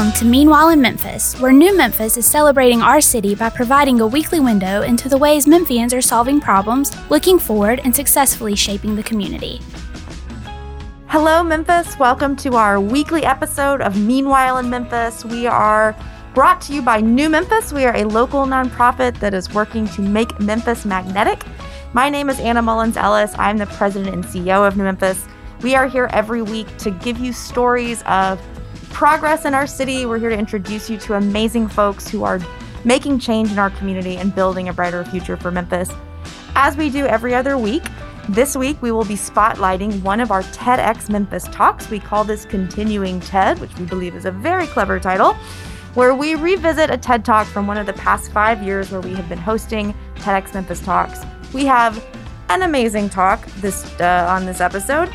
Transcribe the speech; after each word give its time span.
To 0.00 0.24
Meanwhile 0.24 0.70
in 0.70 0.80
Memphis, 0.80 1.38
where 1.40 1.52
New 1.52 1.76
Memphis 1.76 2.16
is 2.16 2.24
celebrating 2.24 2.80
our 2.80 3.02
city 3.02 3.34
by 3.34 3.50
providing 3.50 4.00
a 4.00 4.06
weekly 4.06 4.40
window 4.40 4.80
into 4.80 5.10
the 5.10 5.18
ways 5.18 5.44
Memphians 5.44 5.92
are 5.92 6.00
solving 6.00 6.40
problems, 6.40 6.90
looking 7.10 7.38
forward, 7.38 7.82
and 7.84 7.94
successfully 7.94 8.56
shaping 8.56 8.96
the 8.96 9.02
community. 9.02 9.60
Hello, 11.08 11.42
Memphis. 11.42 11.98
Welcome 11.98 12.34
to 12.36 12.54
our 12.54 12.80
weekly 12.80 13.24
episode 13.24 13.82
of 13.82 14.00
Meanwhile 14.00 14.56
in 14.56 14.70
Memphis. 14.70 15.22
We 15.26 15.46
are 15.46 15.94
brought 16.32 16.62
to 16.62 16.72
you 16.72 16.80
by 16.80 17.02
New 17.02 17.28
Memphis. 17.28 17.70
We 17.70 17.84
are 17.84 17.94
a 17.94 18.04
local 18.04 18.46
nonprofit 18.46 19.20
that 19.20 19.34
is 19.34 19.52
working 19.52 19.86
to 19.88 20.00
make 20.00 20.40
Memphis 20.40 20.86
magnetic. 20.86 21.44
My 21.92 22.08
name 22.08 22.30
is 22.30 22.40
Anna 22.40 22.62
Mullins 22.62 22.96
Ellis. 22.96 23.34
I'm 23.36 23.58
the 23.58 23.66
president 23.66 24.14
and 24.14 24.24
CEO 24.24 24.66
of 24.66 24.78
New 24.78 24.84
Memphis. 24.84 25.28
We 25.60 25.74
are 25.74 25.86
here 25.86 26.08
every 26.14 26.40
week 26.40 26.74
to 26.78 26.90
give 26.90 27.18
you 27.18 27.34
stories 27.34 28.02
of 28.06 28.40
progress 28.90 29.44
in 29.44 29.54
our 29.54 29.66
city. 29.66 30.06
We're 30.06 30.18
here 30.18 30.30
to 30.30 30.38
introduce 30.38 30.90
you 30.90 30.98
to 30.98 31.14
amazing 31.14 31.68
folks 31.68 32.08
who 32.08 32.24
are 32.24 32.40
making 32.84 33.18
change 33.18 33.50
in 33.50 33.58
our 33.58 33.70
community 33.70 34.16
and 34.16 34.34
building 34.34 34.68
a 34.68 34.72
brighter 34.72 35.04
future 35.04 35.36
for 35.36 35.50
Memphis. 35.50 35.90
As 36.54 36.76
we 36.76 36.90
do 36.90 37.06
every 37.06 37.34
other 37.34 37.56
week, 37.56 37.82
this 38.28 38.56
week 38.56 38.80
we 38.82 38.92
will 38.92 39.04
be 39.04 39.14
spotlighting 39.14 40.02
one 40.02 40.20
of 40.20 40.30
our 40.30 40.42
TEDx 40.42 41.08
Memphis 41.08 41.44
talks. 41.44 41.88
We 41.90 41.98
call 41.98 42.24
this 42.24 42.44
Continuing 42.44 43.20
TED, 43.20 43.58
which 43.58 43.74
we 43.76 43.86
believe 43.86 44.14
is 44.14 44.24
a 44.24 44.30
very 44.30 44.66
clever 44.66 45.00
title 45.00 45.34
where 45.94 46.14
we 46.14 46.36
revisit 46.36 46.90
a 46.90 46.96
TED 46.96 47.24
Talk 47.24 47.46
from 47.46 47.66
one 47.66 47.76
of 47.76 47.86
the 47.86 47.92
past 47.94 48.30
five 48.30 48.62
years 48.62 48.90
where 48.92 49.00
we 49.00 49.14
have 49.14 49.28
been 49.28 49.38
hosting 49.38 49.94
TEDx 50.16 50.54
Memphis 50.54 50.80
Talks. 50.80 51.20
We 51.52 51.64
have 51.66 52.04
an 52.48 52.62
amazing 52.62 53.08
talk 53.08 53.44
this 53.56 53.84
uh, 54.00 54.26
on 54.28 54.46
this 54.46 54.60
episode. 54.60 55.10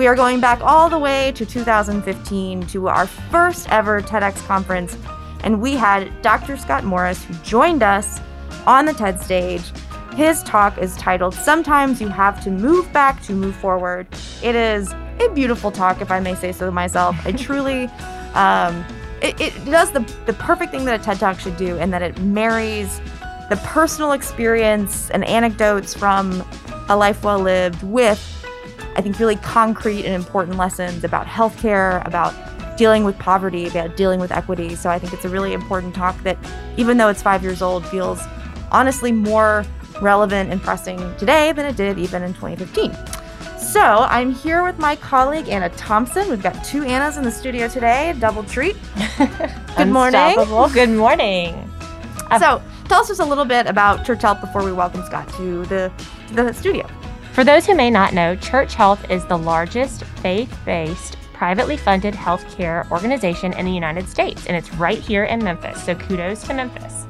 We 0.00 0.06
are 0.06 0.16
going 0.16 0.40
back 0.40 0.62
all 0.62 0.88
the 0.88 0.98
way 0.98 1.30
to 1.32 1.44
2015 1.44 2.66
to 2.68 2.88
our 2.88 3.06
first 3.06 3.70
ever 3.70 4.00
TEDx 4.00 4.42
conference, 4.46 4.96
and 5.44 5.60
we 5.60 5.74
had 5.74 6.22
Dr. 6.22 6.56
Scott 6.56 6.84
Morris 6.84 7.22
who 7.22 7.34
joined 7.44 7.82
us 7.82 8.18
on 8.66 8.86
the 8.86 8.94
TED 8.94 9.20
stage. 9.20 9.60
His 10.14 10.42
talk 10.44 10.78
is 10.78 10.96
titled 10.96 11.34
Sometimes 11.34 12.00
You 12.00 12.08
Have 12.08 12.42
to 12.44 12.50
Move 12.50 12.90
Back 12.94 13.22
to 13.24 13.34
Move 13.34 13.54
Forward. 13.54 14.06
It 14.42 14.54
is 14.54 14.90
a 15.18 15.28
beautiful 15.34 15.70
talk, 15.70 16.00
if 16.00 16.10
I 16.10 16.18
may 16.18 16.34
say 16.34 16.52
so 16.52 16.70
myself. 16.70 17.14
I 17.26 17.32
truly 17.46 17.84
um, 18.32 18.82
it, 19.20 19.38
it 19.38 19.64
does 19.66 19.92
the, 19.92 20.00
the 20.24 20.32
perfect 20.32 20.72
thing 20.72 20.86
that 20.86 20.98
a 20.98 21.04
TED 21.04 21.18
Talk 21.18 21.38
should 21.38 21.58
do, 21.58 21.76
in 21.76 21.90
that 21.90 22.00
it 22.00 22.18
marries 22.22 23.02
the 23.50 23.60
personal 23.64 24.12
experience 24.12 25.10
and 25.10 25.26
anecdotes 25.26 25.92
from 25.92 26.42
a 26.88 26.96
life 26.96 27.22
well 27.22 27.40
lived 27.40 27.82
with, 27.82 28.39
I 28.96 29.02
think, 29.02 29.18
really 29.18 29.36
concrete 29.36 30.04
and 30.04 30.14
important 30.14 30.56
lessons 30.56 31.04
about 31.04 31.26
healthcare, 31.26 32.06
about 32.06 32.34
dealing 32.76 33.04
with 33.04 33.18
poverty, 33.18 33.68
about 33.68 33.96
dealing 33.96 34.20
with 34.20 34.32
equity. 34.32 34.74
So 34.74 34.90
I 34.90 34.98
think 34.98 35.12
it's 35.12 35.24
a 35.24 35.28
really 35.28 35.52
important 35.52 35.94
talk 35.94 36.20
that, 36.22 36.38
even 36.76 36.96
though 36.96 37.08
it's 37.08 37.22
five 37.22 37.42
years 37.42 37.62
old, 37.62 37.86
feels 37.86 38.20
honestly 38.72 39.12
more 39.12 39.64
relevant 40.00 40.50
and 40.50 40.62
pressing 40.62 40.98
today 41.16 41.52
than 41.52 41.66
it 41.66 41.76
did 41.76 41.98
even 41.98 42.22
in 42.22 42.32
2015. 42.34 42.96
So 43.58 43.80
I'm 43.80 44.32
here 44.32 44.64
with 44.64 44.78
my 44.78 44.96
colleague 44.96 45.48
Anna 45.48 45.68
Thompson. 45.70 46.28
We've 46.28 46.42
got 46.42 46.64
two 46.64 46.82
Annas 46.82 47.18
in 47.18 47.22
the 47.22 47.30
studio 47.30 47.68
today, 47.68 48.16
double 48.18 48.42
treat. 48.42 48.76
Good 49.76 49.88
morning. 49.88 50.36
Good 50.72 50.90
morning. 50.90 51.70
So 52.38 52.62
tell 52.88 53.02
us 53.02 53.08
just 53.08 53.20
a 53.20 53.24
little 53.24 53.44
bit 53.44 53.66
about 53.66 54.04
Church 54.04 54.22
Health 54.22 54.40
before 54.40 54.64
we 54.64 54.72
welcome 54.72 55.04
Scott 55.04 55.28
to 55.34 55.64
the 55.66 55.92
to 56.28 56.34
the 56.34 56.52
studio. 56.54 56.88
For 57.32 57.44
those 57.44 57.64
who 57.64 57.76
may 57.76 57.90
not 57.90 58.12
know, 58.12 58.34
Church 58.34 58.74
Health 58.74 59.08
is 59.08 59.24
the 59.24 59.38
largest 59.38 60.04
faith-based 60.04 61.16
privately 61.32 61.76
funded 61.76 62.12
healthcare 62.12 62.90
organization 62.90 63.52
in 63.54 63.64
the 63.64 63.72
United 63.72 64.08
States, 64.08 64.46
and 64.46 64.56
it's 64.56 64.74
right 64.74 64.98
here 64.98 65.24
in 65.24 65.42
Memphis. 65.42 65.82
So 65.82 65.94
kudos 65.94 66.42
to 66.44 66.54
Memphis. 66.54 67.06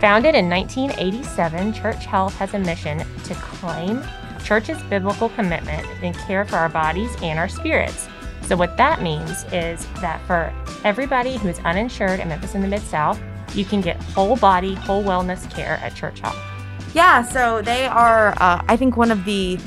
Founded 0.00 0.34
in 0.34 0.48
1987, 0.48 1.74
Church 1.74 2.06
Health 2.06 2.34
has 2.36 2.54
a 2.54 2.58
mission 2.58 2.98
to 3.24 3.34
claim 3.34 4.02
church's 4.44 4.80
biblical 4.84 5.28
commitment 5.30 5.84
and 6.00 6.14
care 6.14 6.44
for 6.44 6.56
our 6.56 6.68
bodies 6.68 7.14
and 7.20 7.38
our 7.38 7.48
spirits. 7.48 8.08
So, 8.42 8.56
what 8.56 8.76
that 8.76 9.02
means 9.02 9.44
is 9.52 9.84
that 10.00 10.24
for 10.26 10.54
everybody 10.84 11.36
who's 11.36 11.58
uninsured 11.60 12.20
in 12.20 12.28
Memphis 12.28 12.54
in 12.54 12.62
the 12.62 12.68
Mid 12.68 12.82
South, 12.82 13.20
you 13.54 13.64
can 13.64 13.80
get 13.80 14.00
whole 14.14 14.36
body, 14.36 14.74
whole 14.74 15.02
wellness 15.02 15.50
care 15.50 15.80
at 15.82 15.96
Church 15.96 16.20
Health. 16.20 16.55
Yeah, 16.96 17.20
so 17.20 17.60
they 17.60 17.84
are, 17.84 18.30
uh, 18.40 18.62
I 18.66 18.78
think, 18.78 18.96
one 18.96 19.10
of 19.10 19.26
the. 19.26 19.58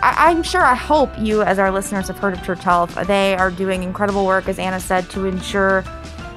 I'm 0.00 0.44
sure, 0.44 0.60
I 0.62 0.76
hope 0.76 1.10
you, 1.18 1.42
as 1.42 1.58
our 1.58 1.72
listeners, 1.72 2.06
have 2.06 2.18
heard 2.18 2.34
of 2.34 2.44
Church 2.44 2.62
Health. 2.62 2.94
They 3.08 3.34
are 3.34 3.50
doing 3.50 3.82
incredible 3.82 4.24
work, 4.24 4.48
as 4.48 4.60
Anna 4.60 4.78
said, 4.78 5.10
to 5.10 5.24
ensure 5.24 5.82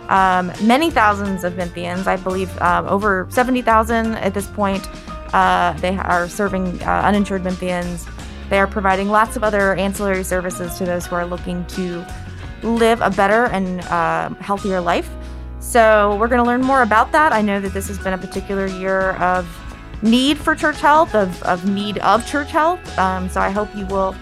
um, 0.07 0.51
many 0.63 0.89
thousands 0.89 1.43
of 1.43 1.53
Memphians, 1.53 2.07
I 2.07 2.15
believe 2.15 2.49
um, 2.59 2.87
over 2.87 3.27
70,000 3.29 4.15
at 4.15 4.33
this 4.33 4.47
point, 4.47 4.89
uh, 5.31 5.73
they 5.73 5.95
are 5.97 6.27
serving 6.27 6.81
uh, 6.81 7.01
uninsured 7.05 7.43
Memphians. 7.43 8.09
They 8.49 8.57
are 8.57 8.65
providing 8.65 9.09
lots 9.09 9.35
of 9.35 9.43
other 9.43 9.75
ancillary 9.75 10.23
services 10.23 10.75
to 10.79 10.85
those 10.85 11.05
who 11.05 11.17
are 11.17 11.25
looking 11.25 11.65
to 11.67 12.03
live 12.63 12.99
a 13.01 13.11
better 13.11 13.45
and 13.45 13.81
uh, 13.81 14.29
healthier 14.41 14.81
life. 14.81 15.07
So, 15.59 16.15
we're 16.19 16.29
going 16.29 16.43
to 16.43 16.47
learn 16.47 16.61
more 16.61 16.81
about 16.81 17.11
that. 17.11 17.31
I 17.31 17.43
know 17.43 17.61
that 17.61 17.73
this 17.73 17.87
has 17.89 17.99
been 17.99 18.13
a 18.13 18.17
particular 18.17 18.65
year 18.65 19.11
of 19.17 19.45
need 20.01 20.37
for 20.37 20.55
church 20.55 20.79
health, 20.79 21.13
of, 21.15 21.41
of 21.43 21.69
need 21.69 21.97
of 21.99 22.25
church 22.25 22.51
health. 22.51 22.97
Um, 22.97 23.29
so, 23.29 23.41
I 23.41 23.49
hope 23.49 23.73
you 23.75 23.85
will 23.87 24.15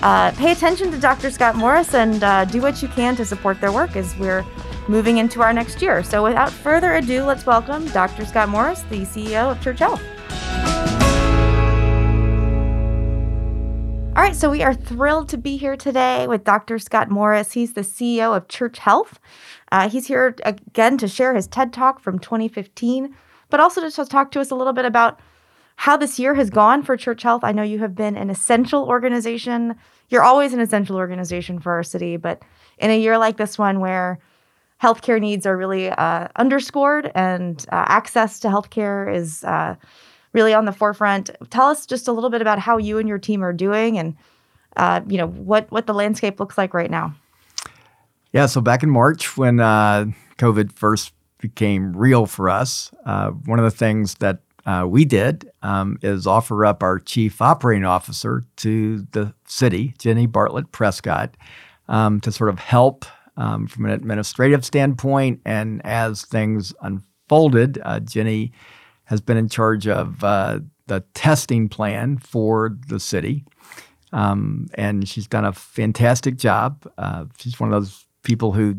uh, 0.00 0.32
pay 0.32 0.52
attention 0.52 0.90
to 0.90 0.98
Dr. 0.98 1.30
Scott 1.30 1.54
Morris 1.54 1.94
and 1.94 2.22
uh, 2.22 2.44
do 2.44 2.60
what 2.60 2.82
you 2.82 2.88
can 2.88 3.14
to 3.16 3.24
support 3.24 3.60
their 3.60 3.72
work 3.72 3.96
as 3.96 4.16
we're 4.16 4.44
moving 4.88 5.18
into 5.18 5.42
our 5.42 5.52
next 5.52 5.80
year. 5.80 6.02
So, 6.02 6.22
without 6.24 6.50
further 6.50 6.94
ado, 6.94 7.24
let's 7.24 7.46
welcome 7.46 7.86
Dr. 7.88 8.24
Scott 8.24 8.48
Morris, 8.48 8.82
the 8.90 9.02
CEO 9.02 9.52
of 9.52 9.60
Church 9.62 9.78
Health. 9.78 10.02
All 14.14 14.22
right, 14.22 14.36
so 14.36 14.50
we 14.50 14.62
are 14.62 14.74
thrilled 14.74 15.30
to 15.30 15.38
be 15.38 15.56
here 15.56 15.74
today 15.74 16.26
with 16.26 16.44
Dr. 16.44 16.78
Scott 16.78 17.08
Morris. 17.08 17.52
He's 17.52 17.72
the 17.72 17.80
CEO 17.80 18.36
of 18.36 18.46
Church 18.46 18.78
Health. 18.78 19.18
Uh, 19.72 19.88
he's 19.88 20.06
here 20.06 20.36
again 20.44 20.98
to 20.98 21.08
share 21.08 21.34
his 21.34 21.46
TED 21.46 21.72
Talk 21.72 21.98
from 21.98 22.18
2015, 22.18 23.16
but 23.52 23.60
also 23.60 23.86
to 23.88 24.04
talk 24.06 24.30
to 24.30 24.40
us 24.40 24.50
a 24.50 24.54
little 24.54 24.72
bit 24.72 24.86
about 24.86 25.20
how 25.76 25.94
this 25.94 26.18
year 26.18 26.34
has 26.34 26.48
gone 26.48 26.82
for 26.82 26.96
Church 26.96 27.22
Health. 27.22 27.44
I 27.44 27.52
know 27.52 27.62
you 27.62 27.78
have 27.80 27.94
been 27.94 28.16
an 28.16 28.30
essential 28.30 28.84
organization. 28.86 29.76
You're 30.08 30.22
always 30.22 30.54
an 30.54 30.60
essential 30.60 30.96
organization 30.96 31.60
for 31.60 31.72
our 31.72 31.82
city, 31.82 32.16
but 32.16 32.42
in 32.78 32.90
a 32.90 32.98
year 32.98 33.18
like 33.18 33.36
this 33.36 33.58
one 33.58 33.80
where 33.80 34.18
healthcare 34.82 35.20
needs 35.20 35.44
are 35.44 35.54
really 35.54 35.90
uh, 35.90 36.28
underscored 36.36 37.12
and 37.14 37.66
uh, 37.70 37.84
access 37.88 38.40
to 38.40 38.48
healthcare 38.48 39.14
is 39.14 39.44
uh, 39.44 39.76
really 40.32 40.54
on 40.54 40.64
the 40.64 40.72
forefront. 40.72 41.28
Tell 41.50 41.66
us 41.66 41.84
just 41.84 42.08
a 42.08 42.12
little 42.12 42.30
bit 42.30 42.40
about 42.40 42.58
how 42.58 42.78
you 42.78 42.96
and 42.96 43.06
your 43.06 43.18
team 43.18 43.44
are 43.44 43.52
doing, 43.52 43.98
and 43.98 44.16
uh, 44.78 45.02
you 45.06 45.18
know 45.18 45.28
what 45.28 45.70
what 45.70 45.86
the 45.86 45.94
landscape 45.94 46.40
looks 46.40 46.56
like 46.56 46.72
right 46.72 46.90
now. 46.90 47.14
Yeah, 48.32 48.46
so 48.46 48.62
back 48.62 48.82
in 48.82 48.88
March 48.88 49.36
when 49.36 49.60
uh, 49.60 50.06
COVID 50.38 50.72
first 50.72 51.12
became 51.42 51.94
real 51.94 52.24
for 52.24 52.48
us, 52.48 52.90
uh, 53.04 53.30
one 53.30 53.58
of 53.58 53.64
the 53.66 53.70
things 53.70 54.14
that 54.14 54.38
uh, 54.64 54.86
we 54.88 55.04
did 55.04 55.50
um, 55.62 55.98
is 56.02 56.26
offer 56.26 56.64
up 56.64 56.82
our 56.82 56.98
chief 56.98 57.42
operating 57.42 57.84
officer 57.84 58.44
to 58.56 59.02
the 59.10 59.34
city, 59.46 59.92
Jenny 59.98 60.26
Bartlett 60.26 60.72
Prescott, 60.72 61.36
um, 61.88 62.20
to 62.20 62.32
sort 62.32 62.48
of 62.48 62.58
help 62.58 63.04
um, 63.36 63.66
from 63.66 63.84
an 63.84 63.90
administrative 63.90 64.64
standpoint. 64.64 65.40
And 65.44 65.84
as 65.84 66.24
things 66.24 66.72
unfolded, 66.80 67.80
uh, 67.84 68.00
Jenny 68.00 68.52
has 69.04 69.20
been 69.20 69.36
in 69.36 69.48
charge 69.48 69.88
of 69.88 70.22
uh, 70.22 70.60
the 70.86 71.00
testing 71.12 71.68
plan 71.68 72.18
for 72.18 72.78
the 72.86 73.00
city. 73.00 73.44
Um, 74.12 74.68
and 74.74 75.08
she's 75.08 75.26
done 75.26 75.44
a 75.44 75.52
fantastic 75.52 76.36
job. 76.36 76.86
Uh, 76.98 77.24
she's 77.38 77.58
one 77.58 77.72
of 77.72 77.82
those 77.82 78.06
people 78.22 78.52
who 78.52 78.76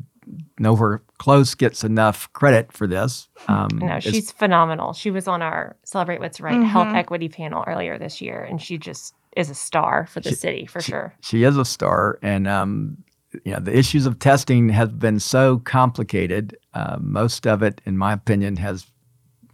nowhere 0.60 1.02
close 1.24 1.56
gets 1.56 1.86
enough 1.86 2.32
credit 2.34 2.70
for 2.74 2.86
this. 2.86 3.30
Um, 3.48 3.70
no, 3.76 4.02
she's 4.02 4.30
phenomenal. 4.30 4.92
She 4.92 5.10
was 5.10 5.26
on 5.26 5.42
our 5.42 5.78
Celebrate 5.86 6.20
What's 6.20 6.42
Right 6.42 6.56
mm-hmm. 6.56 6.64
Health 6.64 6.94
Equity 6.94 7.30
panel 7.30 7.64
earlier 7.66 7.98
this 7.98 8.20
year, 8.20 8.44
and 8.44 8.62
she 8.62 8.78
just 8.78 9.16
is 9.38 9.50
a 9.50 9.56
star 9.56 10.06
for 10.06 10.20
the 10.20 10.32
she, 10.32 10.36
city 10.36 10.66
for 10.66 10.82
she, 10.82 10.92
sure. 10.92 11.16
She 11.22 11.44
is 11.44 11.56
a 11.56 11.64
star, 11.64 12.20
and 12.22 12.46
um, 12.46 12.98
you 13.46 13.54
know 13.54 13.62
the 13.62 13.74
issues 13.74 14.06
of 14.06 14.20
testing 14.20 14.68
have 14.68 15.00
been 15.00 15.18
so 15.18 15.60
complicated. 15.60 16.58
Uh, 16.74 16.98
most 17.00 17.48
of 17.48 17.64
it, 17.64 17.80
in 17.86 17.98
my 17.98 18.12
opinion, 18.12 18.58
has 18.58 18.86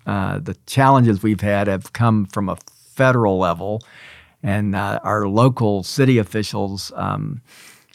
uh, 0.08 0.40
the 0.40 0.56
challenges 0.66 1.22
we've 1.22 1.42
had 1.42 1.68
have 1.68 1.94
come 1.94 2.26
from 2.26 2.50
a 2.50 2.58
federal 2.96 3.38
level, 3.38 3.80
and 4.42 4.76
uh, 4.76 5.00
our 5.04 5.28
local 5.28 5.84
city 5.84 6.18
officials, 6.18 6.92
um, 6.96 7.44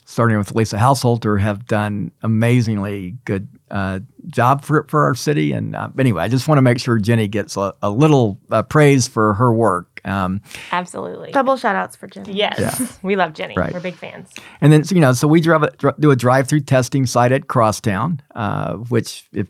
starting 0.05 0.39
with 0.39 0.55
Alisa 0.55 0.79
Haushalter, 0.79 1.41
have 1.41 1.67
done 1.67 2.13
amazingly 2.23 3.17
good 3.25 3.49
uh, 3.71 4.01
job 4.29 4.65
for 4.65 4.87
for 4.89 5.05
our 5.05 5.15
city. 5.15 5.53
And 5.53 5.75
uh, 5.75 5.89
anyway, 5.99 6.23
I 6.23 6.29
just 6.29 6.49
want 6.49 6.59
to 6.59 6.63
make 6.63 6.79
sure 6.79 6.99
Jenny 6.99 7.29
gets 7.29 7.57
a, 7.57 7.75
a 7.83 7.91
little 7.91 8.39
uh, 8.51 8.63
praise 8.63 9.09
for 9.09 9.35
her 9.35 9.53
work. 9.53 10.01
Um, 10.05 10.43
Absolutely. 10.71 11.33
Double 11.33 11.57
shout 11.57 11.77
outs 11.77 11.97
for 11.97 12.07
Jenny. 12.07 12.35
Yes. 12.35 12.59
Yeah. 12.59 12.87
We 13.03 13.17
love 13.17 13.33
Jenny. 13.33 13.55
Right. 13.57 13.73
We're 13.73 13.81
big 13.81 13.97
fans. 13.97 14.31
and 14.61 14.73
then, 14.73 14.85
so, 14.85 14.95
you 14.95 15.01
know, 15.01 15.13
so 15.13 15.27
we 15.27 15.41
drive 15.41 15.63
a, 15.63 15.95
do 15.99 16.11
a 16.11 16.17
drive-through 16.17 16.61
testing 16.61 17.07
site 17.07 17.33
at 17.33 17.49
Crosstown, 17.49 18.21
uh, 18.35 18.75
which 18.75 19.27
if 19.33 19.47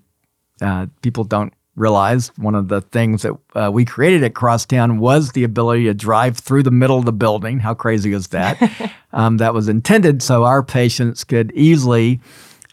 uh, 0.60 0.86
people 1.02 1.24
don't 1.24 1.52
realize, 1.76 2.28
one 2.36 2.54
of 2.54 2.68
the 2.68 2.80
things 2.80 3.22
that 3.22 3.36
uh, 3.54 3.70
we 3.72 3.84
created 3.84 4.22
at 4.22 4.34
Crosstown 4.34 4.98
was 4.98 5.32
the 5.32 5.44
ability 5.44 5.84
to 5.84 5.94
drive 5.94 6.38
through 6.38 6.62
the 6.62 6.70
middle 6.70 6.98
of 6.98 7.04
the 7.04 7.12
building. 7.12 7.58
How 7.58 7.74
crazy 7.74 8.12
is 8.12 8.28
that? 8.28 8.92
um, 9.12 9.38
that 9.38 9.54
was 9.54 9.68
intended 9.68 10.22
so 10.22 10.44
our 10.44 10.62
patients 10.62 11.24
could 11.24 11.52
easily 11.52 12.20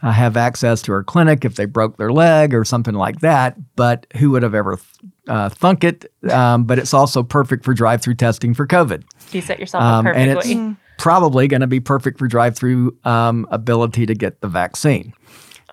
uh, 0.02 0.12
have 0.12 0.36
access 0.38 0.82
to 0.84 0.92
our 0.94 1.04
clinic 1.04 1.46
if 1.46 1.56
they 1.56 1.66
broke 1.66 1.98
their 1.98 2.12
leg 2.12 2.54
or 2.54 2.66
something 2.66 2.96
like 2.96 3.20
that. 3.22 3.58
But 3.76 4.08
who 4.18 4.32
would 4.32 4.44
have 4.44 4.56
ever 4.56 4.80
uh, 5.28 5.50
thunk 5.50 5.84
it? 5.84 6.12
Um, 6.30 6.64
but 6.66 6.80
it's 6.80 6.94
also 6.94 7.24
perfect 7.24 7.64
for 7.66 7.74
drive-through 7.74 8.16
testing 8.16 8.54
for 8.54 8.66
COVID. 8.68 9.04
You 9.32 9.42
set 9.42 9.60
yourself 9.60 9.84
Um, 9.84 10.08
up 10.08 10.16
and 10.16 10.32
perfectly. 10.34 10.54
it's 10.54 10.76
probably 10.98 11.48
going 11.48 11.62
to 11.62 11.68
be 11.68 11.80
perfect 11.80 12.18
for 12.20 12.28
drive-through 12.28 12.98
um, 13.06 13.48
ability 13.52 14.06
to 14.08 14.14
get 14.16 14.42
the 14.42 14.48
vaccine. 14.48 15.14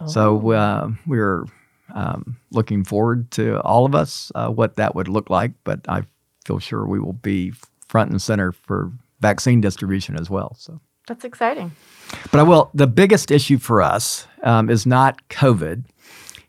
So 0.06 0.52
uh, 0.52 0.90
we're 1.06 1.44
um, 1.92 2.36
looking 2.52 2.84
forward 2.84 3.30
to 3.32 3.60
all 3.62 3.84
of 3.84 3.94
us 3.94 4.30
uh, 4.34 4.48
what 4.48 4.76
that 4.76 4.94
would 4.94 5.08
look 5.08 5.28
like. 5.28 5.52
But 5.64 5.80
I 5.88 6.02
feel 6.44 6.60
sure 6.60 6.86
we 6.86 7.00
will 7.00 7.14
be 7.14 7.52
front 7.88 8.10
and 8.10 8.22
center 8.22 8.52
for 8.52 8.92
vaccine 9.20 9.60
distribution 9.60 10.16
as 10.16 10.30
well. 10.30 10.54
So. 10.58 10.80
That's 11.08 11.24
exciting. 11.24 11.72
But 12.30 12.40
I 12.40 12.42
will. 12.42 12.70
The 12.74 12.86
biggest 12.86 13.30
issue 13.30 13.58
for 13.58 13.82
us 13.82 14.26
um, 14.42 14.70
is 14.70 14.86
not 14.86 15.26
COVID. 15.28 15.84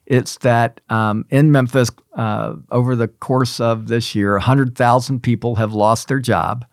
It's 0.06 0.38
that 0.40 0.82
um, 0.90 1.26
in 1.30 1.52
Memphis, 1.52 1.92
uh, 2.14 2.56
over 2.72 2.96
the 2.96 3.08
course 3.08 3.60
of 3.60 3.88
this 3.88 4.16
year, 4.16 4.34
100,000 4.34 5.22
people 5.22 5.56
have 5.56 5.74
lost 5.74 6.08
their 6.08 6.20
job. 6.20 6.66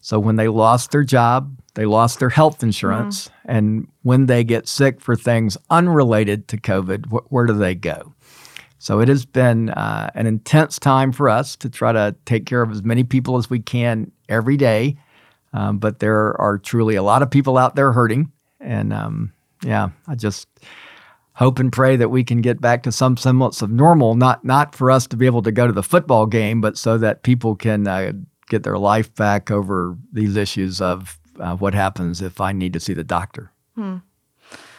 So 0.00 0.18
when 0.18 0.36
they 0.36 0.48
lost 0.48 0.90
their 0.90 1.04
job, 1.04 1.54
they 1.74 1.84
lost 1.84 2.18
their 2.18 2.30
health 2.30 2.62
insurance. 2.62 3.28
And 3.44 3.88
when 4.02 4.26
they 4.26 4.42
get 4.42 4.66
sick 4.66 5.00
for 5.00 5.14
things 5.16 5.56
unrelated 5.70 6.48
to 6.48 6.56
COVID, 6.56 7.06
wh- 7.06 7.30
where 7.30 7.46
do 7.46 7.52
they 7.52 7.74
go? 7.74 8.14
So 8.78 9.00
it 9.00 9.08
has 9.08 9.26
been 9.26 9.70
uh, 9.70 10.10
an 10.14 10.26
intense 10.26 10.78
time 10.78 11.12
for 11.12 11.28
us 11.28 11.56
to 11.56 11.68
try 11.68 11.92
to 11.92 12.14
take 12.24 12.46
care 12.46 12.62
of 12.62 12.70
as 12.70 12.82
many 12.82 13.04
people 13.04 13.36
as 13.36 13.50
we 13.50 13.60
can 13.60 14.12
every 14.28 14.56
day. 14.56 14.96
Um, 15.52 15.78
but 15.78 15.98
there 15.98 16.38
are 16.40 16.58
truly 16.58 16.94
a 16.96 17.02
lot 17.02 17.22
of 17.22 17.30
people 17.30 17.56
out 17.56 17.74
there 17.74 17.92
hurting. 17.92 18.32
And 18.60 18.92
um, 18.92 19.32
yeah, 19.64 19.90
I 20.06 20.14
just 20.14 20.48
hope 21.34 21.58
and 21.58 21.72
pray 21.72 21.96
that 21.96 22.10
we 22.10 22.24
can 22.24 22.40
get 22.40 22.60
back 22.60 22.82
to 22.82 22.92
some 22.92 23.16
semblance 23.16 23.62
of 23.62 23.70
normal, 23.70 24.14
not, 24.14 24.44
not 24.44 24.74
for 24.74 24.90
us 24.90 25.06
to 25.06 25.16
be 25.16 25.26
able 25.26 25.42
to 25.42 25.52
go 25.52 25.66
to 25.66 25.72
the 25.72 25.82
football 25.82 26.26
game, 26.26 26.60
but 26.60 26.76
so 26.76 26.98
that 26.98 27.22
people 27.22 27.54
can 27.54 27.86
uh, 27.86 28.12
get 28.48 28.64
their 28.64 28.78
life 28.78 29.14
back 29.14 29.50
over 29.50 29.96
these 30.12 30.36
issues 30.36 30.80
of 30.80 31.18
uh, 31.38 31.54
what 31.56 31.74
happens 31.74 32.20
if 32.20 32.40
I 32.40 32.52
need 32.52 32.72
to 32.72 32.80
see 32.80 32.94
the 32.94 33.04
doctor. 33.04 33.52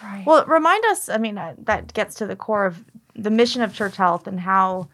right. 0.03 0.25
Well, 0.25 0.45
remind 0.45 0.83
us, 0.85 1.09
I 1.09 1.17
mean, 1.17 1.37
uh, 1.37 1.55
that 1.59 1.93
gets 1.93 2.15
to 2.15 2.27
the 2.27 2.35
core 2.35 2.65
of 2.65 2.83
the 3.15 3.31
mission 3.31 3.61
of 3.61 3.73
Church 3.73 3.95
Health 3.95 4.27
and 4.27 4.39
how 4.39 4.89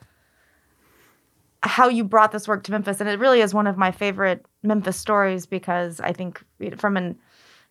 how 1.64 1.90
you 1.90 2.04
brought 2.04 2.32
this 2.32 2.48
work 2.48 2.64
to 2.64 2.72
Memphis. 2.72 3.00
And 3.02 3.10
it 3.10 3.20
really 3.20 3.42
is 3.42 3.54
one 3.54 3.66
of 3.66 3.76
my 3.76 3.92
favorite 3.92 4.46
Memphis 4.66 4.98
stories 4.98 5.46
because 5.46 6.00
I 6.00 6.12
think 6.12 6.44
from 6.78 6.98
an 6.98 7.18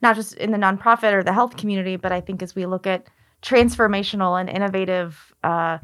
not 0.02 0.17
just 0.17 0.35
in 0.35 0.50
the 0.50 0.58
nonprofit 0.58 1.12
or 1.12 1.23
the 1.23 1.32
health 1.32 1.56
community, 1.56 1.96
but 1.96 2.12
I 2.12 2.20
think 2.20 2.43
as 2.43 2.55
we 2.55 2.67
look 2.67 2.87
at 2.87 3.06
transformational 3.43 4.38
and 4.38 4.50
innovative 4.50 5.35
uh, 5.43 5.79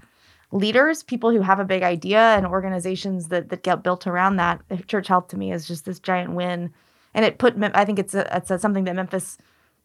leaders, 0.53 1.03
people 1.03 1.31
who 1.31 1.41
have 1.41 1.61
a 1.61 1.65
big 1.65 1.83
idea 1.83 2.21
and 2.37 2.47
organizations 2.47 3.29
that 3.29 3.49
that 3.49 3.63
get 3.63 3.83
built 3.83 4.07
around 4.07 4.37
that, 4.37 4.61
Church 4.87 5.09
Health 5.09 5.29
to 5.29 5.39
me 5.39 5.53
is 5.53 5.67
just 5.67 5.85
this 5.85 5.99
giant 5.99 6.33
win. 6.35 6.73
And 7.15 7.25
it 7.25 7.39
put, 7.39 7.57
I 7.75 7.85
think 7.85 7.99
it's 7.99 8.15
a, 8.15 8.37
it's 8.37 8.51
a, 8.51 8.59
something 8.59 8.85
that 8.85 8.95
Memphis 8.95 9.37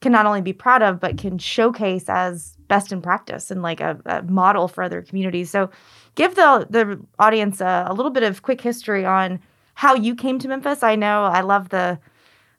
can 0.02 0.12
not 0.12 0.26
only 0.26 0.42
be 0.42 0.54
proud 0.54 0.84
of, 0.84 1.00
but 1.00 1.18
can 1.18 1.38
showcase 1.38 2.06
as 2.08 2.58
best 2.68 2.92
in 2.92 3.02
practice 3.02 3.50
and 3.50 3.62
like 3.62 3.80
a, 3.80 4.00
a 4.06 4.22
model 4.24 4.68
for 4.68 4.84
other 4.84 5.02
communities. 5.02 5.50
So, 5.50 5.70
give 6.16 6.36
the 6.36 6.68
the 6.70 7.04
audience 7.20 7.62
a, 7.62 7.86
a 7.88 7.94
little 7.94 8.12
bit 8.12 8.24
of 8.24 8.42
quick 8.42 8.62
history 8.62 9.06
on 9.06 9.40
how 9.76 9.94
you 9.94 10.16
came 10.16 10.40
to 10.40 10.48
Memphis. 10.48 10.82
I 10.82 10.96
know 10.96 11.24
I 11.24 11.42
love 11.42 11.70
the 11.70 12.00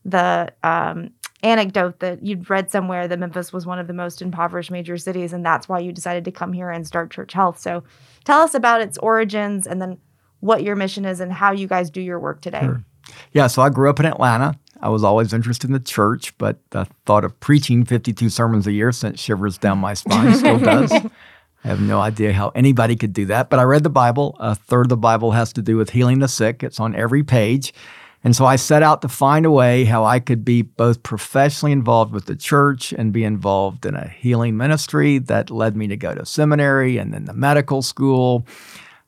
the 0.05 0.53
um, 0.63 1.11
anecdote 1.43 1.99
that 1.99 2.25
you'd 2.25 2.49
read 2.49 2.71
somewhere 2.71 3.09
that 3.09 3.19
Memphis 3.19 3.53
was 3.53 3.67
one 3.67 3.81
of 3.81 3.89
the 3.89 3.93
most 3.93 4.23
impoverished 4.23 4.71
major 4.71 4.97
cities, 4.97 5.33
and 5.33 5.45
that's 5.45 5.69
why 5.69 5.81
you 5.81 5.93
decided 5.93 6.25
to 6.27 6.31
come 6.31 6.53
here 6.53 6.71
and 6.71 6.87
start 6.87 7.11
Church 7.11 7.33
Health. 7.33 7.59
So, 7.59 7.83
tell 8.25 8.41
us 8.41 8.55
about 8.55 8.81
its 8.81 8.99
origins 8.99 9.67
and 9.67 9.83
then 9.83 9.99
what 10.41 10.63
your 10.63 10.77
mission 10.77 11.05
is 11.05 11.21
and 11.21 11.33
how 11.33 11.53
you 11.53 11.67
guys 11.67 11.91
do 11.91 12.01
your 12.01 12.21
work 12.21 12.41
today. 12.41 12.61
Sure. 12.61 12.85
Yeah, 13.33 13.47
so 13.47 13.62
I 13.62 13.71
grew 13.71 13.91
up 13.91 13.99
in 13.99 14.07
Atlanta. 14.07 14.59
I 14.81 14.91
was 14.91 15.03
always 15.03 15.33
interested 15.33 15.69
in 15.69 15.73
the 15.73 15.81
church, 15.81 16.37
but 16.39 16.59
the 16.71 16.87
thought 17.07 17.25
of 17.25 17.39
preaching 17.41 17.85
52 17.85 18.29
sermons 18.29 18.67
a 18.67 18.73
year 18.73 18.93
sent 18.93 19.19
shivers 19.19 19.59
down 19.59 19.79
my 19.79 19.95
spine, 19.95 20.35
still 20.35 20.59
does. 20.59 20.93
I 21.67 21.71
have 21.71 21.81
no 21.81 21.99
idea 21.99 22.33
how 22.33 22.53
anybody 22.55 22.95
could 22.95 23.13
do 23.13 23.27
that, 23.27 23.51
but 23.51 23.59
I 23.59 23.65
read 23.65 23.83
the 23.83 23.91
Bible. 23.91 24.37
A 24.39 24.55
third 24.55 24.83
of 24.83 24.89
the 24.89 24.97
Bible 24.97 25.33
has 25.33 25.53
to 25.55 25.63
do 25.63 25.77
with 25.77 25.91
healing 25.91 26.21
the 26.21 26.29
sick, 26.29 26.63
it's 26.63 26.79
on 26.79 26.95
every 26.95 27.25
page. 27.25 27.75
And 28.23 28.37
so 28.37 28.47
I 28.47 28.55
set 28.55 28.85
out 28.85 29.03
to 29.03 29.09
find 29.09 29.45
a 29.45 29.51
way 29.51 29.85
how 29.85 30.05
I 30.05 30.21
could 30.21 30.45
be 30.45 30.63
both 30.63 31.03
professionally 31.03 31.73
involved 31.73 32.13
with 32.13 32.27
the 32.27 32.37
church 32.37 32.93
and 32.93 33.13
be 33.13 33.25
involved 33.25 33.85
in 33.85 33.97
a 33.97 34.07
healing 34.07 34.57
ministry 34.57 35.19
that 35.19 35.51
led 35.51 35.77
me 35.77 35.89
to 35.89 35.97
go 35.97 36.15
to 36.15 36.25
seminary 36.25 36.99
and 36.99 37.13
then 37.13 37.25
the 37.25 37.35
medical 37.35 37.83
school. 37.83 38.47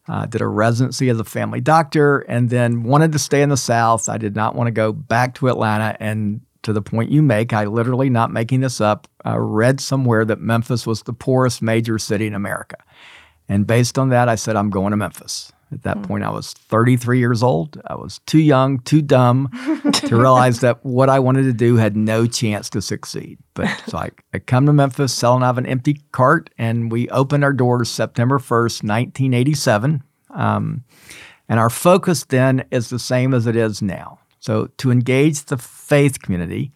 Uh, 0.09 0.27
did 0.27 0.41
a 0.41 0.47
residency 0.47 1.11
as 1.11 1.21
a 1.21 1.25
family 1.25 1.61
doctor 1.61 2.21
and 2.21 2.49
then 2.49 2.83
wanted 2.83 3.13
to 3.13 3.19
stay 3.19 3.43
in 3.43 3.51
the 3.51 3.59
South. 3.59 4.09
I 4.09 4.17
did 4.17 4.35
not 4.35 4.57
want 4.57 4.67
to 4.67 4.73
go 4.73 4.91
back 4.91 5.35
to 5.35 5.49
Atlanta. 5.49 5.97
And 6.01 6.41
to 6.69 6.75
the 6.75 6.83
point 6.83 7.11
you 7.11 7.23
make, 7.23 7.55
I 7.55 7.65
literally, 7.65 8.11
not 8.11 8.31
making 8.31 8.61
this 8.61 8.79
up, 8.79 9.09
uh, 9.25 9.39
read 9.39 9.81
somewhere 9.81 10.27
that 10.27 10.39
Memphis 10.39 10.87
was 10.87 11.03
the 11.03 11.15
poorest 11.15 11.63
major 11.63 11.99
city 11.99 12.27
in 12.27 12.35
America. 12.35 12.77
And 13.49 13.67
based 13.67 13.99
on 13.99 14.11
that, 14.11 14.29
I 14.29 14.35
said, 14.35 14.55
I'm 14.55 14.69
going 14.69 14.91
to 14.91 14.99
Memphis. 14.99 15.51
At 15.73 15.85
that 15.85 16.03
point, 16.03 16.25
I 16.25 16.31
was 16.31 16.53
33 16.53 17.21
years 17.21 17.43
old. 17.43 17.81
I 17.87 17.95
was 17.95 18.21
too 18.27 18.39
young, 18.39 18.81
too 18.81 19.01
dumb 19.01 19.49
to 19.95 20.15
realize 20.15 20.61
that 20.61 20.85
what 20.85 21.09
I 21.09 21.21
wanted 21.21 21.45
to 21.45 21.55
do 21.55 21.77
had 21.77 21.97
no 21.97 22.27
chance 22.27 22.69
to 22.71 22.83
succeed. 22.83 23.39
But 23.55 23.69
so 23.87 23.97
I, 23.97 24.11
I 24.35 24.39
come 24.39 24.67
to 24.67 24.75
Memphis 24.75 25.15
selling 25.15 25.43
out 25.43 25.57
an 25.57 25.65
empty 25.65 26.03
cart, 26.13 26.51
and 26.59 26.93
we 26.93 27.09
opened 27.09 27.45
our 27.45 27.55
doors 27.55 27.89
September 27.89 28.39
1st, 28.39 28.85
1987. 28.85 30.03
Um, 30.35 30.85
and 31.49 31.59
our 31.59 31.71
focus 31.71 32.25
then 32.25 32.67
is 32.71 32.91
the 32.91 32.99
same 32.99 33.33
as 33.33 33.47
it 33.47 33.57
is 33.57 33.81
now. 33.81 34.19
So 34.41 34.67
to 34.79 34.91
engage 34.91 35.45
the 35.45 35.57
faith 35.57 36.23
community, 36.23 36.73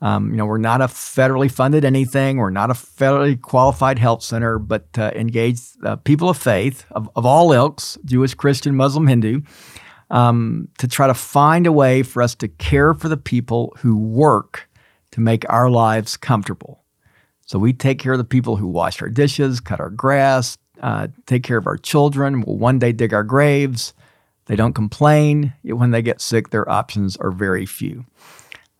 um, 0.00 0.30
you 0.30 0.36
know, 0.36 0.44
we're 0.44 0.58
not 0.58 0.82
a 0.82 0.86
federally 0.86 1.50
funded 1.50 1.84
anything. 1.84 2.36
We're 2.36 2.50
not 2.50 2.70
a 2.70 2.74
federally 2.74 3.40
qualified 3.40 3.98
health 3.98 4.22
center, 4.22 4.58
but 4.58 4.86
uh, 4.98 5.12
engage 5.14 5.60
uh, 5.82 5.96
people 5.96 6.28
of 6.28 6.36
faith 6.36 6.84
of, 6.90 7.08
of 7.16 7.24
all 7.24 7.52
ilks, 7.52 7.96
Jewish, 8.04 8.34
Christian, 8.34 8.76
Muslim, 8.76 9.06
Hindu, 9.06 9.40
um, 10.10 10.68
to 10.78 10.88
try 10.88 11.06
to 11.06 11.14
find 11.14 11.66
a 11.66 11.72
way 11.72 12.02
for 12.02 12.22
us 12.22 12.34
to 12.36 12.48
care 12.48 12.92
for 12.92 13.08
the 13.08 13.16
people 13.16 13.74
who 13.78 13.96
work 13.96 14.68
to 15.12 15.20
make 15.20 15.48
our 15.48 15.70
lives 15.70 16.16
comfortable. 16.16 16.84
So 17.46 17.58
we 17.58 17.72
take 17.72 17.98
care 17.98 18.12
of 18.12 18.18
the 18.18 18.24
people 18.24 18.56
who 18.56 18.66
wash 18.66 19.00
our 19.00 19.08
dishes, 19.08 19.60
cut 19.60 19.80
our 19.80 19.90
grass, 19.90 20.58
uh, 20.82 21.08
take 21.26 21.44
care 21.44 21.56
of 21.56 21.66
our 21.66 21.76
children. 21.76 22.42
We'll 22.42 22.58
one 22.58 22.78
day 22.78 22.92
dig 22.92 23.14
our 23.14 23.22
graves. 23.22 23.94
They 24.46 24.56
don't 24.56 24.74
complain. 24.74 25.54
When 25.62 25.90
they 25.90 26.02
get 26.02 26.20
sick, 26.20 26.50
their 26.50 26.68
options 26.68 27.16
are 27.16 27.30
very 27.30 27.66
few. 27.66 28.04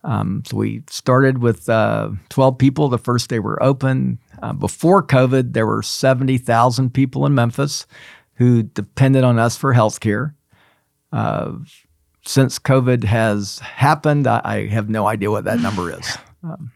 Um, 0.05 0.43
so 0.47 0.59
we 0.59 0.83
started 0.89 1.39
with 1.39 1.69
uh, 1.69 2.11
12 2.29 2.59
people 2.59 2.89
the 2.89 2.99
first 2.99 3.31
day 3.31 3.39
we 3.39 3.47
were 3.47 3.63
open. 3.63 4.19
Uh, 4.43 4.53
before 4.53 5.03
COVID, 5.03 5.55
there 5.55 5.67
were 5.67 5.83
70,000 5.83 6.93
people 6.93 7.25
in 7.25 7.35
Memphis 7.35 7.87
who 8.35 8.63
depended 8.63 9.25
on 9.25 9.39
us 9.39 9.57
for 9.57 9.73
health 9.73 10.01
care. 10.01 10.35
Uh, 11.11 11.53
since 12.27 12.59
COVID 12.59 13.05
has 13.05 13.61
happened, 13.61 14.27
I, 14.27 14.41
I, 14.45 14.67
have 14.67 14.89
no 14.89 15.07
idea 15.07 15.31
what 15.31 15.45
that 15.45 15.61
number 15.61 15.91
is. 15.91 16.19
Um, 16.45 16.73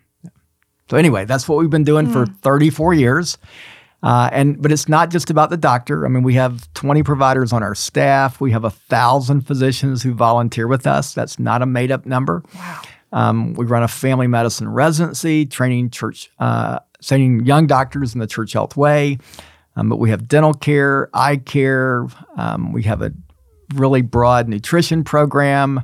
so 0.89 0.97
anyway, 0.97 1.27
that's 1.27 1.47
what 1.47 1.59
we've 1.59 1.69
been 1.69 1.85
doing 1.85 2.07
mm. 2.07 2.13
for 2.15 2.25
34 2.25 2.95
years. 2.95 3.37
Uh, 4.03 4.31
and 4.33 4.61
but 4.63 4.71
it's 4.71 4.89
not 4.89 5.11
just 5.11 5.29
about 5.29 5.51
the 5.51 5.57
doctor. 5.57 6.07
I 6.07 6.09
mean, 6.09 6.23
we 6.23 6.35
have 6.35 6.73
20 6.75 7.03
providers 7.03 7.53
on 7.53 7.63
our 7.63 7.75
staff. 7.75 8.41
We 8.41 8.53
have 8.53 8.65
a 8.65 8.71
thousand 8.71 9.43
physicians 9.43 10.03
who 10.03 10.15
volunteer 10.15 10.69
with 10.69 10.87
us. 10.87 11.15
That's 11.15 11.39
not 11.39 11.63
a 11.63 11.67
made 11.67 11.91
up 11.91 12.07
number. 12.07 12.45
Wow. 12.55 12.83
Um, 13.13 13.55
we 13.55 13.67
run 13.67 13.83
a 13.83 13.89
family 13.89 14.27
medicine 14.27 14.69
residency, 14.69 15.47
training 15.47 15.91
church, 15.91 16.31
uh, 16.39 16.79
training 17.03 17.47
young 17.47 17.67
doctors 17.67 18.15
in 18.15 18.21
the 18.21 18.27
church 18.27 18.53
health 18.53 18.77
way. 18.77 19.19
Um, 19.77 19.89
but 19.89 19.97
we 19.97 20.11
have 20.11 20.29
dental 20.29 20.55
care, 20.55 21.09
eye 21.15 21.37
care. 21.37 22.07
Um, 22.37 22.73
we 22.73 22.83
have 22.83 23.01
a 23.01 23.13
really 23.75 24.03
broad 24.03 24.49
nutrition 24.49 25.05
program. 25.05 25.83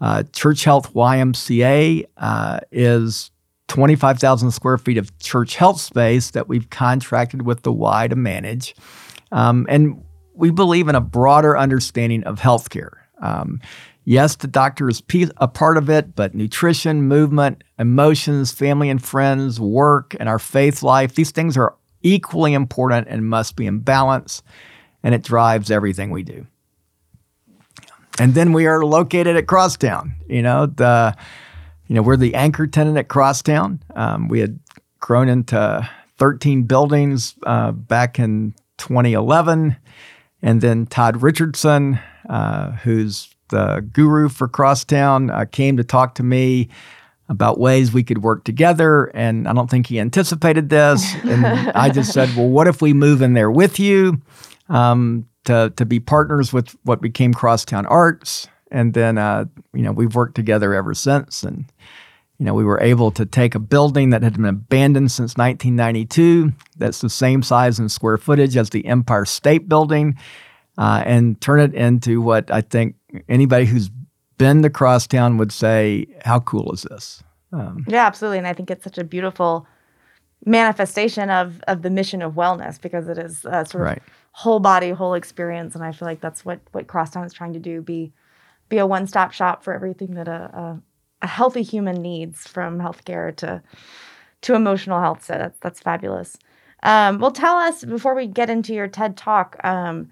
Uh, 0.00 0.24
church 0.32 0.64
Health 0.64 0.92
YMCA 0.92 2.06
uh, 2.16 2.60
is 2.70 3.30
25,000 3.68 4.50
square 4.50 4.78
feet 4.78 4.98
of 4.98 5.16
church 5.18 5.56
health 5.56 5.80
space 5.80 6.30
that 6.30 6.48
we've 6.48 6.70
contracted 6.70 7.42
with 7.42 7.62
the 7.62 7.72
Y 7.72 8.08
to 8.08 8.16
manage. 8.16 8.74
Um, 9.32 9.66
and 9.68 10.02
we 10.34 10.50
believe 10.50 10.88
in 10.88 10.94
a 10.94 11.00
broader 11.00 11.56
understanding 11.56 12.24
of 12.24 12.40
healthcare. 12.40 12.92
Um, 13.20 13.60
Yes, 14.08 14.36
the 14.36 14.46
doctor 14.46 14.88
is 14.88 15.02
a 15.38 15.48
part 15.48 15.76
of 15.76 15.90
it, 15.90 16.14
but 16.14 16.32
nutrition, 16.32 17.02
movement, 17.02 17.64
emotions, 17.76 18.52
family 18.52 18.88
and 18.88 19.04
friends, 19.04 19.58
work, 19.58 20.14
and 20.20 20.28
our 20.28 20.38
faith 20.38 20.84
life, 20.84 21.16
these 21.16 21.32
things 21.32 21.56
are 21.56 21.74
equally 22.04 22.54
important 22.54 23.08
and 23.10 23.28
must 23.28 23.56
be 23.56 23.66
in 23.66 23.80
balance, 23.80 24.44
and 25.02 25.12
it 25.12 25.24
drives 25.24 25.72
everything 25.72 26.10
we 26.12 26.22
do. 26.22 26.46
And 28.20 28.34
then 28.34 28.52
we 28.52 28.68
are 28.68 28.84
located 28.84 29.34
at 29.34 29.48
Crosstown. 29.48 30.14
You 30.28 30.42
know, 30.42 30.66
the 30.66 31.16
you 31.86 31.94
know 31.94 32.02
we're 32.02 32.16
the 32.16 32.34
anchor 32.34 32.66
tenant 32.66 32.98
at 32.98 33.08
Crosstown. 33.08 33.82
Um, 33.94 34.28
we 34.28 34.40
had 34.40 34.58
grown 35.00 35.28
into 35.28 35.88
13 36.18 36.64
buildings 36.64 37.34
uh, 37.44 37.72
back 37.72 38.18
in 38.18 38.54
2011, 38.78 39.76
and 40.42 40.60
then 40.60 40.86
Todd 40.86 41.22
Richardson, 41.22 41.98
uh, 42.28 42.72
who's 42.72 43.34
the 43.48 43.86
guru 43.92 44.28
for 44.28 44.48
Crosstown, 44.48 45.30
uh, 45.30 45.44
came 45.50 45.76
to 45.76 45.84
talk 45.84 46.14
to 46.16 46.22
me 46.22 46.68
about 47.28 47.58
ways 47.58 47.92
we 47.92 48.04
could 48.04 48.22
work 48.22 48.44
together. 48.44 49.06
And 49.14 49.48
I 49.48 49.52
don't 49.52 49.68
think 49.68 49.86
he 49.86 49.98
anticipated 49.98 50.68
this. 50.68 51.14
And 51.24 51.44
I 51.74 51.90
just 51.90 52.12
said, 52.12 52.34
well, 52.36 52.48
what 52.48 52.68
if 52.68 52.80
we 52.80 52.92
move 52.92 53.22
in 53.22 53.34
there 53.34 53.50
with 53.50 53.78
you 53.78 54.20
um, 54.68 55.26
to, 55.44 55.72
to 55.76 55.84
be 55.84 56.00
partners 56.00 56.52
with 56.52 56.76
what 56.84 57.00
became 57.00 57.34
Crosstown 57.34 57.86
Arts? 57.86 58.48
And 58.70 58.94
then, 58.94 59.18
uh, 59.18 59.46
you 59.72 59.82
know, 59.82 59.92
we've 59.92 60.14
worked 60.14 60.34
together 60.34 60.74
ever 60.74 60.94
since. 60.94 61.42
And, 61.42 61.66
you 62.38 62.44
know, 62.46 62.54
we 62.54 62.64
were 62.64 62.80
able 62.80 63.10
to 63.12 63.24
take 63.24 63.54
a 63.54 63.58
building 63.58 64.10
that 64.10 64.22
had 64.22 64.34
been 64.34 64.44
abandoned 64.44 65.10
since 65.10 65.36
1992, 65.36 66.52
that's 66.76 67.00
the 67.00 67.08
same 67.08 67.42
size 67.42 67.78
and 67.78 67.90
square 67.90 68.18
footage 68.18 68.56
as 68.56 68.70
the 68.70 68.86
Empire 68.86 69.24
State 69.24 69.68
Building, 69.68 70.18
uh, 70.78 71.02
and 71.06 71.40
turn 71.40 71.60
it 71.60 71.74
into 71.74 72.20
what 72.20 72.50
I 72.50 72.60
think 72.60 72.96
anybody 73.28 73.64
who's 73.64 73.90
been 74.38 74.62
to 74.62 74.70
Crosstown 74.70 75.38
would 75.38 75.52
say, 75.52 76.06
"How 76.24 76.40
cool 76.40 76.72
is 76.72 76.82
this?" 76.82 77.22
Um, 77.52 77.84
yeah, 77.88 78.06
absolutely, 78.06 78.38
and 78.38 78.46
I 78.46 78.52
think 78.52 78.70
it's 78.70 78.84
such 78.84 78.98
a 78.98 79.04
beautiful 79.04 79.66
manifestation 80.44 81.30
of 81.30 81.60
of 81.66 81.82
the 81.82 81.90
mission 81.90 82.20
of 82.20 82.34
wellness 82.34 82.80
because 82.80 83.08
it 83.08 83.16
is 83.18 83.44
a 83.46 83.64
sort 83.64 83.74
of 83.74 83.80
right. 83.80 84.02
whole 84.32 84.60
body, 84.60 84.90
whole 84.90 85.14
experience, 85.14 85.74
and 85.74 85.82
I 85.82 85.92
feel 85.92 86.06
like 86.06 86.20
that's 86.20 86.44
what 86.44 86.60
what 86.72 86.86
Crosstown 86.86 87.24
is 87.24 87.32
trying 87.32 87.54
to 87.54 87.58
do 87.58 87.80
be 87.80 88.12
be 88.68 88.78
a 88.78 88.86
one 88.86 89.06
stop 89.06 89.32
shop 89.32 89.62
for 89.62 89.74
everything 89.74 90.14
that 90.14 90.28
a, 90.28 90.32
a, 90.32 90.82
a 91.22 91.26
healthy 91.26 91.62
human 91.62 92.02
needs, 92.02 92.46
from 92.46 92.78
healthcare 92.78 93.34
to 93.36 93.62
to 94.42 94.54
emotional 94.54 95.00
health. 95.00 95.24
So 95.24 95.34
that's 95.34 95.58
that's 95.60 95.80
fabulous. 95.80 96.36
Um, 96.82 97.18
well, 97.18 97.32
tell 97.32 97.56
us 97.56 97.84
before 97.84 98.14
we 98.14 98.26
get 98.26 98.50
into 98.50 98.74
your 98.74 98.88
TED 98.88 99.16
talk. 99.16 99.56
Um, 99.64 100.10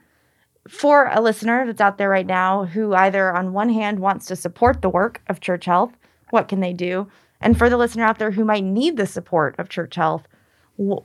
for 0.69 1.11
a 1.13 1.21
listener 1.21 1.67
that's 1.67 1.81
out 1.81 1.99
there 1.99 2.09
right 2.09 2.27
now 2.27 2.65
who 2.65 2.95
either 2.95 3.37
on 3.37 3.53
one 3.53 3.69
hand 3.69 3.99
wants 3.99 4.27
to 4.27 4.37
support 4.37 4.81
the 4.81 4.89
work 4.89 5.21
of 5.29 5.41
Church 5.41 5.67
Health, 5.67 5.93
what 6.31 6.49
can 6.49 6.61
they 6.61 6.73
do? 6.73 7.07
And 7.41 7.59
for 7.59 7.69
the 7.69 7.77
listener 7.77 8.05
out 8.05 8.19
there 8.19 8.31
who 8.31 8.45
might 8.45 8.65
need 8.65 8.97
the 8.97 9.07
support 9.07 9.55
of 9.59 9.69
Church 9.69 9.95
Health, 9.97 10.27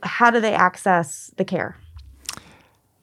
how 0.02 0.30
do 0.30 0.40
they 0.40 0.54
access 0.54 1.30
the 1.36 1.44
care? 1.44 1.76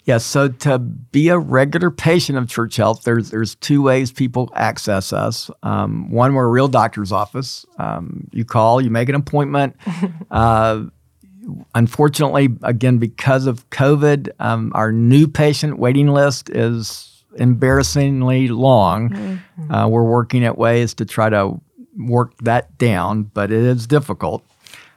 Yeah, 0.07 0.19
so 0.19 0.47
to 0.47 0.79
be 0.79 1.27
a 1.27 1.37
regular 1.37 1.91
patient 1.91 2.37
of 2.37 2.47
Church 2.47 2.77
Health, 2.77 3.03
there's 3.03 3.29
there's 3.29 3.55
two 3.55 3.81
ways 3.81 4.09
people 4.09 4.49
access 4.55 5.11
us. 5.11 5.51
Um, 5.63 6.09
one, 6.09 6.33
we're 6.33 6.45
a 6.45 6.49
real 6.49 6.69
doctor's 6.69 7.11
office. 7.11 7.65
Um, 7.77 8.29
you 8.31 8.45
call, 8.45 8.79
you 8.79 8.89
make 8.89 9.09
an 9.09 9.15
appointment. 9.15 9.75
uh, 10.31 10.83
unfortunately, 11.75 12.47
again, 12.63 12.99
because 12.99 13.47
of 13.47 13.69
COVID, 13.69 14.29
um, 14.39 14.71
our 14.73 14.93
new 14.93 15.27
patient 15.27 15.77
waiting 15.77 16.07
list 16.07 16.49
is 16.51 17.25
embarrassingly 17.35 18.47
long. 18.47 19.09
Mm-hmm. 19.09 19.71
Uh, 19.73 19.89
we're 19.89 20.03
working 20.03 20.45
at 20.45 20.57
ways 20.57 20.93
to 20.95 21.05
try 21.05 21.29
to 21.29 21.59
work 21.97 22.31
that 22.43 22.77
down, 22.77 23.23
but 23.23 23.51
it 23.51 23.61
is 23.61 23.85
difficult. 23.87 24.45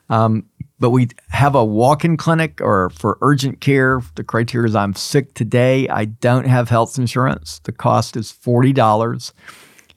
Um, 0.09 0.47
but 0.81 0.91
we 0.91 1.09
have 1.29 1.55
a 1.55 1.65
walk-in 1.65 2.17
clinic 2.17 2.61
or 2.61 2.91
for 2.91 3.19
urgent 3.21 3.61
care. 3.61 4.01
The 4.17 4.25
criteria 4.25 4.67
is 4.67 4.75
I'm 4.75 4.95
sick 4.95 5.35
today. 5.35 5.89
I 5.89 6.07
don't 6.07 6.47
have 6.47 6.69
health 6.69 6.99
insurance. 6.99 7.61
The 7.61 7.73
cost 7.73 8.17
is 8.17 8.33
forty 8.33 8.73
dollars. 8.73 9.33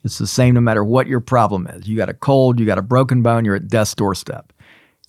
It's 0.03 0.17
the 0.17 0.27
same 0.27 0.55
no 0.55 0.61
matter 0.61 0.83
what 0.83 1.07
your 1.07 1.21
problem 1.21 1.65
is. 1.67 1.87
You 1.87 1.95
got 1.95 2.09
a 2.09 2.13
cold, 2.13 2.59
you 2.59 2.65
got 2.65 2.77
a 2.77 2.81
broken 2.83 3.21
bone, 3.21 3.45
you're 3.45 3.55
at 3.55 3.69
death's 3.69 3.95
doorstep. 3.95 4.51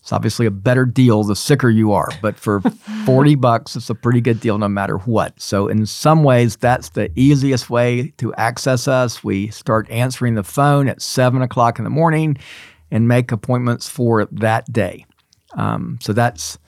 It's 0.05 0.13
obviously 0.13 0.45
a 0.45 0.51
better 0.51 0.85
deal 0.85 1.25
the 1.25 1.35
sicker 1.35 1.71
you 1.71 1.93
are, 1.93 2.11
but 2.21 2.37
for 2.37 2.61
40 3.07 3.37
bucks, 3.37 3.75
it's 3.75 3.89
a 3.89 3.95
pretty 3.95 4.21
good 4.21 4.39
deal 4.39 4.59
no 4.59 4.69
matter 4.69 4.99
what. 4.99 5.41
So, 5.41 5.67
in 5.67 5.87
some 5.87 6.23
ways, 6.23 6.57
that's 6.57 6.91
the 6.91 7.11
easiest 7.19 7.71
way 7.71 8.13
to 8.19 8.33
access 8.35 8.87
us. 8.87 9.25
We 9.25 9.49
start 9.49 9.91
answering 9.91 10.35
the 10.35 10.45
phone 10.45 10.89
at 10.89 11.01
seven 11.01 11.41
o'clock 11.41 11.79
in 11.79 11.85
the 11.85 11.91
morning 11.91 12.37
and 12.91 13.09
make 13.09 13.33
appointments 13.33 13.89
for 13.89 14.27
that 14.27 14.71
day. 14.71 15.07
Um, 15.55 15.99
so, 16.01 16.13
that's 16.13 16.59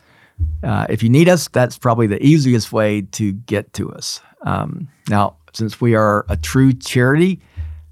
uh, 0.63 0.87
if 0.89 1.03
you 1.03 1.09
need 1.09 1.29
us, 1.29 1.49
that's 1.49 1.79
probably 1.79 2.07
the 2.07 2.23
easiest 2.25 2.73
way 2.73 3.03
to 3.03 3.33
get 3.33 3.73
to 3.75 3.91
us. 3.91 4.21
Um, 4.43 4.89
now, 5.09 5.37
since 5.53 5.81
we 5.81 5.95
are 5.95 6.27
a 6.29 6.37
true 6.37 6.73
charity, 6.73 7.41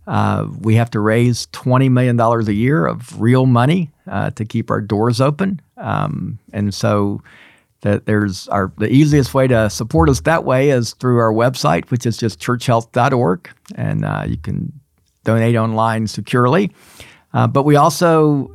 uh, 0.07 0.47
we 0.61 0.75
have 0.75 0.91
to 0.91 1.01
raise 1.01 1.47
$20 1.49 1.91
million 1.91 2.21
a 2.21 2.53
year 2.53 2.87
of 2.87 3.21
real 3.21 3.47
money 3.47 3.91
uh, 4.07 4.31
to 4.31 4.45
keep 4.45 4.71
our 4.71 4.81
doors 4.81 5.21
open. 5.21 5.61
Um, 5.79 6.39
and 6.53 6.75
so 6.75 7.23
that 7.81 8.07
there's 8.07 8.49
our 8.49 8.73
the 8.79 8.91
easiest 8.91 9.35
way 9.35 9.47
to 9.47 9.69
support 9.69 10.09
us 10.09 10.21
that 10.23 10.45
way 10.45 10.71
is 10.71 10.95
through 10.95 11.19
our 11.19 11.33
website, 11.33 11.91
which 11.91 12.07
is 12.07 12.17
just 12.17 12.41
churchhealth.org. 12.41 13.51
And 13.75 14.05
uh, 14.05 14.25
you 14.27 14.39
can 14.39 14.73
donate 15.25 15.57
online 15.57 16.07
securely. 16.07 16.71
Uh, 17.33 17.47
but 17.47 17.65
we 17.65 17.77
also 17.77 18.55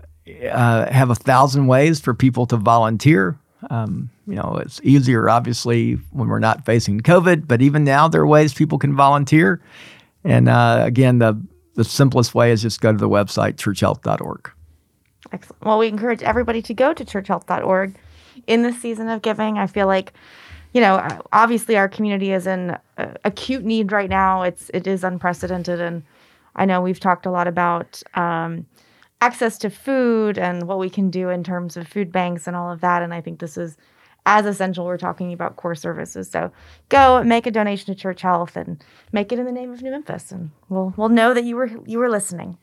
uh, 0.51 0.91
have 0.91 1.09
a 1.09 1.15
thousand 1.15 1.67
ways 1.67 1.99
for 1.99 2.13
people 2.13 2.45
to 2.47 2.57
volunteer. 2.57 3.37
Um, 3.69 4.09
you 4.25 4.35
know, 4.35 4.59
it's 4.63 4.79
easier, 4.83 5.29
obviously, 5.29 5.93
when 6.11 6.29
we're 6.29 6.39
not 6.39 6.65
facing 6.65 7.01
COVID, 7.01 7.47
but 7.47 7.61
even 7.61 7.83
now, 7.83 8.07
there 8.07 8.21
are 8.21 8.27
ways 8.27 8.53
people 8.53 8.77
can 8.77 8.95
volunteer. 8.95 9.61
And 10.23 10.47
uh, 10.47 10.83
again, 10.85 11.19
the, 11.19 11.41
the 11.75 11.83
simplest 11.83 12.35
way 12.35 12.51
is 12.51 12.61
just 12.61 12.81
go 12.81 12.91
to 12.91 12.97
the 12.97 13.09
website, 13.09 13.55
churchhealth.org. 13.55 14.51
Excellent. 15.31 15.63
Well, 15.63 15.77
we 15.77 15.87
encourage 15.87 16.23
everybody 16.23 16.61
to 16.63 16.73
go 16.73 16.93
to 16.93 17.05
churchhealth.org 17.05 17.95
in 18.47 18.63
this 18.63 18.81
season 18.81 19.09
of 19.09 19.21
giving. 19.21 19.57
I 19.57 19.67
feel 19.67 19.87
like, 19.87 20.13
you 20.73 20.81
know, 20.81 21.05
obviously 21.31 21.77
our 21.77 21.89
community 21.89 22.31
is 22.31 22.47
in 22.47 22.77
acute 23.23 23.63
need 23.63 23.91
right 23.91 24.09
now. 24.09 24.43
It's 24.43 24.69
it 24.73 24.87
is 24.87 25.03
unprecedented, 25.03 25.79
and 25.79 26.03
I 26.55 26.65
know 26.65 26.81
we've 26.81 26.99
talked 26.99 27.25
a 27.25 27.31
lot 27.31 27.47
about 27.47 28.01
um, 28.15 28.65
access 29.21 29.57
to 29.59 29.69
food 29.69 30.37
and 30.37 30.67
what 30.67 30.79
we 30.79 30.89
can 30.89 31.09
do 31.09 31.29
in 31.29 31.43
terms 31.43 31.75
of 31.75 31.87
food 31.87 32.11
banks 32.11 32.47
and 32.47 32.55
all 32.55 32.71
of 32.71 32.81
that. 32.81 33.01
And 33.01 33.13
I 33.13 33.21
think 33.21 33.39
this 33.39 33.57
is 33.57 33.77
as 34.25 34.45
essential. 34.45 34.85
We're 34.85 34.97
talking 34.97 35.33
about 35.33 35.55
core 35.55 35.75
services. 35.75 36.29
So 36.29 36.51
go 36.89 37.23
make 37.23 37.45
a 37.45 37.51
donation 37.51 37.93
to 37.93 37.99
Church 37.99 38.21
Health 38.21 38.55
and 38.55 38.83
make 39.11 39.31
it 39.31 39.39
in 39.39 39.45
the 39.45 39.51
name 39.51 39.71
of 39.71 39.81
New 39.81 39.91
Memphis, 39.91 40.31
and 40.31 40.51
we'll 40.69 40.93
we'll 40.97 41.09
know 41.09 41.33
that 41.33 41.43
you 41.43 41.55
were 41.55 41.69
you 41.85 41.99
were 41.99 42.09
listening. 42.09 42.57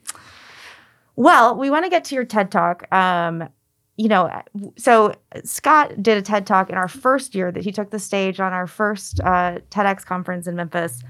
Well, 1.16 1.56
we 1.56 1.70
want 1.70 1.84
to 1.84 1.90
get 1.90 2.04
to 2.06 2.14
your 2.14 2.25
TED 2.25 2.50
Talk. 2.50 2.92
Um, 2.92 3.48
you 3.96 4.08
know, 4.08 4.42
so 4.76 5.14
Scott 5.44 6.02
did 6.02 6.18
a 6.18 6.22
TED 6.22 6.46
Talk 6.46 6.68
in 6.68 6.76
our 6.76 6.88
first 6.88 7.34
year 7.34 7.50
that 7.50 7.64
he 7.64 7.72
took 7.72 7.90
the 7.90 7.98
stage 7.98 8.38
on 8.38 8.52
our 8.52 8.66
first 8.66 9.20
uh, 9.20 9.58
TEDx 9.70 10.04
conference 10.04 10.46
in 10.46 10.54
Memphis. 10.54 11.02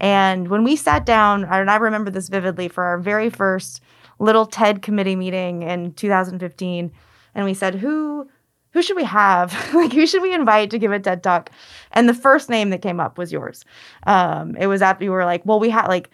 And 0.00 0.48
when 0.48 0.64
we 0.64 0.76
sat 0.76 1.04
down, 1.04 1.44
and 1.44 1.70
I 1.70 1.76
remember 1.76 2.10
this 2.10 2.30
vividly 2.30 2.68
for 2.68 2.84
our 2.84 2.98
very 2.98 3.28
first 3.28 3.82
little 4.20 4.46
TED 4.46 4.82
committee 4.82 5.16
meeting 5.16 5.62
in 5.62 5.92
2015, 5.94 6.92
and 7.34 7.44
we 7.44 7.54
said, 7.54 7.74
who 7.74 8.28
who 8.72 8.82
should 8.82 8.96
we 8.96 9.04
have? 9.04 9.52
like, 9.74 9.92
who 9.92 10.06
should 10.06 10.22
we 10.22 10.32
invite 10.32 10.70
to 10.70 10.78
give 10.78 10.92
a 10.92 11.00
TED 11.00 11.24
talk? 11.24 11.50
And 11.92 12.08
the 12.08 12.14
first 12.14 12.48
name 12.48 12.70
that 12.70 12.82
came 12.82 13.00
up 13.00 13.18
was 13.18 13.32
yours. 13.32 13.64
Um, 14.06 14.54
it 14.56 14.68
was 14.68 14.80
after 14.80 15.04
we 15.04 15.08
were 15.08 15.24
like, 15.24 15.44
well, 15.44 15.58
we 15.58 15.70
had 15.70 15.88
like 15.88 16.10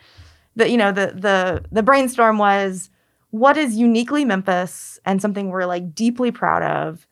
the, 0.54 0.68
you 0.68 0.78
know, 0.78 0.92
the 0.92 1.12
the 1.14 1.64
the 1.70 1.82
brainstorm 1.82 2.38
was 2.38 2.90
what 3.30 3.56
is 3.58 3.76
uniquely 3.76 4.24
Memphis 4.24 4.98
and 5.04 5.20
something 5.20 5.50
we're 5.50 5.66
like 5.66 5.94
deeply 5.94 6.30
proud 6.30 6.62
of, 6.62 7.06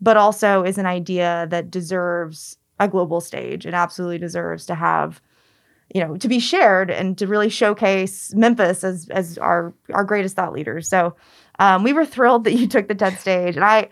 but 0.00 0.16
also 0.16 0.62
is 0.62 0.76
an 0.76 0.86
idea 0.86 1.46
that 1.50 1.70
deserves 1.70 2.58
a 2.78 2.88
global 2.88 3.20
stage 3.20 3.64
and 3.64 3.74
absolutely 3.74 4.18
deserves 4.18 4.66
to 4.66 4.74
have, 4.74 5.20
you 5.94 6.00
know, 6.00 6.16
to 6.16 6.28
be 6.28 6.38
shared 6.38 6.90
and 6.90 7.18
to 7.18 7.26
really 7.26 7.48
showcase 7.48 8.32
Memphis 8.34 8.84
as 8.84 9.08
as 9.10 9.38
our 9.38 9.74
our 9.92 10.04
greatest 10.04 10.36
thought 10.36 10.52
leaders. 10.52 10.88
So 10.88 11.16
um, 11.58 11.82
we 11.82 11.92
were 11.92 12.06
thrilled 12.06 12.44
that 12.44 12.54
you 12.54 12.66
took 12.66 12.88
the 12.88 12.94
TED 12.94 13.18
stage, 13.18 13.56
and 13.56 13.64
I 13.64 13.88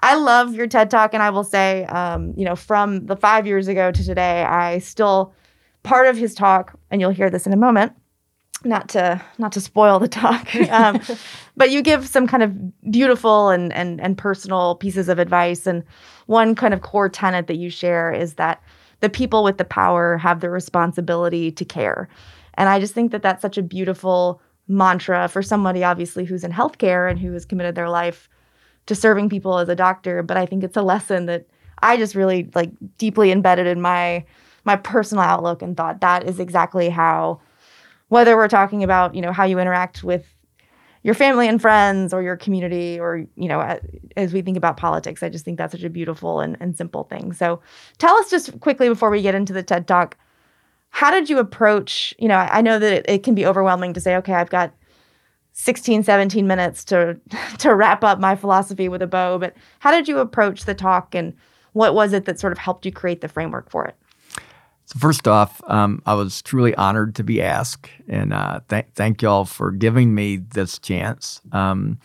I 0.00 0.16
love 0.16 0.54
your 0.54 0.66
TED 0.66 0.90
talk, 0.90 1.14
and 1.14 1.22
I 1.22 1.30
will 1.30 1.44
say, 1.44 1.84
um, 1.86 2.34
you 2.36 2.44
know, 2.44 2.56
from 2.56 3.06
the 3.06 3.16
five 3.16 3.46
years 3.46 3.68
ago 3.68 3.90
to 3.90 4.04
today, 4.04 4.42
I 4.42 4.78
still 4.78 5.32
part 5.82 6.06
of 6.06 6.16
his 6.16 6.34
talk, 6.34 6.78
and 6.90 7.00
you'll 7.00 7.10
hear 7.10 7.30
this 7.30 7.46
in 7.46 7.52
a 7.52 7.56
moment. 7.56 7.92
Not 8.64 8.88
to 8.90 9.22
not 9.38 9.52
to 9.52 9.60
spoil 9.60 10.00
the 10.00 10.08
talk, 10.08 10.52
um, 10.70 11.00
but 11.56 11.70
you 11.70 11.82
give 11.82 12.08
some 12.08 12.26
kind 12.26 12.42
of 12.42 12.90
beautiful 12.90 13.50
and 13.50 13.72
and 13.72 14.00
and 14.00 14.18
personal 14.18 14.74
pieces 14.74 15.08
of 15.08 15.20
advice. 15.20 15.68
And 15.68 15.84
one 16.26 16.56
kind 16.56 16.74
of 16.74 16.82
core 16.82 17.08
tenet 17.08 17.46
that 17.46 17.56
you 17.56 17.70
share 17.70 18.12
is 18.12 18.34
that 18.34 18.60
the 19.00 19.08
people 19.08 19.44
with 19.44 19.58
the 19.58 19.64
power 19.64 20.16
have 20.18 20.40
the 20.40 20.50
responsibility 20.50 21.50
to 21.52 21.64
care. 21.64 22.08
And 22.54 22.68
I 22.68 22.80
just 22.80 22.94
think 22.94 23.12
that 23.12 23.22
that's 23.22 23.42
such 23.42 23.58
a 23.58 23.62
beautiful 23.62 24.40
mantra 24.66 25.28
for 25.28 25.42
somebody, 25.42 25.84
obviously, 25.84 26.24
who's 26.24 26.44
in 26.44 26.52
healthcare 26.52 27.10
and 27.10 27.18
who 27.18 27.32
has 27.32 27.44
committed 27.44 27.74
their 27.74 27.88
life 27.88 28.28
to 28.86 28.94
serving 28.94 29.28
people 29.28 29.58
as 29.58 29.68
a 29.68 29.76
doctor. 29.76 30.22
But 30.22 30.36
I 30.36 30.46
think 30.46 30.64
it's 30.64 30.76
a 30.76 30.82
lesson 30.82 31.26
that 31.26 31.46
I 31.82 31.96
just 31.96 32.14
really 32.14 32.50
like 32.54 32.70
deeply 32.98 33.30
embedded 33.30 33.66
in 33.66 33.80
my 33.80 34.24
my 34.64 34.76
personal 34.76 35.24
outlook 35.24 35.62
and 35.62 35.76
thought 35.76 36.00
that 36.00 36.24
is 36.24 36.40
exactly 36.40 36.90
how 36.90 37.40
whether 38.08 38.36
we're 38.36 38.48
talking 38.48 38.82
about 38.82 39.14
you 39.14 39.22
know 39.22 39.32
how 39.32 39.44
you 39.44 39.58
interact 39.58 40.02
with 40.02 40.26
your 41.02 41.14
family 41.14 41.48
and 41.48 41.60
friends 41.60 42.12
or 42.12 42.22
your 42.22 42.36
community 42.36 42.98
or 42.98 43.24
you 43.36 43.48
know 43.48 43.78
as 44.16 44.32
we 44.32 44.42
think 44.42 44.56
about 44.56 44.76
politics 44.76 45.22
i 45.22 45.28
just 45.28 45.44
think 45.44 45.58
that's 45.58 45.72
such 45.72 45.84
a 45.84 45.90
beautiful 45.90 46.40
and, 46.40 46.56
and 46.60 46.76
simple 46.76 47.04
thing. 47.04 47.32
So 47.32 47.60
tell 47.98 48.16
us 48.16 48.30
just 48.30 48.58
quickly 48.60 48.88
before 48.88 49.10
we 49.10 49.22
get 49.22 49.34
into 49.34 49.52
the 49.52 49.62
ted 49.62 49.86
talk 49.86 50.16
how 50.90 51.10
did 51.10 51.28
you 51.28 51.38
approach 51.38 52.14
you 52.18 52.28
know 52.28 52.36
i, 52.36 52.60
know 52.60 52.78
that 52.78 52.92
it, 52.92 53.04
it 53.08 53.22
can 53.22 53.34
be 53.34 53.46
overwhelming 53.46 53.92
to 53.94 54.00
say 54.00 54.16
okay 54.16 54.34
i've 54.34 54.50
got 54.50 54.74
16 55.52 56.02
17 56.02 56.46
minutes 56.46 56.84
to 56.84 57.18
to 57.58 57.74
wrap 57.74 58.04
up 58.04 58.18
my 58.18 58.34
philosophy 58.34 58.88
with 58.88 59.02
a 59.02 59.06
bow 59.06 59.38
but 59.38 59.54
how 59.80 59.90
did 59.90 60.08
you 60.08 60.18
approach 60.18 60.64
the 60.64 60.74
talk 60.74 61.14
and 61.14 61.34
what 61.72 61.94
was 61.94 62.12
it 62.12 62.24
that 62.24 62.40
sort 62.40 62.52
of 62.52 62.58
helped 62.58 62.86
you 62.86 62.92
create 62.92 63.20
the 63.20 63.28
framework 63.28 63.70
for 63.70 63.84
it 63.84 63.96
so 64.88 64.98
first 64.98 65.28
off, 65.28 65.60
um, 65.66 66.00
I 66.06 66.14
was 66.14 66.40
truly 66.40 66.74
honored 66.74 67.14
to 67.16 67.22
be 67.22 67.42
asked, 67.42 67.90
and 68.08 68.32
uh, 68.32 68.60
th- 68.70 68.86
thank 68.94 69.20
y'all 69.20 69.44
for 69.44 69.70
giving 69.70 70.14
me 70.14 70.38
this 70.38 70.78
chance. 70.78 71.42
Um, 71.52 71.98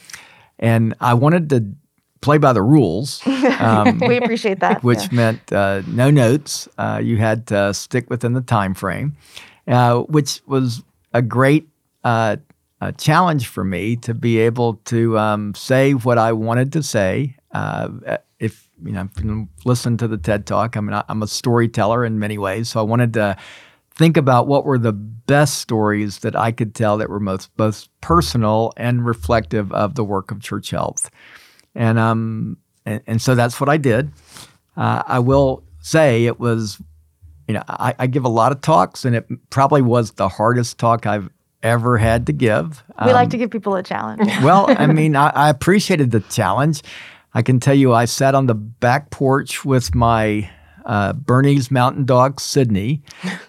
and 0.59 0.93
I 0.99 1.13
wanted 1.13 1.49
to 1.51 1.65
play 2.19 2.37
by 2.39 2.51
the 2.51 2.61
rules. 2.61 3.25
Um, 3.25 3.99
we 4.05 4.17
appreciate 4.17 4.59
that. 4.59 4.83
Which 4.83 5.03
yeah. 5.03 5.09
meant 5.13 5.53
uh, 5.53 5.83
no 5.87 6.11
notes. 6.11 6.67
Uh, 6.77 6.99
you 7.01 7.15
had 7.15 7.47
to 7.47 7.73
stick 7.73 8.09
within 8.09 8.33
the 8.33 8.41
time 8.41 8.73
frame, 8.73 9.15
uh, 9.65 9.99
which 9.99 10.41
was 10.45 10.83
a 11.13 11.21
great 11.21 11.69
uh, 12.03 12.35
challenge 12.97 13.47
for 13.47 13.63
me 13.63 13.95
to 13.95 14.13
be 14.13 14.39
able 14.39 14.73
to 14.85 15.17
um, 15.17 15.55
say 15.55 15.93
what 15.93 16.17
I 16.17 16.33
wanted 16.33 16.73
to 16.73 16.83
say. 16.83 17.37
Uh, 17.53 18.17
if 18.39 18.62
you 18.83 18.91
know, 18.91 19.47
listen 19.65 19.97
to 19.97 20.07
the 20.07 20.17
TED 20.17 20.45
Talk. 20.45 20.77
I 20.77 20.81
mean, 20.81 21.01
I'm 21.07 21.23
a 21.23 21.27
storyteller 21.27 22.05
in 22.05 22.19
many 22.19 22.37
ways, 22.37 22.69
so 22.69 22.79
I 22.79 22.83
wanted 22.83 23.13
to 23.13 23.37
think 23.95 24.17
about 24.17 24.47
what 24.47 24.65
were 24.65 24.77
the 24.77 24.93
best 24.93 25.59
stories 25.59 26.19
that 26.19 26.35
I 26.35 26.51
could 26.51 26.73
tell 26.75 26.97
that 26.97 27.09
were 27.09 27.19
most 27.19 27.55
both 27.55 27.87
personal 28.01 28.73
and 28.77 29.05
reflective 29.05 29.71
of 29.71 29.95
the 29.95 30.03
work 30.03 30.31
of 30.31 30.41
Church 30.41 30.71
Health, 30.71 31.09
and 31.75 31.99
um, 31.99 32.57
and, 32.85 33.01
and 33.07 33.21
so 33.21 33.35
that's 33.35 33.59
what 33.59 33.69
I 33.69 33.77
did. 33.77 34.11
Uh, 34.75 35.03
I 35.05 35.19
will 35.19 35.63
say 35.79 36.25
it 36.25 36.39
was, 36.39 36.81
you 37.47 37.53
know, 37.53 37.63
I, 37.67 37.93
I 37.99 38.07
give 38.07 38.25
a 38.25 38.29
lot 38.29 38.51
of 38.51 38.61
talks, 38.61 39.05
and 39.05 39.15
it 39.15 39.27
probably 39.49 39.81
was 39.81 40.11
the 40.11 40.29
hardest 40.29 40.77
talk 40.77 41.05
I've 41.05 41.29
ever 41.61 41.97
had 41.97 42.27
to 42.27 42.33
give. 42.33 42.83
We 43.03 43.11
um, 43.11 43.13
like 43.13 43.29
to 43.29 43.37
give 43.37 43.49
people 43.49 43.75
a 43.75 43.83
challenge. 43.83 44.27
well, 44.43 44.65
I 44.67 44.87
mean, 44.87 45.15
I, 45.15 45.29
I 45.29 45.49
appreciated 45.49 46.11
the 46.11 46.19
challenge. 46.19 46.81
I 47.33 47.41
can 47.41 47.59
tell 47.59 47.73
you, 47.73 47.93
I 47.93 48.05
sat 48.05 48.35
on 48.35 48.45
the 48.45 48.55
back 48.55 49.09
porch 49.09 49.65
with 49.65 49.95
my 49.95 50.49
uh, 50.85 51.13
Bernese 51.13 51.73
mountain 51.73 52.05
dog, 52.05 52.39
Sydney. 52.39 53.01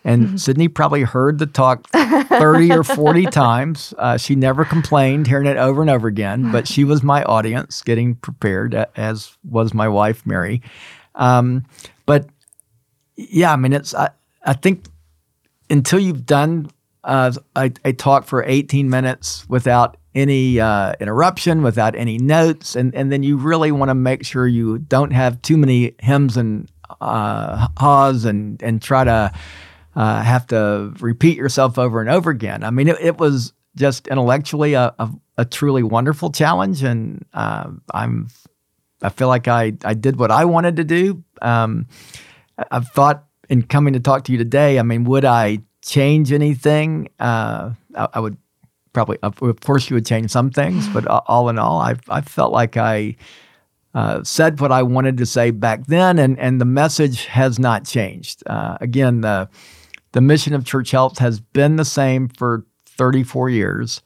And 0.04 0.40
Sydney 0.40 0.68
probably 0.68 1.02
heard 1.02 1.38
the 1.38 1.46
talk 1.46 1.88
30 1.90 2.72
or 2.72 2.84
40 2.84 3.24
times. 3.30 3.92
Uh, 3.98 4.16
she 4.16 4.34
never 4.34 4.64
complained, 4.64 5.26
hearing 5.26 5.46
it 5.46 5.56
over 5.56 5.80
and 5.80 5.90
over 5.90 6.08
again, 6.08 6.50
but 6.52 6.68
she 6.68 6.84
was 6.84 7.02
my 7.02 7.22
audience, 7.24 7.82
getting 7.82 8.14
prepared, 8.16 8.74
as 8.96 9.36
was 9.44 9.74
my 9.74 9.88
wife, 9.88 10.24
Mary. 10.24 10.62
Um, 11.16 11.64
but 12.06 12.28
yeah, 13.16 13.52
I 13.52 13.56
mean, 13.56 13.72
it's, 13.72 13.94
I, 13.94 14.10
I 14.44 14.54
think 14.54 14.84
until 15.70 15.98
you've 15.98 16.26
done 16.26 16.70
uh, 17.04 17.32
a, 17.54 17.70
a 17.84 17.92
talk 17.92 18.24
for 18.24 18.42
18 18.42 18.88
minutes 18.88 19.48
without 19.48 19.96
any 20.14 20.60
uh, 20.60 20.94
interruption, 21.00 21.62
without 21.62 21.94
any 21.94 22.18
notes, 22.18 22.76
and 22.76 22.94
and 22.94 23.10
then 23.10 23.22
you 23.22 23.36
really 23.36 23.72
want 23.72 23.90
to 23.90 23.94
make 23.94 24.24
sure 24.24 24.46
you 24.46 24.78
don't 24.78 25.10
have 25.10 25.40
too 25.42 25.56
many 25.56 25.94
hems 26.00 26.36
and 26.36 26.70
uh, 27.00 27.68
haws 27.76 28.24
and 28.24 28.62
and 28.62 28.80
try 28.80 29.04
to 29.04 29.32
uh, 29.96 30.22
have 30.22 30.46
to 30.48 30.92
repeat 31.00 31.36
yourself 31.36 31.78
over 31.78 32.00
and 32.00 32.08
over 32.08 32.30
again. 32.30 32.64
I 32.64 32.70
mean, 32.70 32.88
it, 32.88 32.96
it 33.00 33.18
was 33.18 33.52
just 33.76 34.06
intellectually 34.06 34.74
a, 34.74 34.94
a, 34.98 35.10
a, 35.38 35.44
truly 35.44 35.82
wonderful 35.82 36.30
challenge, 36.30 36.82
and 36.82 37.24
uh, 37.34 37.70
I'm 37.92 38.28
I 39.02 39.08
feel 39.08 39.28
like 39.28 39.48
I 39.48 39.72
I 39.84 39.94
did 39.94 40.16
what 40.16 40.30
I 40.30 40.44
wanted 40.44 40.76
to 40.76 40.84
do. 40.84 41.24
Um, 41.42 41.86
I've 42.70 42.88
thought 42.88 43.26
in 43.48 43.62
coming 43.62 43.94
to 43.94 44.00
talk 44.00 44.24
to 44.24 44.32
you 44.32 44.38
today. 44.38 44.78
I 44.78 44.82
mean, 44.82 45.04
would 45.04 45.24
I 45.24 45.58
change 45.84 46.32
anything? 46.32 47.08
Uh, 47.20 47.72
I, 47.94 48.08
I 48.14 48.20
would 48.20 48.36
probably, 48.92 49.18
of 49.22 49.60
course, 49.60 49.90
you 49.90 49.94
would 49.94 50.06
change 50.06 50.30
some 50.30 50.50
things, 50.50 50.88
but 50.88 51.06
all 51.06 51.48
in 51.48 51.58
all, 51.58 51.80
I, 51.80 51.96
I 52.08 52.20
felt 52.20 52.52
like 52.52 52.76
I 52.76 53.16
uh, 53.92 54.22
said 54.24 54.60
what 54.60 54.72
I 54.72 54.82
wanted 54.82 55.18
to 55.18 55.26
say 55.26 55.50
back 55.50 55.86
then, 55.86 56.18
and, 56.18 56.38
and 56.38 56.60
the 56.60 56.64
message 56.64 57.26
has 57.26 57.58
not 57.58 57.84
changed. 57.84 58.42
Uh, 58.46 58.78
again, 58.80 59.20
the, 59.20 59.48
the 60.12 60.20
mission 60.20 60.54
of 60.54 60.64
Church 60.64 60.92
Health 60.92 61.18
has 61.18 61.40
been 61.40 61.76
the 61.76 61.84
same 61.84 62.28
for 62.28 62.64
34 62.86 63.50
years. 63.50 64.02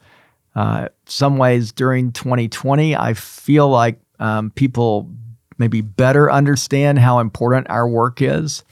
Uh, 0.55 0.89
some 1.07 1.37
ways 1.37 1.71
during 1.71 2.11
2020, 2.13 2.97
I 2.97 3.15
feel 3.15 3.69
like 3.69 4.01
um, 4.19 4.51
people 4.51 5.11
maybe 5.59 5.81
better 5.81 6.31
understand 6.31 6.99
how 6.99 7.19
important 7.19 7.69
our 7.71 7.89
work 7.89 8.23
is. 8.23 8.65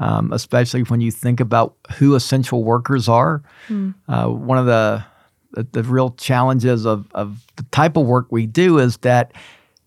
Um, 0.00 0.32
especially 0.32 0.82
when 0.82 1.00
you 1.00 1.12
think 1.12 1.38
about 1.38 1.76
who 1.98 2.16
essential 2.16 2.64
workers 2.64 3.08
are. 3.08 3.44
Mm. 3.68 3.94
Uh, 4.08 4.26
one 4.26 4.58
of 4.58 4.66
the 4.66 5.04
the, 5.52 5.62
the 5.70 5.82
real 5.84 6.10
challenges 6.10 6.84
of, 6.84 7.06
of 7.14 7.46
the 7.56 7.62
type 7.64 7.96
of 7.96 8.06
work 8.06 8.26
we 8.30 8.46
do 8.46 8.78
is 8.78 8.96
that 8.98 9.32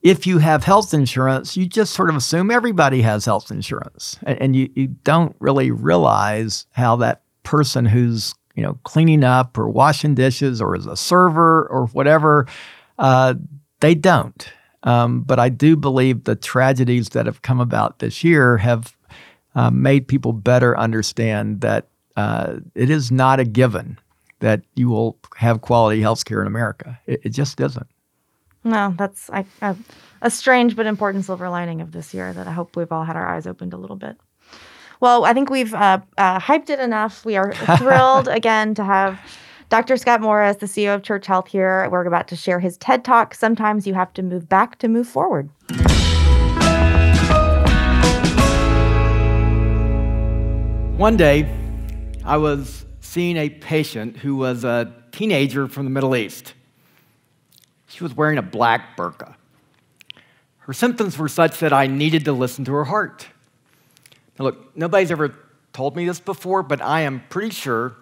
if 0.01 0.25
you 0.25 0.37
have 0.37 0.63
health 0.63 0.93
insurance, 0.93 1.57
you 1.57 1.65
just 1.65 1.93
sort 1.93 2.09
of 2.09 2.15
assume 2.15 2.49
everybody 2.49 3.01
has 3.01 3.25
health 3.25 3.51
insurance. 3.51 4.17
And, 4.23 4.41
and 4.41 4.55
you, 4.55 4.69
you 4.75 4.87
don't 5.03 5.35
really 5.39 5.71
realize 5.71 6.65
how 6.71 6.95
that 6.97 7.23
person 7.43 7.85
who's 7.85 8.33
you 8.55 8.63
know 8.63 8.77
cleaning 8.83 9.23
up 9.23 9.57
or 9.57 9.69
washing 9.69 10.15
dishes 10.15 10.61
or 10.61 10.75
is 10.75 10.85
a 10.85 10.97
server 10.97 11.67
or 11.67 11.87
whatever, 11.87 12.47
uh, 12.99 13.35
they 13.79 13.95
don't. 13.95 14.51
Um, 14.83 15.21
but 15.21 15.39
I 15.39 15.49
do 15.49 15.75
believe 15.75 16.23
the 16.23 16.35
tragedies 16.35 17.09
that 17.09 17.25
have 17.25 17.41
come 17.41 17.59
about 17.59 17.99
this 17.99 18.23
year 18.23 18.57
have 18.57 18.96
uh, 19.57 19.71
made 19.71 20.07
people 20.07 20.33
better 20.33 20.77
understand 20.77 21.61
that 21.61 21.87
uh, 22.15 22.57
it 22.75 22.91
is 22.91 23.11
not 23.11 23.39
a 23.39 23.43
given 23.43 23.97
that 24.39 24.61
you 24.75 24.87
will 24.87 25.17
have 25.35 25.61
quality 25.61 25.99
health 25.99 26.25
care 26.25 26.39
in 26.41 26.47
America. 26.47 26.97
It, 27.07 27.21
it 27.23 27.29
just 27.29 27.59
isn't. 27.59 27.87
No, 28.63 28.93
that's 28.95 29.31
I, 29.31 29.45
I, 29.63 29.75
a 30.21 30.29
strange 30.29 30.75
but 30.75 30.85
important 30.85 31.25
silver 31.25 31.49
lining 31.49 31.81
of 31.81 31.91
this 31.91 32.13
year 32.13 32.33
that 32.33 32.47
I 32.47 32.51
hope 32.51 32.75
we've 32.75 32.91
all 32.91 33.03
had 33.03 33.15
our 33.15 33.27
eyes 33.27 33.47
opened 33.47 33.73
a 33.73 33.77
little 33.77 33.95
bit. 33.95 34.17
Well, 34.99 35.25
I 35.25 35.33
think 35.33 35.49
we've 35.49 35.73
uh, 35.73 36.01
uh, 36.19 36.39
hyped 36.39 36.69
it 36.69 36.79
enough. 36.79 37.25
We 37.25 37.35
are 37.35 37.51
thrilled 37.77 38.27
again 38.27 38.75
to 38.75 38.83
have 38.83 39.19
Dr. 39.69 39.97
Scott 39.97 40.21
Morris, 40.21 40.57
the 40.57 40.67
CEO 40.67 40.93
of 40.93 41.01
Church 41.01 41.25
Health, 41.25 41.47
here. 41.47 41.89
We're 41.89 42.05
about 42.05 42.27
to 42.27 42.35
share 42.35 42.59
his 42.59 42.77
TED 42.77 43.03
Talk. 43.03 43.33
Sometimes 43.33 43.87
you 43.87 43.95
have 43.95 44.13
to 44.13 44.21
move 44.21 44.47
back 44.47 44.77
to 44.79 44.87
move 44.87 45.07
forward. 45.07 45.49
One 50.97 51.15
day, 51.15 51.47
I 52.25 52.37
was 52.37 52.83
seeing 53.01 53.37
a 53.37 53.49
patient 53.51 54.17
who 54.17 54.35
was 54.35 54.63
a 54.63 54.91
teenager 55.11 55.67
from 55.67 55.85
the 55.85 55.91
Middle 55.91 56.15
East. 56.15 56.55
She 57.87 58.03
was 58.03 58.15
wearing 58.15 58.39
a 58.39 58.41
black 58.41 58.97
burqa. 58.97 59.35
Her 60.57 60.73
symptoms 60.73 61.15
were 61.15 61.27
such 61.27 61.59
that 61.59 61.71
I 61.71 61.85
needed 61.85 62.25
to 62.25 62.33
listen 62.33 62.65
to 62.65 62.73
her 62.73 62.83
heart. 62.83 63.27
Now, 64.39 64.45
look, 64.45 64.75
nobody's 64.75 65.11
ever 65.11 65.35
told 65.71 65.95
me 65.95 66.07
this 66.07 66.19
before, 66.19 66.63
but 66.63 66.81
I 66.81 67.01
am 67.01 67.21
pretty 67.29 67.51
sure 67.51 67.95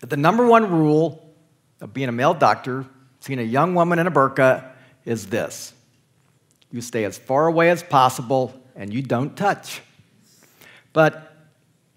that 0.00 0.10
the 0.10 0.18
number 0.18 0.46
one 0.46 0.70
rule 0.70 1.32
of 1.80 1.94
being 1.94 2.10
a 2.10 2.12
male 2.12 2.34
doctor, 2.34 2.84
seeing 3.20 3.38
a 3.38 3.42
young 3.42 3.74
woman 3.74 3.98
in 3.98 4.06
a 4.06 4.10
burqa, 4.10 4.70
is 5.06 5.28
this 5.28 5.72
you 6.70 6.82
stay 6.82 7.04
as 7.04 7.16
far 7.16 7.46
away 7.46 7.70
as 7.70 7.82
possible 7.82 8.52
and 8.76 8.92
you 8.92 9.00
don't 9.00 9.34
touch. 9.34 9.80
But 10.92 11.31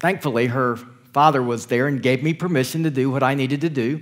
thankfully, 0.06 0.46
her 0.46 0.76
father 1.12 1.42
was 1.42 1.66
there 1.66 1.88
and 1.88 2.00
gave 2.00 2.22
me 2.22 2.32
permission 2.32 2.84
to 2.84 2.90
do 2.92 3.10
what 3.10 3.24
I 3.24 3.34
needed 3.34 3.62
to 3.62 3.68
do. 3.68 4.00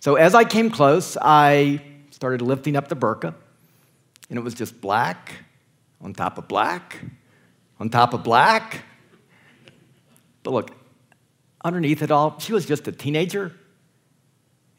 So 0.00 0.16
as 0.16 0.34
I 0.34 0.42
came 0.42 0.70
close, 0.70 1.16
I 1.22 1.80
started 2.10 2.42
lifting 2.42 2.74
up 2.74 2.88
the 2.88 2.96
burqa, 2.96 3.32
and 4.28 4.38
it 4.40 4.42
was 4.42 4.54
just 4.54 4.80
black 4.80 5.34
on 6.00 6.14
top 6.14 6.36
of 6.36 6.48
black 6.48 6.98
on 7.78 7.90
top 7.90 8.12
of 8.12 8.24
black. 8.24 8.82
But 10.42 10.50
look, 10.50 10.70
underneath 11.64 12.02
it 12.02 12.10
all, 12.10 12.40
she 12.40 12.52
was 12.52 12.66
just 12.66 12.88
a 12.88 12.92
teenager, 12.92 13.52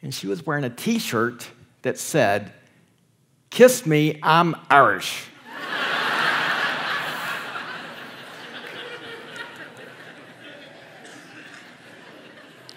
and 0.01 0.13
she 0.13 0.27
was 0.27 0.45
wearing 0.45 0.65
a 0.65 0.69
t 0.69 0.99
shirt 0.99 1.47
that 1.83 1.97
said, 1.97 2.51
Kiss 3.51 3.85
me, 3.85 4.19
I'm 4.21 4.53
Irish. 4.69 5.27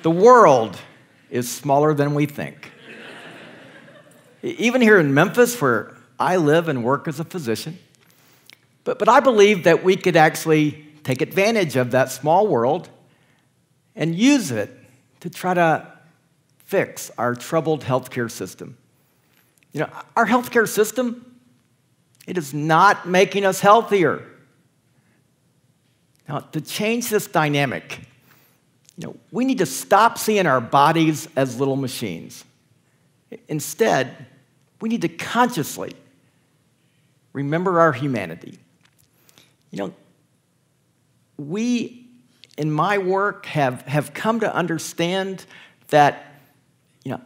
The 0.03 0.11
world 0.11 0.79
is 1.31 1.51
smaller 1.51 1.95
than 1.95 2.15
we 2.15 2.27
think. 2.27 2.73
Even 4.43 4.81
here 4.81 4.99
in 4.99 5.13
Memphis, 5.13 5.61
where 5.61 5.97
I 6.19 6.37
live 6.37 6.69
and 6.69 6.83
work 6.83 7.07
as 7.07 7.21
a 7.21 7.25
physician, 7.25 7.79
but, 8.85 8.99
but 8.99 9.09
I 9.09 9.21
believe 9.21 9.65
that 9.65 9.85
we 9.85 9.97
could 9.97 10.17
actually 10.17 10.87
take 11.05 11.21
advantage 11.21 11.77
of 11.77 11.91
that 11.91 12.11
small 12.11 12.47
world 12.47 12.89
and 13.95 14.15
use 14.15 14.51
it 14.51 14.77
to 15.21 15.29
try 15.29 15.55
to 15.55 15.93
fix 16.59 17.11
our 17.19 17.35
troubled 17.35 17.85
healthcare 17.85 18.31
system. 18.31 18.77
You 19.73 19.81
know, 19.81 19.91
our 20.17 20.27
healthcare 20.27 20.69
system, 20.69 21.39
it 22.27 22.39
is 22.39 22.55
not 22.55 23.09
making 23.09 23.45
us 23.45 23.61
healthier. 23.61 24.25
Now, 26.29 26.41
to 26.41 26.61
change 26.61 27.11
this 27.11 27.27
dynamic, 27.27 28.01
you 29.01 29.07
know, 29.07 29.17
we 29.33 29.47
need 29.47 29.59
to 29.59 29.67
stop 29.67 30.19
seeing 30.19 30.47
our 30.47 30.61
bodies 30.61 31.27
as 31.35 31.59
little 31.59 31.77
machines. 31.77 32.45
Instead, 33.49 34.27
we 34.83 34.91
need 34.91 35.01
to 35.01 35.09
consciously 35.09 35.95
remember 37.33 37.81
our 37.81 37.95
humanity. 37.95 38.59
You 39.71 39.79
know, 39.79 39.95
we 41.39 42.11
in 42.59 42.71
my 42.71 42.99
work 42.99 43.47
have, 43.47 43.81
have 43.83 44.13
come 44.13 44.41
to 44.41 44.55
understand 44.55 45.47
that, 45.89 46.35
you 47.03 47.13
know, 47.13 47.23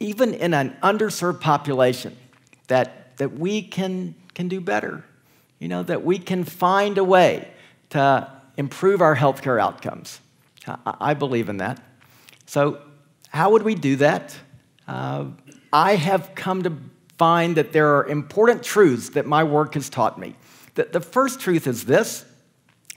even 0.00 0.34
in 0.34 0.52
an 0.54 0.76
underserved 0.82 1.40
population, 1.40 2.16
that, 2.66 3.16
that 3.18 3.38
we 3.38 3.62
can, 3.62 4.16
can 4.34 4.48
do 4.48 4.60
better. 4.60 5.04
You 5.60 5.68
know, 5.68 5.84
that 5.84 6.04
we 6.04 6.18
can 6.18 6.42
find 6.42 6.98
a 6.98 7.04
way 7.04 7.48
to 7.90 8.28
improve 8.56 9.00
our 9.00 9.14
healthcare 9.14 9.60
outcomes. 9.62 10.18
I, 10.66 11.14
believe 11.14 11.48
in 11.48 11.58
that. 11.58 11.82
So, 12.46 12.80
how 13.28 13.50
would 13.50 13.62
we 13.62 13.74
do 13.74 13.96
that? 13.96 14.36
Uh, 14.86 15.26
I 15.72 15.96
have 15.96 16.34
come 16.34 16.62
to 16.62 16.72
find 17.18 17.56
that 17.56 17.72
there 17.72 17.96
are 17.96 18.06
important 18.06 18.62
truths 18.62 19.10
that 19.10 19.26
my 19.26 19.44
work 19.44 19.74
has 19.74 19.88
taught 19.88 20.18
me. 20.18 20.36
The, 20.74 20.84
the 20.84 21.00
first 21.00 21.40
truth 21.40 21.66
is 21.66 21.84
this 21.84 22.24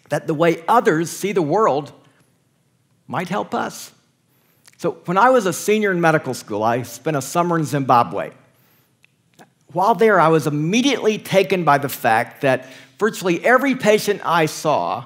that 0.10 0.28
the 0.28 0.34
way 0.36 0.64
others 0.68 1.10
see 1.10 1.32
the 1.32 1.42
world 1.42 1.92
might 3.08 3.28
help 3.28 3.56
us. 3.56 3.92
So, 4.78 4.92
when 5.06 5.18
I 5.18 5.30
was 5.32 5.46
a 5.46 5.54
senior 5.54 5.92
in 5.92 6.02
medical 6.02 6.34
school, 6.34 6.64
I 6.64 6.84
spent 6.84 7.18
a 7.18 7.22
summer 7.22 7.58
in 7.58 7.66
Zimbabwe. 7.66 8.32
While 9.72 9.96
there, 9.96 10.20
I 10.20 10.28
was 10.28 10.48
immediately 10.48 11.18
taken 11.18 11.64
by 11.64 11.80
the 11.80 11.90
fact 11.90 12.42
that 12.42 12.70
virtually 13.00 13.44
every 13.44 13.76
patient 13.76 14.22
I 14.24 14.46
saw 14.46 15.06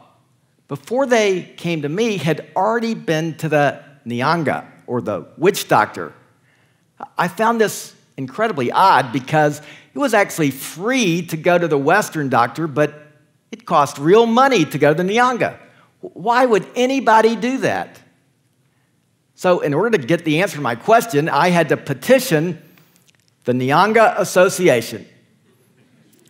before 0.69 1.07
they 1.07 1.41
came 1.57 1.81
to 1.81 1.89
me 1.89 2.17
had 2.17 2.47
already 2.55 2.93
been 2.93 3.35
to 3.37 3.49
the 3.49 3.83
Nyanga 4.05 4.65
or 4.87 5.01
the 5.01 5.27
witch 5.35 5.67
doctor. 5.67 6.13
I 7.17 7.27
found 7.27 7.59
this 7.59 7.93
incredibly 8.17 8.71
odd 8.71 9.11
because 9.11 9.61
it 9.93 9.97
was 9.97 10.13
actually 10.13 10.51
free 10.51 11.23
to 11.23 11.37
go 11.37 11.57
to 11.57 11.67
the 11.67 11.77
Western 11.77 12.29
doctor, 12.29 12.67
but 12.67 12.93
it 13.51 13.65
cost 13.65 13.97
real 13.97 14.27
money 14.27 14.63
to 14.63 14.77
go 14.77 14.93
to 14.93 15.03
the 15.03 15.09
Nyanga. 15.11 15.57
Why 16.01 16.45
would 16.45 16.67
anybody 16.75 17.35
do 17.35 17.57
that? 17.59 17.99
So, 19.33 19.61
in 19.61 19.73
order 19.73 19.97
to 19.97 20.05
get 20.05 20.23
the 20.23 20.41
answer 20.41 20.57
to 20.57 20.61
my 20.61 20.75
question, 20.75 21.29
I 21.29 21.49
had 21.49 21.69
to 21.69 21.77
petition 21.77 22.61
the 23.45 23.53
Nyanga 23.53 24.19
Association. 24.19 25.07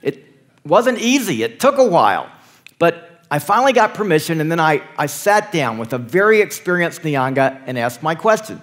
It 0.01 0.23
wasn't 0.63 0.99
easy, 0.99 1.43
it 1.43 1.59
took 1.59 1.77
a 1.77 1.83
while, 1.83 2.29
but 2.77 3.08
I 3.31 3.39
finally 3.39 3.73
got 3.73 3.93
permission, 3.93 4.41
and 4.41 4.51
then 4.51 4.59
I, 4.59 4.81
I 4.97 5.05
sat 5.05 5.51
down 5.51 5.77
with 5.77 5.93
a 5.93 5.99
very 5.99 6.41
experienced 6.41 7.01
Nyanga 7.01 7.61
and 7.67 7.77
asked 7.77 8.01
my 8.01 8.15
question. 8.15 8.61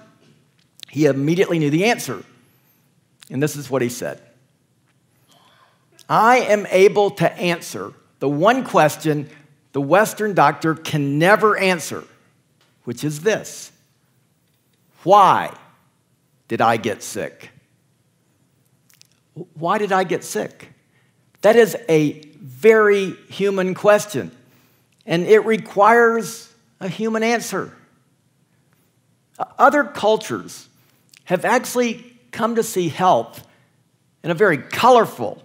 He 0.89 1.05
immediately 1.05 1.57
knew 1.57 1.69
the 1.69 1.85
answer. 1.85 2.23
And 3.29 3.41
this 3.41 3.55
is 3.55 3.69
what 3.69 3.81
he 3.81 3.89
said 3.89 4.21
I 6.09 6.39
am 6.39 6.65
able 6.67 7.11
to 7.11 7.31
answer 7.33 7.93
the 8.19 8.29
one 8.29 8.63
question 8.63 9.29
the 9.73 9.81
Western 9.81 10.33
doctor 10.33 10.75
can 10.75 11.19
never 11.19 11.57
answer, 11.57 12.03
which 12.83 13.03
is 13.03 13.21
this 13.21 13.71
Why 15.03 15.53
did 16.47 16.61
I 16.61 16.77
get 16.77 17.03
sick? 17.03 17.51
Why 19.53 19.77
did 19.77 19.91
I 19.91 20.03
get 20.03 20.23
sick? 20.23 20.69
That 21.41 21.55
is 21.55 21.77
a 21.87 22.21
very 22.39 23.11
human 23.29 23.73
question 23.73 24.31
and 25.07 25.25
it 25.25 25.39
requires 25.45 26.53
a 26.81 26.89
human 26.89 27.23
answer. 27.23 27.73
Other 29.57 29.85
cultures 29.85 30.67
have 31.23 31.45
actually 31.45 32.13
come 32.31 32.55
to 32.55 32.63
see 32.63 32.89
health 32.89 33.47
in 34.23 34.29
a 34.29 34.33
very 34.33 34.57
colorful, 34.57 35.41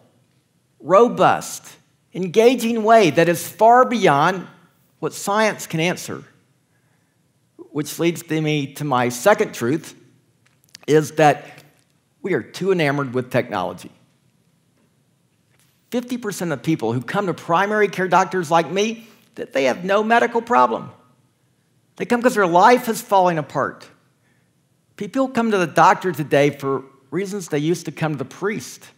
robust, 0.80 1.64
engaging 2.12 2.82
way 2.82 3.10
that 3.10 3.28
is 3.28 3.48
far 3.48 3.84
beyond 3.84 4.46
what 4.98 5.14
science 5.14 5.66
can 5.66 5.80
answer. 5.80 6.24
Which 7.70 7.98
leads 7.98 8.28
me 8.28 8.74
to 8.74 8.84
my 8.84 9.08
second 9.08 9.54
truth 9.54 9.94
is 10.86 11.12
that 11.12 11.46
we 12.20 12.34
are 12.34 12.42
too 12.42 12.72
enamored 12.72 13.14
with 13.14 13.30
technology. 13.30 13.90
50% 15.90 16.52
of 16.52 16.62
people 16.62 16.92
who 16.92 17.00
come 17.00 17.26
to 17.26 17.34
primary 17.34 17.88
care 17.88 18.08
doctors 18.08 18.50
like 18.50 18.70
me 18.70 19.06
that 19.34 19.52
they 19.52 19.64
have 19.64 19.84
no 19.84 20.02
medical 20.02 20.42
problem. 20.42 20.90
They 21.96 22.04
come 22.04 22.20
because 22.20 22.34
their 22.34 22.46
life 22.46 22.88
is 22.88 23.00
falling 23.00 23.38
apart. 23.38 23.88
People 24.96 25.28
come 25.28 25.50
to 25.50 25.58
the 25.58 25.66
doctor 25.66 26.12
today 26.12 26.50
for 26.50 26.84
reasons 27.10 27.48
they 27.48 27.58
used 27.58 27.86
to 27.86 27.92
come 27.92 28.12
to 28.12 28.18
the 28.18 28.24
priest. 28.24 28.88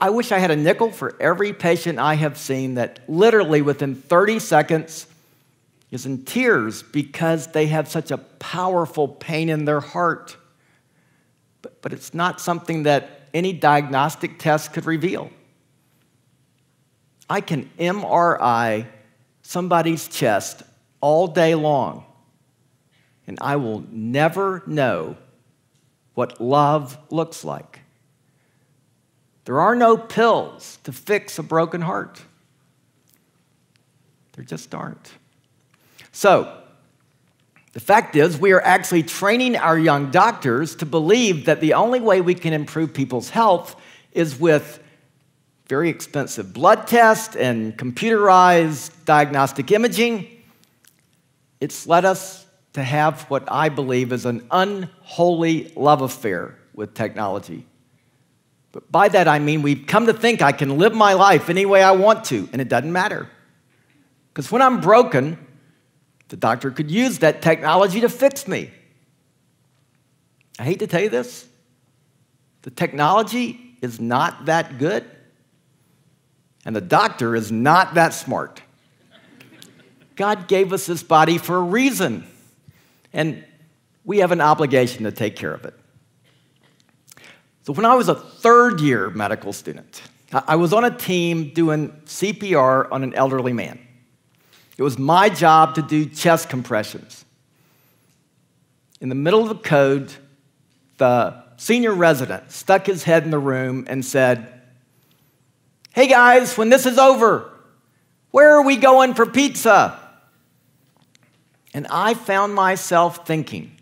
I 0.00 0.10
wish 0.10 0.32
I 0.32 0.38
had 0.38 0.50
a 0.50 0.56
nickel 0.56 0.90
for 0.90 1.14
every 1.20 1.52
patient 1.52 1.98
I 1.98 2.14
have 2.14 2.38
seen 2.38 2.74
that 2.74 3.00
literally 3.08 3.62
within 3.62 3.94
30 3.94 4.38
seconds 4.38 5.06
is 5.90 6.06
in 6.06 6.24
tears 6.24 6.82
because 6.82 7.48
they 7.48 7.66
have 7.66 7.88
such 7.88 8.10
a 8.10 8.18
powerful 8.18 9.08
pain 9.08 9.48
in 9.48 9.64
their 9.64 9.80
heart. 9.80 10.36
But, 11.62 11.82
but 11.82 11.92
it's 11.92 12.14
not 12.14 12.40
something 12.40 12.84
that 12.84 13.28
any 13.32 13.52
diagnostic 13.52 14.38
test 14.38 14.72
could 14.72 14.86
reveal. 14.86 15.30
I 17.28 17.40
can 17.40 17.70
MRI 17.78 18.86
somebody's 19.42 20.08
chest 20.08 20.62
all 21.00 21.26
day 21.26 21.54
long, 21.54 22.04
and 23.26 23.38
I 23.40 23.56
will 23.56 23.84
never 23.90 24.62
know 24.66 25.16
what 26.14 26.40
love 26.40 26.98
looks 27.10 27.44
like. 27.44 27.80
There 29.44 29.60
are 29.60 29.74
no 29.74 29.96
pills 29.96 30.78
to 30.84 30.92
fix 30.92 31.38
a 31.38 31.42
broken 31.42 31.82
heart. 31.82 32.22
There 34.32 34.44
just 34.44 34.74
aren't. 34.74 35.12
So, 36.12 36.60
the 37.72 37.80
fact 37.80 38.14
is, 38.16 38.38
we 38.38 38.52
are 38.52 38.62
actually 38.62 39.02
training 39.02 39.56
our 39.56 39.78
young 39.78 40.10
doctors 40.10 40.76
to 40.76 40.86
believe 40.86 41.46
that 41.46 41.60
the 41.60 41.74
only 41.74 42.00
way 42.00 42.20
we 42.20 42.34
can 42.34 42.52
improve 42.52 42.94
people's 42.94 43.30
health 43.30 43.74
is 44.12 44.38
with 44.38 44.80
very 45.66 45.88
expensive 45.88 46.52
blood 46.52 46.86
tests 46.86 47.36
and 47.36 47.76
computerized 47.76 48.92
diagnostic 49.04 49.70
imaging. 49.70 50.28
It's 51.60 51.86
led 51.86 52.04
us 52.04 52.44
to 52.74 52.82
have 52.82 53.22
what 53.30 53.50
I 53.50 53.68
believe 53.68 54.12
is 54.12 54.26
an 54.26 54.46
unholy 54.50 55.72
love 55.76 56.02
affair 56.02 56.58
with 56.74 56.94
technology. 56.94 57.66
But 58.72 58.90
by 58.90 59.08
that 59.08 59.28
I 59.28 59.38
mean 59.38 59.62
we've 59.62 59.86
come 59.86 60.06
to 60.06 60.12
think 60.12 60.42
I 60.42 60.52
can 60.52 60.78
live 60.78 60.94
my 60.94 61.14
life 61.14 61.48
any 61.48 61.64
way 61.64 61.82
I 61.82 61.92
want 61.92 62.24
to, 62.26 62.48
and 62.52 62.60
it 62.60 62.68
doesn't 62.68 62.92
matter. 62.92 63.30
Because 64.32 64.50
when 64.50 64.60
I'm 64.60 64.80
broken, 64.80 65.38
the 66.28 66.36
doctor 66.36 66.72
could 66.72 66.90
use 66.90 67.20
that 67.20 67.40
technology 67.40 68.00
to 68.00 68.08
fix 68.08 68.48
me. 68.48 68.72
I 70.58 70.64
hate 70.64 70.80
to 70.80 70.86
tell 70.86 71.00
you 71.00 71.08
this, 71.08 71.46
the 72.62 72.70
technology 72.70 73.76
is 73.80 74.00
not 74.00 74.46
that 74.46 74.78
good. 74.78 75.04
And 76.64 76.74
the 76.74 76.80
doctor 76.80 77.34
is 77.36 77.52
not 77.52 77.94
that 77.94 78.14
smart. 78.14 78.62
God 80.16 80.48
gave 80.48 80.72
us 80.72 80.86
this 80.86 81.02
body 81.02 81.38
for 81.38 81.56
a 81.56 81.62
reason, 81.62 82.24
and 83.12 83.44
we 84.04 84.18
have 84.18 84.32
an 84.32 84.40
obligation 84.40 85.04
to 85.04 85.12
take 85.12 85.36
care 85.36 85.52
of 85.52 85.64
it. 85.64 85.74
So, 87.64 87.72
when 87.72 87.84
I 87.84 87.94
was 87.94 88.08
a 88.08 88.14
third 88.14 88.80
year 88.80 89.10
medical 89.10 89.52
student, 89.52 90.02
I 90.32 90.56
was 90.56 90.72
on 90.72 90.84
a 90.84 90.90
team 90.90 91.52
doing 91.52 91.90
CPR 92.06 92.90
on 92.92 93.02
an 93.02 93.14
elderly 93.14 93.52
man. 93.52 93.78
It 94.76 94.82
was 94.82 94.98
my 94.98 95.28
job 95.28 95.76
to 95.76 95.82
do 95.82 96.06
chest 96.06 96.48
compressions. 96.48 97.24
In 99.00 99.08
the 99.08 99.14
middle 99.14 99.42
of 99.42 99.48
the 99.48 99.68
code, 99.68 100.12
the 100.98 101.44
senior 101.56 101.92
resident 101.92 102.50
stuck 102.50 102.86
his 102.86 103.04
head 103.04 103.24
in 103.24 103.30
the 103.30 103.38
room 103.38 103.86
and 103.88 104.04
said, 104.04 104.53
Hey 105.94 106.08
guys, 106.08 106.58
when 106.58 106.70
this 106.70 106.86
is 106.86 106.98
over, 106.98 107.48
where 108.32 108.56
are 108.56 108.64
we 108.64 108.76
going 108.76 109.14
for 109.14 109.26
pizza? 109.26 109.96
And 111.72 111.86
I 111.88 112.14
found 112.14 112.52
myself 112.52 113.24
thinking, 113.28 113.78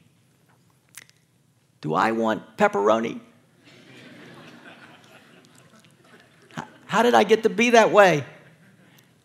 do 1.80 1.94
I 1.94 2.12
want 2.12 2.58
pepperoni? 2.58 3.18
How 6.84 7.02
did 7.02 7.14
I 7.14 7.24
get 7.24 7.44
to 7.44 7.48
be 7.48 7.70
that 7.70 7.92
way? 7.92 8.26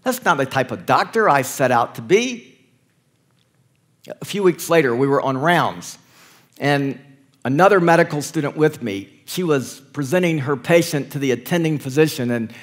That's 0.03 0.23
not 0.23 0.37
the 0.37 0.45
type 0.45 0.71
of 0.71 0.85
doctor 0.85 1.27
I 1.27 1.41
set 1.41 1.71
out 1.71 1.95
to 1.95 2.01
be. 2.01 2.57
A 4.07 4.23
few 4.23 4.43
weeks 4.43 4.69
later, 4.69 4.95
we 4.95 5.07
were 5.07 5.21
on 5.21 5.37
rounds, 5.37 5.97
and 6.57 6.97
another 7.43 7.81
medical 7.81 8.21
student 8.21 8.55
with 8.55 8.81
me, 8.81 9.09
she 9.25 9.43
was 9.43 9.81
presenting 9.91 10.37
her 10.39 10.55
patient 10.55 11.11
to 11.11 11.19
the 11.19 11.31
attending 11.31 11.79
physician, 11.79 12.31
and 12.31 12.53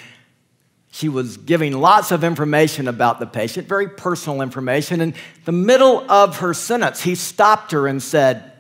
she 0.95 1.09
was 1.09 1.39
giving 1.39 1.73
lots 1.73 2.13
of 2.13 2.23
information 2.23 2.87
about 2.87 3.19
the 3.19 3.27
patient, 3.27 3.67
very 3.67 3.89
personal 3.89 4.43
information. 4.43 5.01
In 5.01 5.15
the 5.45 5.51
middle 5.51 6.09
of 6.09 6.39
her 6.39 6.55
sentence, 6.55 7.03
he 7.03 7.17
stopped 7.17 7.73
her 7.73 7.89
and 7.89 8.01
said, 8.01 8.53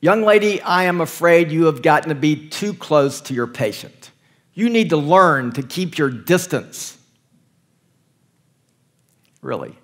Young 0.00 0.22
lady, 0.22 0.62
I 0.62 0.84
am 0.84 1.02
afraid 1.02 1.52
you 1.52 1.66
have 1.66 1.82
gotten 1.82 2.08
to 2.08 2.14
be 2.14 2.48
too 2.48 2.72
close 2.72 3.20
to 3.22 3.34
your 3.34 3.46
patient. 3.46 4.12
You 4.54 4.70
need 4.70 4.88
to 4.90 4.96
learn 4.96 5.52
to 5.52 5.62
keep 5.62 5.98
your 5.98 6.08
distance. 6.08 6.96
Really. 9.42 9.76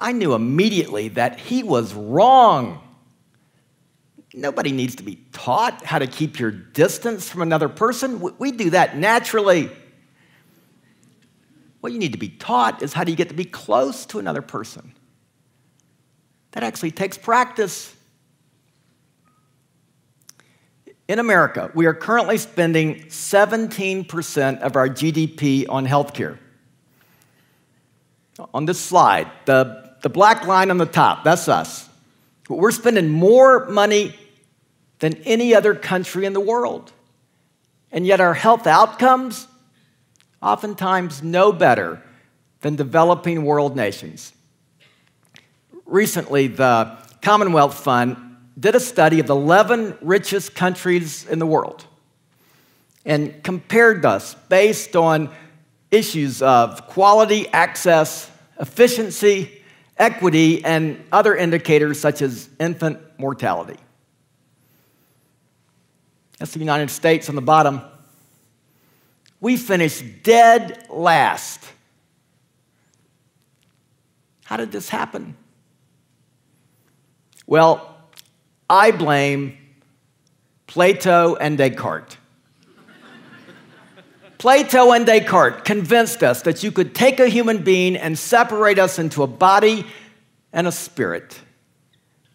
I 0.00 0.12
knew 0.12 0.32
immediately 0.32 1.08
that 1.08 1.38
he 1.38 1.62
was 1.62 1.92
wrong. 1.92 2.80
Nobody 4.36 4.72
needs 4.72 4.96
to 4.96 5.04
be 5.04 5.20
taught 5.32 5.84
how 5.84 6.00
to 6.00 6.08
keep 6.08 6.40
your 6.40 6.50
distance 6.50 7.30
from 7.30 7.40
another 7.40 7.68
person. 7.68 8.20
We 8.38 8.50
do 8.50 8.70
that 8.70 8.96
naturally. 8.96 9.70
What 11.80 11.92
you 11.92 12.00
need 12.00 12.12
to 12.12 12.18
be 12.18 12.30
taught 12.30 12.82
is 12.82 12.92
how 12.92 13.04
do 13.04 13.12
you 13.12 13.16
get 13.16 13.28
to 13.28 13.34
be 13.34 13.44
close 13.44 14.06
to 14.06 14.18
another 14.18 14.42
person. 14.42 14.92
That 16.50 16.64
actually 16.64 16.90
takes 16.90 17.16
practice. 17.16 17.94
In 21.06 21.20
America, 21.20 21.70
we 21.74 21.86
are 21.86 21.94
currently 21.94 22.38
spending 22.38 23.04
17% 23.04 24.60
of 24.62 24.74
our 24.74 24.88
GDP 24.88 25.66
on 25.68 25.86
healthcare. 25.86 26.38
On 28.52 28.64
this 28.64 28.80
slide, 28.80 29.30
the, 29.44 29.94
the 30.02 30.08
black 30.08 30.44
line 30.44 30.72
on 30.72 30.78
the 30.78 30.86
top, 30.86 31.22
that's 31.22 31.46
us. 31.46 31.88
We're 32.48 32.72
spending 32.72 33.10
more 33.10 33.66
money 33.66 34.14
than 35.04 35.16
any 35.26 35.54
other 35.54 35.74
country 35.74 36.24
in 36.24 36.32
the 36.32 36.40
world. 36.40 36.90
And 37.92 38.06
yet, 38.06 38.22
our 38.22 38.32
health 38.32 38.66
outcomes 38.66 39.46
oftentimes 40.40 41.22
no 41.22 41.52
better 41.52 42.02
than 42.62 42.74
developing 42.74 43.44
world 43.44 43.76
nations. 43.76 44.32
Recently, 45.84 46.46
the 46.46 46.96
Commonwealth 47.20 47.74
Fund 47.74 48.16
did 48.58 48.74
a 48.74 48.80
study 48.80 49.20
of 49.20 49.26
the 49.26 49.36
11 49.36 49.98
richest 50.00 50.54
countries 50.54 51.26
in 51.26 51.38
the 51.38 51.44
world 51.44 51.84
and 53.04 53.42
compared 53.42 54.06
us 54.06 54.32
based 54.48 54.96
on 54.96 55.28
issues 55.90 56.40
of 56.40 56.86
quality, 56.86 57.46
access, 57.48 58.30
efficiency, 58.58 59.60
equity, 59.98 60.64
and 60.64 61.04
other 61.12 61.36
indicators 61.36 62.00
such 62.00 62.22
as 62.22 62.48
infant 62.58 63.00
mortality. 63.18 63.76
That's 66.38 66.52
the 66.52 66.58
United 66.58 66.90
States 66.90 67.28
on 67.28 67.34
the 67.34 67.42
bottom. 67.42 67.80
We 69.40 69.56
finished 69.56 70.22
dead 70.22 70.86
last. 70.88 71.60
How 74.44 74.56
did 74.56 74.72
this 74.72 74.88
happen? 74.88 75.36
Well, 77.46 77.96
I 78.68 78.90
blame 78.90 79.58
Plato 80.66 81.36
and 81.36 81.58
Descartes. 81.58 82.16
Plato 84.38 84.92
and 84.92 85.06
Descartes 85.06 85.62
convinced 85.64 86.22
us 86.22 86.42
that 86.42 86.62
you 86.62 86.72
could 86.72 86.94
take 86.94 87.20
a 87.20 87.28
human 87.28 87.62
being 87.62 87.96
and 87.96 88.18
separate 88.18 88.78
us 88.78 88.98
into 88.98 89.22
a 89.22 89.26
body 89.26 89.86
and 90.52 90.66
a 90.66 90.72
spirit. 90.72 91.38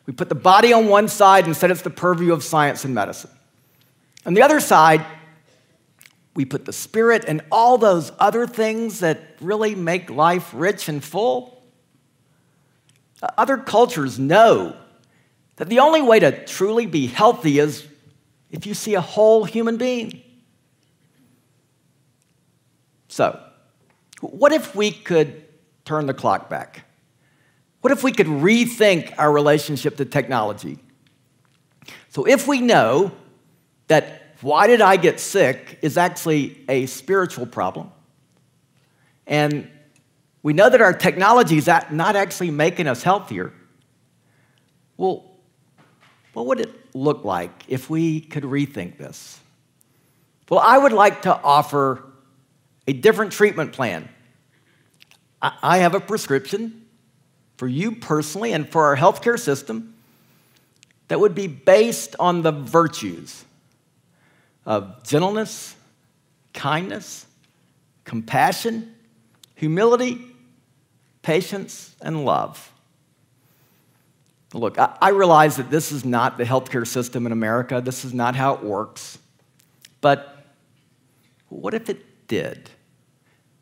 We 0.06 0.14
put 0.14 0.30
the 0.30 0.36
body 0.36 0.74
on 0.74 0.88
one 0.88 1.08
side 1.08 1.46
and 1.46 1.56
said 1.56 1.72
it's 1.72 1.82
the 1.82 1.90
purview 1.90 2.34
of 2.34 2.44
science 2.44 2.86
and 2.86 2.94
medicine. 2.94 3.32
On 4.30 4.36
the 4.36 4.44
other 4.44 4.60
side, 4.60 5.04
we 6.36 6.46
put 6.46 6.66
the 6.66 6.72
spirit 6.72 7.26
and 7.28 7.42
all 7.52 7.80
those 7.80 8.12
other 8.20 8.46
things 8.46 9.00
that 9.00 9.36
really 9.42 9.74
make 9.74 10.12
life 10.12 10.52
rich 10.54 10.88
and 10.88 11.04
full. 11.04 11.64
Other 13.40 13.58
cultures 13.58 14.20
know 14.20 14.78
that 15.56 15.68
the 15.68 15.80
only 15.80 16.04
way 16.04 16.20
to 16.20 16.46
truly 16.46 16.86
be 16.86 17.08
healthy 17.08 17.58
is 17.58 17.88
if 18.52 18.68
you 18.68 18.76
see 18.76 18.94
a 18.94 19.02
whole 19.02 19.46
human 19.46 19.78
being. 19.78 20.22
So, 23.08 23.44
what 24.22 24.54
if 24.54 24.76
we 24.76 24.92
could 24.92 25.44
turn 25.86 26.06
the 26.06 26.14
clock 26.14 26.52
back? 26.52 26.86
What 27.82 27.92
if 27.92 28.04
we 28.04 28.12
could 28.12 28.28
rethink 28.28 29.12
our 29.18 29.32
relationship 29.32 29.98
to 29.98 30.06
technology? 30.06 30.78
So, 32.10 32.28
if 32.28 32.48
we 32.48 32.62
know 32.62 33.12
that 33.90 34.19
why 34.42 34.68
did 34.68 34.82
I 34.82 34.98
get 34.98 35.20
sick 35.20 35.80
is 35.82 35.98
actually 35.98 36.64
a 36.70 36.86
spiritual 36.86 37.46
problem, 37.46 37.92
and 39.28 39.70
we 40.42 40.54
know 40.54 40.70
that 40.70 40.82
our 40.82 40.94
technology 40.94 41.58
is 41.58 41.68
not 41.68 42.16
actually 42.16 42.52
making 42.52 42.88
us 42.88 43.04
healthier, 43.04 43.54
well, 44.98 45.26
what 46.34 46.46
would 46.46 46.60
it 46.62 46.96
look 46.96 47.26
like 47.26 47.52
if 47.68 47.90
we 47.90 48.22
could 48.22 48.44
rethink 48.44 48.98
this? 48.98 49.40
Well, 50.50 50.60
I 50.60 50.78
would 50.78 50.94
like 50.94 51.24
to 51.24 51.36
offer 51.36 52.04
a 52.88 52.94
different 52.94 53.32
treatment 53.32 53.74
plan. 53.74 54.10
I 55.42 55.80
have 55.80 55.96
a 55.96 56.00
prescription 56.00 56.86
for 57.58 57.68
you 57.68 57.94
personally 57.94 58.54
and 58.54 58.68
for 58.68 58.86
our 58.86 58.98
healthcare 58.98 59.38
system 59.38 59.96
that 61.08 61.20
would 61.20 61.36
be 61.36 61.48
based 61.48 62.16
on 62.20 62.42
the 62.42 62.52
virtues 62.52 63.46
of 64.66 65.04
gentleness, 65.04 65.76
kindness, 66.54 67.26
compassion, 68.04 68.94
humility, 69.56 70.20
patience, 71.22 71.96
and 72.02 72.26
love. 72.26 72.74
Look, 74.54 74.80
I, 74.80 74.98
I 75.02 75.10
realize 75.10 75.58
that 75.58 75.70
this 75.70 75.92
is 75.92 76.04
not 76.04 76.38
the 76.38 76.44
healthcare 76.44 76.88
system 76.88 77.26
in 77.26 77.32
America. 77.32 77.82
This 77.82 78.04
is 78.04 78.14
not 78.14 78.36
how 78.36 78.56
it 78.56 78.64
works. 78.64 79.20
But 80.02 80.46
what 81.50 81.74
if 81.74 81.90
it 81.90 82.28
did? 82.28 82.70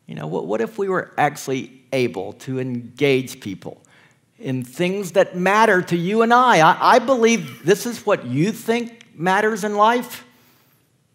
You 0.06 0.14
know, 0.14 0.26
what, 0.26 0.46
what 0.46 0.60
if 0.60 0.78
we 0.78 0.88
were 0.88 1.12
actually 1.18 1.82
able 1.92 2.32
to 2.34 2.58
engage 2.58 3.40
people 3.40 3.82
in 4.38 4.64
things 4.64 5.12
that 5.12 5.36
matter 5.36 5.82
to 5.82 5.96
you 5.96 6.22
and 6.22 6.32
I? 6.32 6.60
I? 6.60 6.96
I 6.96 6.98
believe 6.98 7.64
this 7.64 7.84
is 7.84 8.06
what 8.06 8.24
you 8.24 8.52
think 8.52 9.06
matters 9.14 9.64
in 9.64 9.74
life. 9.74 10.24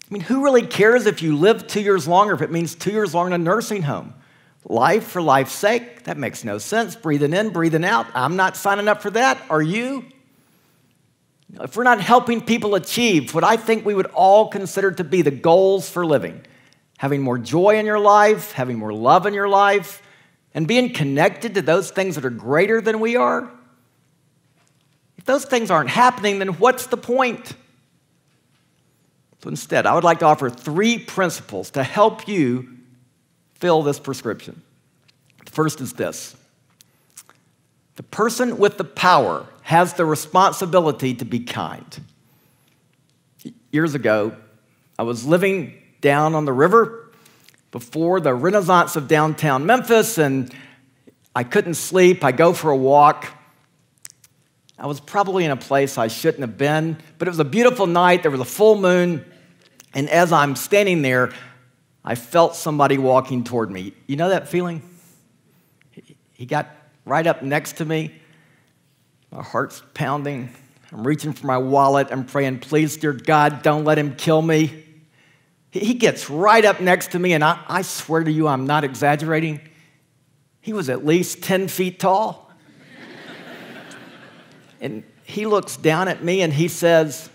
I 0.10 0.14
mean, 0.14 0.22
who 0.22 0.44
really 0.44 0.66
cares 0.66 1.06
if 1.06 1.22
you 1.22 1.36
live 1.36 1.68
two 1.68 1.82
years 1.82 2.08
longer, 2.08 2.34
if 2.34 2.42
it 2.42 2.52
means 2.52 2.76
two 2.76 2.92
years 2.92 3.16
longer 3.16 3.34
in 3.34 3.42
a 3.42 3.44
nursing 3.44 3.84
home? 3.84 4.14
Life 4.66 5.08
for 5.08 5.22
life's 5.22 5.54
sake, 5.54 6.04
that 6.04 6.18
makes 6.18 6.44
no 6.44 6.58
sense. 6.58 6.96
Breathing 6.96 7.34
in, 7.34 7.50
breathing 7.50 7.84
out. 7.84 8.08
I'm 8.14 8.36
not 8.36 8.56
signing 8.56 8.88
up 8.88 9.02
for 9.02 9.10
that. 9.12 9.42
Are 9.50 9.62
you? 9.62 10.06
If 11.60 11.76
we're 11.76 11.84
not 11.84 12.02
helping 12.02 12.42
people 12.42 12.76
achieve 12.76 13.34
what 13.34 13.44
I 13.44 13.58
think 13.58 13.86
we 13.86 13.94
would 13.94 14.08
all 14.08 14.48
consider 14.48 14.92
to 14.92 15.04
be 15.04 15.22
the 15.22 15.32
goals 15.32 15.90
for 15.90 16.06
living, 16.06 16.46
having 16.98 17.22
more 17.22 17.38
joy 17.38 17.78
in 17.78 17.86
your 17.86 18.00
life, 18.00 18.54
having 18.54 18.78
more 18.78 18.94
love 18.94 19.26
in 19.26 19.34
your 19.34 19.50
life, 19.50 20.02
and 20.54 20.68
being 20.68 20.94
connected 20.94 21.56
to 21.56 21.62
those 21.62 21.92
things 21.92 22.16
that 22.16 22.26
are 22.26 22.30
greater 22.30 22.82
than 22.82 23.00
we 23.00 23.16
are, 23.16 23.52
if 25.18 25.26
those 25.26 25.46
things 25.46 25.72
aren't 25.72 25.90
happening, 25.90 26.40
then 26.40 26.50
what's 26.50 26.88
the 26.88 26.98
point? 26.98 27.56
So 29.44 29.50
instead, 29.50 29.86
I 29.86 29.94
would 29.94 30.06
like 30.06 30.20
to 30.20 30.26
offer 30.26 30.50
three 30.50 30.98
principles 30.98 31.72
to 31.72 31.84
help 31.84 32.30
you 32.30 32.78
fill 33.56 33.84
this 33.84 34.00
prescription. 34.00 34.62
The 35.44 35.52
first 35.52 35.82
is 35.82 35.92
this 35.92 36.38
the 37.98 38.04
person 38.04 38.58
with 38.58 38.78
the 38.78 38.86
power 38.86 39.46
has 39.64 39.96
the 39.96 40.06
responsibility 40.06 41.14
to 41.16 41.26
be 41.26 41.42
kind. 41.42 42.00
Years 43.70 43.96
ago, 43.96 44.34
I 44.98 45.04
was 45.04 45.26
living 45.26 45.74
down 46.00 46.36
on 46.36 46.46
the 46.46 46.54
river 46.54 47.12
before 47.72 48.22
the 48.22 48.34
renaissance 48.34 48.96
of 48.96 49.10
downtown 49.10 49.66
Memphis, 49.66 50.18
and 50.18 50.56
I 51.36 51.44
couldn't 51.44 51.74
sleep. 51.74 52.24
I 52.24 52.32
go 52.32 52.54
for 52.54 52.72
a 52.72 52.78
walk. 52.78 53.28
I 54.80 54.88
was 54.88 55.02
probably 55.02 55.44
in 55.44 55.52
a 55.52 55.58
place 55.58 55.98
I 55.98 56.08
shouldn't 56.08 56.42
have 56.42 56.58
been, 56.58 56.98
but 57.18 57.28
it 57.28 57.32
was 57.32 57.40
a 57.40 57.46
beautiful 57.46 57.88
night. 57.88 58.22
There 58.22 58.32
was 58.32 58.40
a 58.40 58.46
full 58.46 58.78
moon. 58.78 59.26
And 59.94 60.10
as 60.10 60.32
I'm 60.32 60.56
standing 60.56 61.02
there, 61.02 61.32
I 62.04 62.16
felt 62.16 62.56
somebody 62.56 62.98
walking 62.98 63.44
toward 63.44 63.72
me. 63.72 63.94
You 64.08 64.16
know 64.16 64.30
that 64.30 64.48
feeling? 64.48 64.82
He 66.34 66.46
got 66.46 66.68
right 67.06 67.26
up 67.26 67.42
next 67.42 67.78
to 67.78 67.86
me. 67.86 68.14
My 69.32 69.44
heart's 69.44 69.82
pounding. 69.94 70.50
I'm 70.92 71.06
reaching 71.08 71.34
for 71.34 71.48
my 71.48 71.58
wallet. 71.58 72.10
I'm 72.12 72.26
praying, 72.26 72.60
please, 72.60 72.98
dear 72.98 73.14
God, 73.14 73.64
don't 73.64 73.84
let 73.84 73.98
him 73.98 74.16
kill 74.16 74.42
me. 74.42 74.84
He 75.72 75.96
gets 75.96 76.30
right 76.30 76.64
up 76.64 76.82
next 76.82 77.12
to 77.12 77.20
me, 77.20 77.34
and 77.34 77.44
I, 77.44 77.60
I 77.68 77.82
swear 77.82 78.24
to 78.24 78.32
you, 78.32 78.48
I'm 78.48 78.68
not 78.68 78.84
exaggerating. 78.84 79.60
He 80.62 80.72
was 80.72 80.90
at 80.90 81.04
least 81.04 81.42
10 81.42 81.68
feet 81.68 82.00
tall. 82.00 82.52
and 84.82 85.04
he 85.24 85.48
looks 85.48 85.78
down 85.78 86.08
at 86.10 86.24
me 86.24 86.42
and 86.42 86.54
he 86.54 86.68
says, 86.68 87.28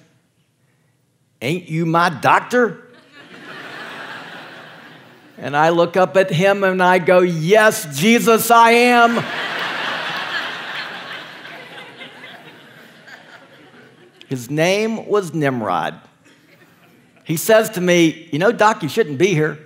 Ain't 1.41 1.69
you 1.69 1.87
my 1.87 2.09
doctor? 2.09 2.85
and 5.39 5.57
I 5.57 5.69
look 5.69 5.97
up 5.97 6.17
at 6.17 6.31
him 6.31 6.65
and 6.65 6.83
I 6.83 6.99
go, 6.99 7.21
Yes, 7.21 7.99
Jesus, 7.99 8.51
I 8.51 8.71
am. 8.73 9.25
His 14.29 14.51
name 14.51 15.07
was 15.07 15.33
Nimrod. 15.33 16.01
He 17.25 17.37
says 17.37 17.71
to 17.71 17.81
me, 17.81 18.29
You 18.33 18.39
know, 18.39 18.53
Doc, 18.53 18.83
you 18.83 18.89
shouldn't 18.89 19.19
be 19.19 19.29
here. 19.29 19.59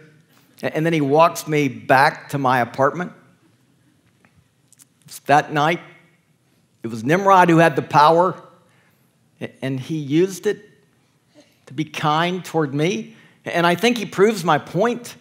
And 0.63 0.87
then 0.87 0.93
he 0.93 1.01
walks 1.01 1.49
me 1.49 1.67
back 1.69 2.29
to 2.29 2.39
my 2.39 2.61
apartment. 2.61 3.13
That 5.27 5.53
night, 5.53 5.81
it 6.83 6.89
was 6.89 7.05
Nimrod 7.05 7.49
who 7.49 7.59
had 7.59 7.77
the 7.77 7.83
power, 7.83 8.41
and 9.61 9.79
he 9.79 9.97
used 9.97 10.47
it 10.47 10.72
to 11.67 11.75
be 11.75 11.85
kind 11.85 12.45
toward 12.45 12.75
me. 12.75 13.17
And 13.45 13.67
I 13.67 13.75
think 13.75 13.99
he 13.99 14.07
proves 14.07 14.45
my 14.45 14.59
point 14.59 15.17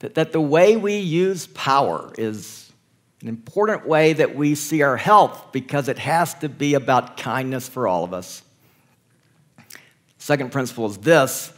that, 0.00 0.14
that 0.14 0.32
the 0.32 0.40
way 0.40 0.76
we 0.76 0.98
use 0.98 1.46
power 1.48 2.12
is 2.16 2.72
an 3.22 3.28
important 3.28 3.86
way 3.86 4.14
that 4.14 4.34
we 4.34 4.54
see 4.54 4.82
our 4.82 4.96
health 4.96 5.52
because 5.52 5.88
it 5.88 5.98
has 5.98 6.34
to 6.34 6.48
be 6.48 6.74
about 6.74 7.16
kindness 7.16 7.68
for 7.68 7.86
all 7.86 8.04
of 8.04 8.14
us. 8.14 8.42
Second 10.18 10.52
principle 10.52 10.86
is 10.86 10.96
this 10.98 11.52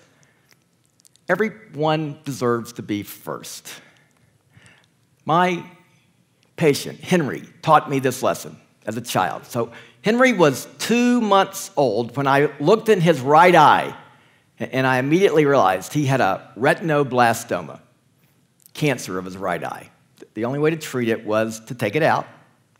everyone 1.29 2.18
deserves 2.25 2.72
to 2.75 2.83
be 2.83 3.03
first. 3.03 3.72
My 5.25 5.64
patient, 6.57 7.01
Henry, 7.01 7.44
taught 7.62 7.88
me 7.88 8.01
this 8.01 8.22
lesson 8.22 8.57
as 8.87 8.96
a 8.96 9.01
child. 9.01 9.46
So, 9.46 9.72
Henry 10.03 10.33
was 10.33 10.66
two 10.79 11.20
months 11.20 11.70
old 11.77 12.16
when 12.16 12.27
I 12.27 12.51
looked 12.59 12.88
in 12.88 13.01
his 13.01 13.20
right 13.20 13.55
eye 13.55 13.96
and 14.62 14.87
I 14.87 14.98
immediately 14.98 15.46
realized 15.46 15.92
he 15.92 16.07
had 16.07 16.20
a 16.20 16.51
retinoblastoma, 16.59 17.81
cancer 18.75 19.18
of 19.18 19.25
his 19.25 19.37
right 19.37 19.62
eye. 19.62 19.90
The 20.35 20.44
only 20.44 20.59
way 20.59 20.70
to 20.70 20.77
treat 20.77 21.09
it 21.09 21.25
was 21.27 21.61
to 21.66 21.75
take 21.75 21.96
it 21.96 22.03
out, 22.03 22.27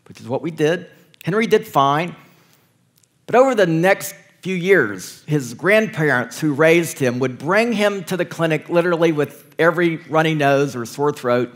which 0.07 0.19
is 0.19 0.27
what 0.27 0.41
we 0.41 0.51
did. 0.51 0.89
Henry 1.23 1.47
did 1.47 1.67
fine. 1.67 2.15
But 3.25 3.35
over 3.35 3.55
the 3.55 3.67
next 3.67 4.15
few 4.41 4.55
years, 4.55 5.23
his 5.25 5.53
grandparents 5.53 6.39
who 6.39 6.53
raised 6.53 6.99
him 6.99 7.19
would 7.19 7.37
bring 7.37 7.71
him 7.71 8.03
to 8.03 8.17
the 8.17 8.25
clinic 8.25 8.67
literally 8.67 9.11
with 9.11 9.55
every 9.57 9.97
runny 10.09 10.35
nose 10.35 10.75
or 10.75 10.85
sore 10.85 11.13
throat. 11.13 11.55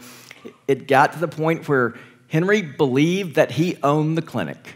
It 0.68 0.88
got 0.88 1.14
to 1.14 1.20
the 1.20 1.28
point 1.28 1.68
where 1.68 1.96
Henry 2.30 2.62
believed 2.62 3.36
that 3.36 3.52
he 3.52 3.78
owned 3.84 4.18
the 4.18 4.22
clinic. 4.22 4.76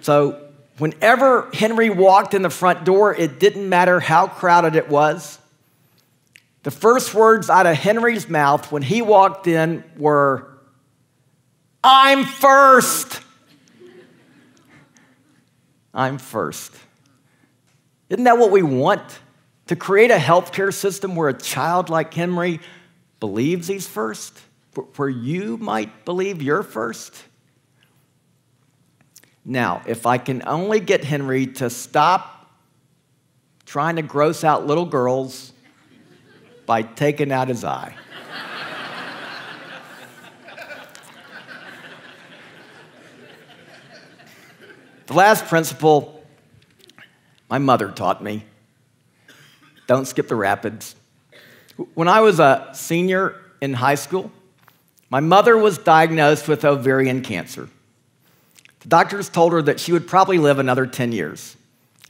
So, 0.00 0.45
whenever 0.78 1.50
Henry 1.52 1.90
walked 1.90 2.34
in 2.34 2.42
the 2.42 2.50
front 2.50 2.84
door, 2.84 3.14
it 3.14 3.38
didn't 3.40 3.68
matter 3.68 4.00
how 4.00 4.26
crowded 4.26 4.76
it 4.76 4.88
was. 4.88 5.38
The 6.62 6.70
first 6.70 7.14
words 7.14 7.48
out 7.48 7.66
of 7.66 7.76
Henry's 7.76 8.28
mouth 8.28 8.72
when 8.72 8.82
he 8.82 9.00
walked 9.00 9.46
in 9.46 9.84
were, 9.96 10.48
I'm 11.84 12.24
first. 12.24 13.20
I'm 15.94 16.18
first. 16.18 16.74
Isn't 18.10 18.24
that 18.24 18.38
what 18.38 18.50
we 18.50 18.62
want? 18.62 19.20
To 19.68 19.76
create 19.76 20.10
a 20.10 20.16
healthcare 20.16 20.72
system 20.72 21.16
where 21.16 21.28
a 21.28 21.38
child 21.38 21.88
like 21.88 22.12
Henry 22.12 22.60
believes 23.18 23.66
he's 23.66 23.86
first, 23.86 24.38
where 24.96 25.08
you 25.08 25.56
might 25.56 26.04
believe 26.04 26.42
you're 26.42 26.62
first. 26.62 27.14
Now, 29.48 29.82
if 29.86 30.06
I 30.06 30.18
can 30.18 30.42
only 30.44 30.80
get 30.80 31.04
Henry 31.04 31.46
to 31.46 31.70
stop 31.70 32.50
trying 33.64 33.94
to 33.94 34.02
gross 34.02 34.42
out 34.42 34.66
little 34.66 34.84
girls 34.84 35.52
by 36.66 36.82
taking 36.82 37.30
out 37.30 37.46
his 37.46 37.62
eye. 37.62 37.94
The 45.06 45.14
last 45.14 45.46
principle 45.46 46.24
my 47.48 47.58
mother 47.58 47.92
taught 47.92 48.24
me 48.24 48.44
don't 49.86 50.06
skip 50.06 50.26
the 50.26 50.34
rapids. 50.34 50.96
When 51.94 52.08
I 52.08 52.20
was 52.20 52.40
a 52.40 52.70
senior 52.74 53.40
in 53.60 53.74
high 53.74 53.94
school, 53.94 54.32
my 55.10 55.20
mother 55.20 55.56
was 55.56 55.78
diagnosed 55.78 56.48
with 56.48 56.64
ovarian 56.64 57.22
cancer. 57.22 57.68
The 58.80 58.88
doctors 58.88 59.28
told 59.28 59.52
her 59.52 59.62
that 59.62 59.80
she 59.80 59.92
would 59.92 60.06
probably 60.06 60.38
live 60.38 60.58
another 60.58 60.86
10 60.86 61.12
years. 61.12 61.56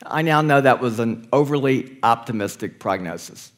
I 0.04 0.22
now 0.22 0.42
know 0.42 0.60
that 0.60 0.80
was 0.80 0.98
an 0.98 1.28
overly 1.32 1.98
optimistic 2.02 2.78
prognosis. 2.78 3.52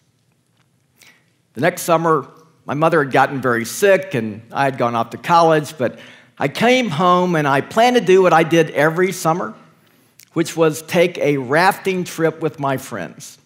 The 1.55 1.61
next 1.61 1.83
summer, 1.83 2.29
my 2.65 2.75
mother 2.75 3.03
had 3.03 3.13
gotten 3.13 3.41
very 3.41 3.65
sick 3.65 4.15
and 4.15 4.43
I 4.53 4.65
had 4.65 4.79
gone 4.79 4.95
off 4.95 5.11
to 5.11 5.17
college, 5.17 5.77
but 5.77 5.99
I 6.39 6.49
came 6.49 6.89
home 6.89 7.35
and 7.35 7.49
I 7.49 7.61
planned 7.61 7.97
to 7.97 8.03
do 8.03 8.23
what 8.23 8.33
I 8.33 8.45
did 8.45 8.71
every 8.71 9.11
summer, 9.11 9.55
which 10.35 10.57
was 10.57 10.83
take 10.83 11.19
a 11.19 11.39
rafting 11.39 12.05
trip 12.05 12.41
with 12.41 12.61
my 12.61 12.77
friends. 12.77 13.39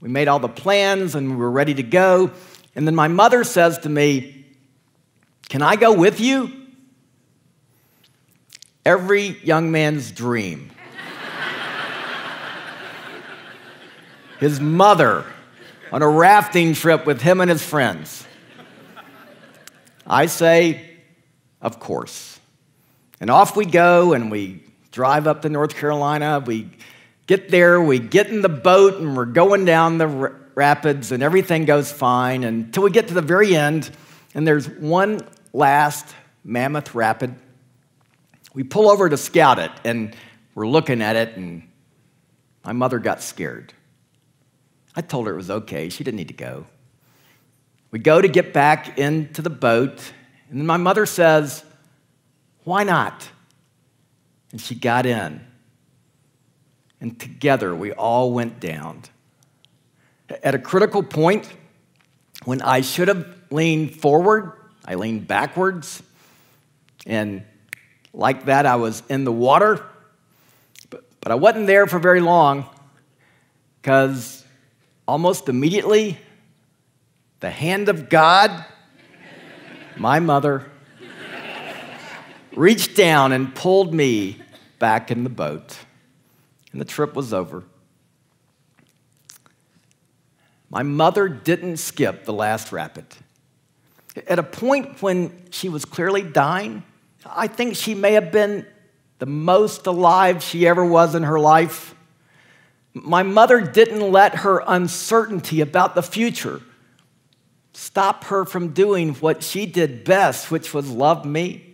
We 0.00 0.08
made 0.08 0.28
all 0.28 0.38
the 0.38 0.48
plans 0.48 1.14
and 1.14 1.30
we 1.30 1.36
were 1.36 1.50
ready 1.50 1.74
to 1.74 1.82
go. 1.82 2.30
And 2.74 2.86
then 2.86 2.94
my 2.94 3.08
mother 3.08 3.44
says 3.44 3.78
to 3.78 3.88
me, 3.88 4.46
Can 5.48 5.62
I 5.62 5.76
go 5.76 5.92
with 5.92 6.20
you? 6.20 6.67
Every 8.88 9.36
young 9.44 9.70
man's 9.70 10.10
dream. 10.10 10.70
his 14.40 14.60
mother 14.60 15.26
on 15.92 16.00
a 16.00 16.08
rafting 16.08 16.72
trip 16.72 17.04
with 17.04 17.20
him 17.20 17.42
and 17.42 17.50
his 17.50 17.62
friends. 17.62 18.26
I 20.06 20.24
say, 20.24 20.96
of 21.60 21.78
course. 21.78 22.40
And 23.20 23.28
off 23.28 23.58
we 23.58 23.66
go, 23.66 24.14
and 24.14 24.30
we 24.30 24.62
drive 24.90 25.26
up 25.26 25.42
to 25.42 25.50
North 25.50 25.76
Carolina. 25.76 26.42
We 26.46 26.70
get 27.26 27.50
there, 27.50 27.82
we 27.82 27.98
get 27.98 28.28
in 28.28 28.40
the 28.40 28.48
boat, 28.48 29.02
and 29.02 29.14
we're 29.14 29.26
going 29.26 29.66
down 29.66 29.98
the 29.98 30.08
r- 30.08 30.34
rapids, 30.54 31.12
and 31.12 31.22
everything 31.22 31.66
goes 31.66 31.92
fine 31.92 32.42
until 32.42 32.84
we 32.84 32.90
get 32.90 33.08
to 33.08 33.14
the 33.14 33.20
very 33.20 33.54
end, 33.54 33.90
and 34.34 34.46
there's 34.46 34.66
one 34.66 35.20
last 35.52 36.06
mammoth 36.42 36.94
rapid. 36.94 37.34
We 38.58 38.64
pull 38.64 38.90
over 38.90 39.08
to 39.08 39.16
scout 39.16 39.60
it, 39.60 39.70
and 39.84 40.16
we're 40.56 40.66
looking 40.66 41.00
at 41.00 41.14
it, 41.14 41.36
and 41.36 41.62
my 42.64 42.72
mother 42.72 42.98
got 42.98 43.22
scared. 43.22 43.72
I 44.96 45.00
told 45.00 45.28
her 45.28 45.34
it 45.34 45.36
was 45.36 45.48
okay, 45.48 45.90
she 45.90 46.02
didn't 46.02 46.16
need 46.16 46.26
to 46.26 46.34
go. 46.34 46.66
We 47.92 48.00
go 48.00 48.20
to 48.20 48.26
get 48.26 48.52
back 48.52 48.98
into 48.98 49.42
the 49.42 49.48
boat, 49.48 50.12
and 50.50 50.58
then 50.58 50.66
my 50.66 50.76
mother 50.76 51.06
says, 51.06 51.62
Why 52.64 52.82
not? 52.82 53.28
And 54.50 54.60
she 54.60 54.74
got 54.74 55.06
in. 55.06 55.46
And 57.00 57.16
together 57.16 57.72
we 57.76 57.92
all 57.92 58.32
went 58.32 58.58
down. 58.58 59.02
At 60.42 60.56
a 60.56 60.58
critical 60.58 61.04
point, 61.04 61.48
when 62.44 62.60
I 62.62 62.80
should 62.80 63.06
have 63.06 63.24
leaned 63.52 63.94
forward, 63.94 64.50
I 64.84 64.96
leaned 64.96 65.28
backwards. 65.28 66.02
And 67.06 67.44
like 68.18 68.46
that, 68.46 68.66
I 68.66 68.76
was 68.76 69.02
in 69.08 69.24
the 69.24 69.32
water. 69.32 69.82
But, 70.90 71.04
but 71.20 71.32
I 71.32 71.36
wasn't 71.36 71.68
there 71.68 71.86
for 71.86 71.98
very 71.98 72.20
long 72.20 72.66
because 73.80 74.44
almost 75.06 75.48
immediately, 75.48 76.18
the 77.40 77.50
hand 77.50 77.88
of 77.88 78.10
God 78.10 78.64
my 79.96 80.20
mother 80.20 80.70
reached 82.54 82.96
down 82.96 83.32
and 83.32 83.54
pulled 83.54 83.94
me 83.94 84.40
back 84.78 85.10
in 85.10 85.24
the 85.24 85.30
boat, 85.30 85.78
and 86.72 86.80
the 86.80 86.84
trip 86.84 87.14
was 87.14 87.32
over. 87.32 87.64
My 90.70 90.82
mother 90.82 91.28
didn't 91.28 91.78
skip 91.78 92.24
the 92.24 92.32
last 92.32 92.72
rapid. 92.72 93.06
At 94.26 94.38
a 94.38 94.42
point 94.42 95.00
when 95.00 95.44
she 95.50 95.68
was 95.68 95.84
clearly 95.84 96.22
dying, 96.22 96.82
I 97.34 97.46
think 97.46 97.76
she 97.76 97.94
may 97.94 98.12
have 98.12 98.32
been 98.32 98.66
the 99.18 99.26
most 99.26 99.86
alive 99.86 100.42
she 100.42 100.66
ever 100.66 100.84
was 100.84 101.14
in 101.14 101.22
her 101.24 101.38
life. 101.38 101.94
My 102.94 103.22
mother 103.22 103.60
didn't 103.60 104.12
let 104.12 104.36
her 104.36 104.62
uncertainty 104.66 105.60
about 105.60 105.94
the 105.94 106.02
future 106.02 106.62
stop 107.78 108.24
her 108.24 108.44
from 108.44 108.70
doing 108.70 109.14
what 109.14 109.42
she 109.42 109.64
did 109.64 110.02
best, 110.02 110.50
which 110.50 110.74
was 110.74 110.90
love 110.90 111.24
me? 111.24 111.64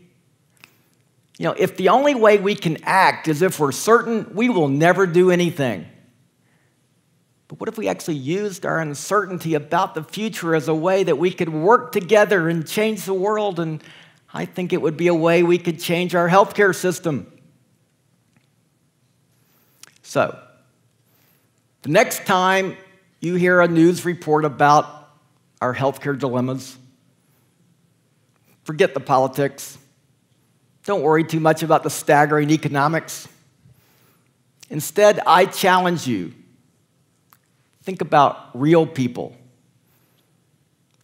You 1.39 1.47
know, 1.47 1.55
if 1.57 1.79
the 1.79 1.89
only 1.89 2.15
way 2.15 2.39
we 2.39 2.55
can 2.55 2.77
act 2.85 3.27
is 3.27 3.41
if 3.41 3.59
we're 3.59 3.73
certain 3.73 4.35
we 4.35 4.51
will 4.51 4.69
never 4.69 5.07
do 5.07 5.31
anything, 5.31 5.87
but 7.49 7.59
what 7.59 7.69
if 7.69 7.79
we 7.79 7.89
actually 7.89 8.17
used 8.17 8.67
our 8.67 8.81
uncertainty 8.81 9.55
about 9.55 9.95
the 9.95 10.03
future 10.03 10.55
as 10.55 10.69
a 10.69 10.75
way 10.75 11.05
that 11.05 11.17
we 11.17 11.33
could 11.33 11.49
work 11.49 11.91
together 11.93 12.49
and 12.49 12.67
change 12.67 13.07
the 13.07 13.15
world? 13.15 13.59
And 13.59 13.83
I 14.37 14.47
think 14.47 14.73
it 14.73 14.83
would 14.83 14.97
be 14.97 15.07
a 15.07 15.15
way 15.15 15.45
we 15.45 15.59
could 15.59 15.79
change 15.79 16.17
our 16.17 16.29
healthcare 16.29 16.75
system. 16.75 17.31
So, 20.03 20.37
the 21.83 21.91
next 21.91 22.27
time 22.27 22.77
you 23.21 23.37
hear 23.37 23.61
a 23.61 23.69
news 23.69 24.05
report 24.05 24.45
about 24.45 25.09
our 25.63 25.73
healthcare 25.73 26.19
dilemmas, 26.19 26.77
forget 28.65 28.93
the 28.93 29.01
politics. 29.01 29.79
Don't 30.85 31.03
worry 31.03 31.25
too 31.25 31.41
much 31.41 31.63
about 31.63 31.85
the 31.85 31.91
staggering 31.91 32.51
economics. 32.51 33.29
Instead, 34.69 35.21
I 35.27 35.47
challenge 35.47 36.09
you 36.09 36.35
think 37.83 38.01
about 38.01 38.51
real 38.53 38.85
people. 38.85 39.37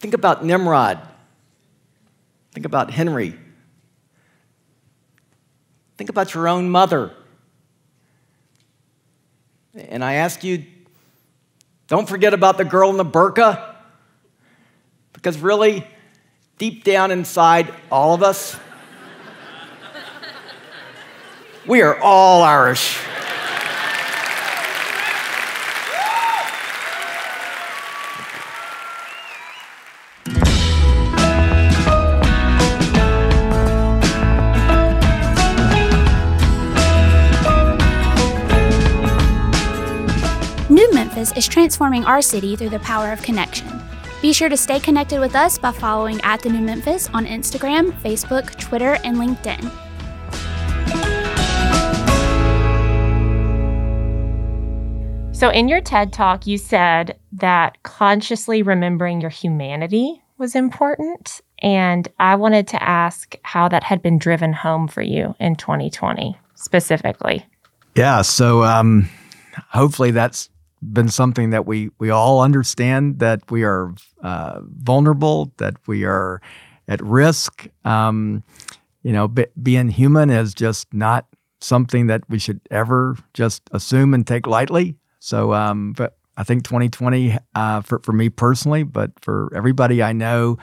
Think 0.01 0.14
about 0.14 0.45
Nimrod. 0.45 1.10
Think 2.53 2.66
about 2.66 2.90
Henry. 2.90 3.38
Think 5.96 6.11
about 6.11 6.34
your 6.34 6.48
own 6.48 6.70
mother. 6.70 7.12
And 9.74 10.05
I 10.05 10.14
ask 10.14 10.42
you, 10.42 10.64
don't 11.86 12.09
forget 12.09 12.34
about 12.34 12.59
the 12.59 12.64
girl 12.64 12.90
in 12.90 12.96
the 12.96 13.05
burqa, 13.05 13.74
because 15.12 15.38
really, 15.38 15.86
deep 16.59 16.84
down 16.84 17.11
inside 17.11 17.72
all 17.90 18.14
of 18.14 18.22
us, 18.22 18.57
we 21.66 21.82
are 21.82 21.98
all 22.01 22.42
Irish. 22.42 22.98
New 41.35 41.39
is 41.39 41.49
transforming 41.49 42.05
our 42.05 42.22
city 42.22 42.57
through 42.57 42.68
the 42.70 42.78
power 42.81 43.12
of 43.12 43.22
connection. 43.22 43.68
Be 44.22 44.33
sure 44.33 44.49
to 44.49 44.57
stay 44.57 44.81
connected 44.81 45.20
with 45.20 45.35
us 45.35 45.59
by 45.59 45.72
following 45.72 46.20
at 46.22 46.41
the 46.41 46.51
New 46.51 46.61
Memphis 46.61 47.09
on 47.14 47.26
Instagram, 47.26 47.93
Facebook, 48.03 48.59
Twitter, 48.59 48.99
and 49.05 49.16
LinkedIn. 49.16 49.70
So, 55.35 55.49
in 55.49 55.68
your 55.68 55.81
TED 55.81 56.12
talk, 56.12 56.47
you 56.47 56.59
said 56.59 57.18
that 57.33 57.83
consciously 57.83 58.62
remembering 58.62 59.22
your 59.22 59.31
humanity 59.31 60.22
was 60.37 60.55
important. 60.55 61.41
And 61.62 62.09
I 62.18 62.35
wanted 62.35 62.68
to 62.68 62.83
ask 62.83 63.37
how 63.43 63.68
that 63.68 63.85
had 63.85 64.03
been 64.03 64.18
driven 64.18 64.53
home 64.53 64.89
for 64.89 65.03
you 65.03 65.35
in 65.41 65.57
2020 65.57 66.37
specifically. 66.55 67.47
Yeah. 67.95 68.22
So 68.22 68.64
um, 68.64 69.09
hopefully 69.68 70.11
that's 70.11 70.51
been 70.83 71.09
something 71.09 71.51
that 71.51 71.66
we 71.66 71.91
we 71.99 72.11
all 72.11 72.41
understand 72.41 73.18
that 73.18 73.51
we 73.51 73.64
are 73.64 73.95
uh, 74.22 74.61
vulnerable, 74.62 75.53
that 75.59 75.76
we 75.87 76.05
are 76.05 76.41
at 76.89 77.01
risk. 77.03 77.68
Um, 77.85 78.43
you 79.03 79.12
know, 79.12 79.28
be, 79.28 79.47
being 79.62 79.89
human 79.89 80.31
is 80.31 80.55
just 80.55 80.93
not 80.93 81.26
something 81.61 82.07
that 82.07 82.22
we 82.28 82.39
should 82.39 82.61
ever 82.70 83.16
just 83.35 83.62
assume 83.72 84.14
and 84.14 84.26
take 84.26 84.47
lightly. 84.47 84.97
So, 85.18 85.53
um, 85.53 85.93
but 85.93 86.16
I 86.37 86.45
think 86.45 86.64
2020 86.64 87.37
uh, 87.55 87.83
for 87.83 88.01
for 88.01 88.12
me 88.12 88.28
personally, 88.28 88.83
but 88.83 89.12
for 89.20 89.53
everybody 89.55 90.03
I 90.03 90.12
know, 90.12 90.59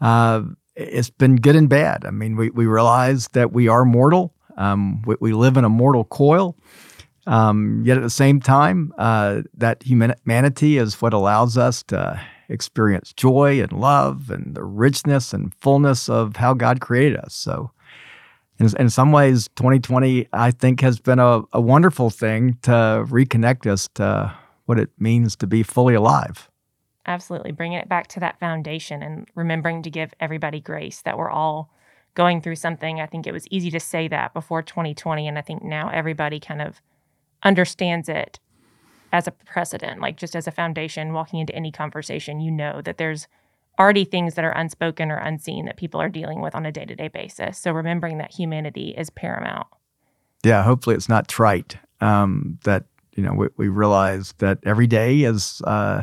uh, 0.00 0.42
it's 0.76 1.10
been 1.10 1.36
good 1.36 1.56
and 1.56 1.68
bad. 1.68 2.04
I 2.04 2.10
mean, 2.10 2.36
we 2.36 2.50
we 2.50 2.66
realize 2.66 3.28
that 3.28 3.52
we 3.52 3.68
are 3.68 3.84
mortal. 3.84 4.34
Um, 4.56 5.02
we, 5.02 5.16
we 5.20 5.32
live 5.32 5.56
in 5.56 5.64
a 5.64 5.68
mortal 5.68 6.04
coil. 6.04 6.56
Um, 7.28 7.82
yet 7.84 7.98
at 7.98 8.02
the 8.02 8.10
same 8.10 8.40
time, 8.40 8.94
uh, 8.96 9.42
that 9.52 9.82
humanity 9.82 10.78
is 10.78 11.00
what 11.02 11.12
allows 11.12 11.58
us 11.58 11.82
to 11.84 12.18
experience 12.48 13.12
joy 13.12 13.60
and 13.60 13.70
love 13.70 14.30
and 14.30 14.54
the 14.54 14.64
richness 14.64 15.34
and 15.34 15.54
fullness 15.54 16.08
of 16.08 16.36
how 16.36 16.54
God 16.54 16.80
created 16.80 17.18
us. 17.18 17.34
So, 17.34 17.70
in, 18.58 18.74
in 18.78 18.88
some 18.88 19.12
ways, 19.12 19.50
2020, 19.56 20.26
I 20.32 20.50
think, 20.50 20.80
has 20.80 20.98
been 21.00 21.18
a, 21.18 21.42
a 21.52 21.60
wonderful 21.60 22.08
thing 22.08 22.56
to 22.62 23.04
reconnect 23.06 23.70
us 23.70 23.88
to 23.96 24.34
what 24.64 24.78
it 24.78 24.88
means 24.98 25.36
to 25.36 25.46
be 25.46 25.62
fully 25.62 25.94
alive. 25.94 26.48
Absolutely. 27.04 27.52
Bringing 27.52 27.78
it 27.78 27.90
back 27.90 28.06
to 28.08 28.20
that 28.20 28.40
foundation 28.40 29.02
and 29.02 29.28
remembering 29.34 29.82
to 29.82 29.90
give 29.90 30.14
everybody 30.18 30.60
grace 30.60 31.02
that 31.02 31.18
we're 31.18 31.30
all 31.30 31.70
going 32.14 32.40
through 32.40 32.56
something. 32.56 33.00
I 33.00 33.06
think 33.06 33.26
it 33.26 33.32
was 33.32 33.46
easy 33.50 33.70
to 33.70 33.80
say 33.80 34.08
that 34.08 34.32
before 34.32 34.62
2020. 34.62 35.28
And 35.28 35.38
I 35.38 35.42
think 35.42 35.62
now 35.62 35.90
everybody 35.90 36.40
kind 36.40 36.62
of 36.62 36.80
understands 37.42 38.08
it 38.08 38.38
as 39.12 39.26
a 39.26 39.30
precedent, 39.30 40.00
like 40.00 40.16
just 40.16 40.36
as 40.36 40.46
a 40.46 40.52
foundation, 40.52 41.12
walking 41.12 41.40
into 41.40 41.54
any 41.54 41.72
conversation, 41.72 42.40
you 42.40 42.50
know 42.50 42.82
that 42.82 42.98
there's 42.98 43.26
already 43.78 44.04
things 44.04 44.34
that 44.34 44.44
are 44.44 44.52
unspoken 44.52 45.10
or 45.10 45.16
unseen 45.16 45.64
that 45.66 45.76
people 45.76 46.00
are 46.00 46.08
dealing 46.08 46.40
with 46.40 46.54
on 46.54 46.66
a 46.66 46.72
day 46.72 46.84
to 46.84 46.94
day 46.94 47.08
basis. 47.08 47.58
So 47.58 47.72
remembering 47.72 48.18
that 48.18 48.34
humanity 48.34 48.94
is 48.96 49.10
paramount. 49.10 49.66
Yeah, 50.44 50.62
hopefully 50.62 50.96
it's 50.96 51.08
not 51.08 51.28
trite. 51.28 51.76
Um, 52.00 52.58
that 52.64 52.84
you 53.14 53.22
know 53.22 53.32
we, 53.32 53.48
we, 53.56 53.68
realize 53.68 54.32
that 54.38 54.58
every 54.64 54.86
day 54.86 55.22
is 55.22 55.60
uh, 55.66 56.02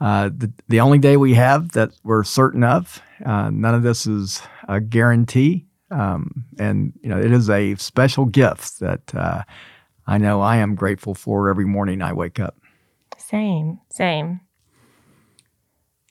uh, 0.00 0.30
the 0.34 0.50
the 0.68 0.80
only 0.80 0.98
day 0.98 1.18
we 1.18 1.34
have 1.34 1.72
that 1.72 1.90
we're 2.02 2.24
certain 2.24 2.64
of. 2.64 3.02
Uh, 3.24 3.50
none 3.50 3.74
of 3.74 3.82
this 3.82 4.06
is 4.06 4.40
a 4.66 4.80
guarantee, 4.80 5.66
um, 5.90 6.44
and 6.58 6.94
you 7.02 7.10
know 7.10 7.18
it 7.18 7.32
is 7.32 7.50
a 7.50 7.74
special 7.74 8.24
gift 8.24 8.80
that 8.80 9.14
uh, 9.14 9.42
I 10.06 10.18
know 10.18 10.40
I 10.40 10.56
am 10.56 10.74
grateful 10.74 11.14
for 11.14 11.48
every 11.48 11.66
morning 11.66 12.02
I 12.02 12.12
wake 12.12 12.40
up. 12.40 12.56
Same, 13.16 13.80
same. 13.90 14.40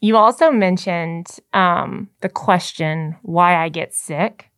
You 0.01 0.15
also 0.15 0.51
mentioned 0.51 1.27
um, 1.53 2.09
the 2.21 2.29
question, 2.29 3.17
why 3.21 3.55
I 3.61 3.67
get 3.69 3.93
sick, 3.93 4.49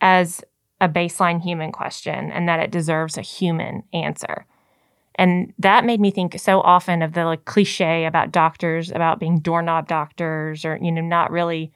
as 0.00 0.42
a 0.80 0.88
baseline 0.88 1.42
human 1.42 1.72
question 1.72 2.30
and 2.30 2.48
that 2.48 2.60
it 2.60 2.70
deserves 2.70 3.18
a 3.18 3.22
human 3.22 3.82
answer. 3.92 4.46
And 5.16 5.52
that 5.58 5.84
made 5.84 6.00
me 6.00 6.10
think 6.10 6.38
so 6.38 6.60
often 6.60 7.02
of 7.02 7.12
the 7.12 7.24
like 7.24 7.44
cliche 7.44 8.06
about 8.06 8.32
doctors, 8.32 8.90
about 8.90 9.20
being 9.20 9.40
doorknob 9.40 9.88
doctors, 9.88 10.64
or, 10.64 10.78
you 10.80 10.90
know, 10.90 11.02
not 11.02 11.30
really 11.30 11.72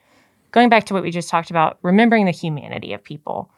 going 0.52 0.68
back 0.68 0.84
to 0.86 0.94
what 0.94 1.02
we 1.02 1.10
just 1.10 1.28
talked 1.28 1.50
about, 1.50 1.78
remembering 1.82 2.24
the 2.24 2.30
humanity 2.30 2.92
of 2.92 3.04
people. 3.04 3.50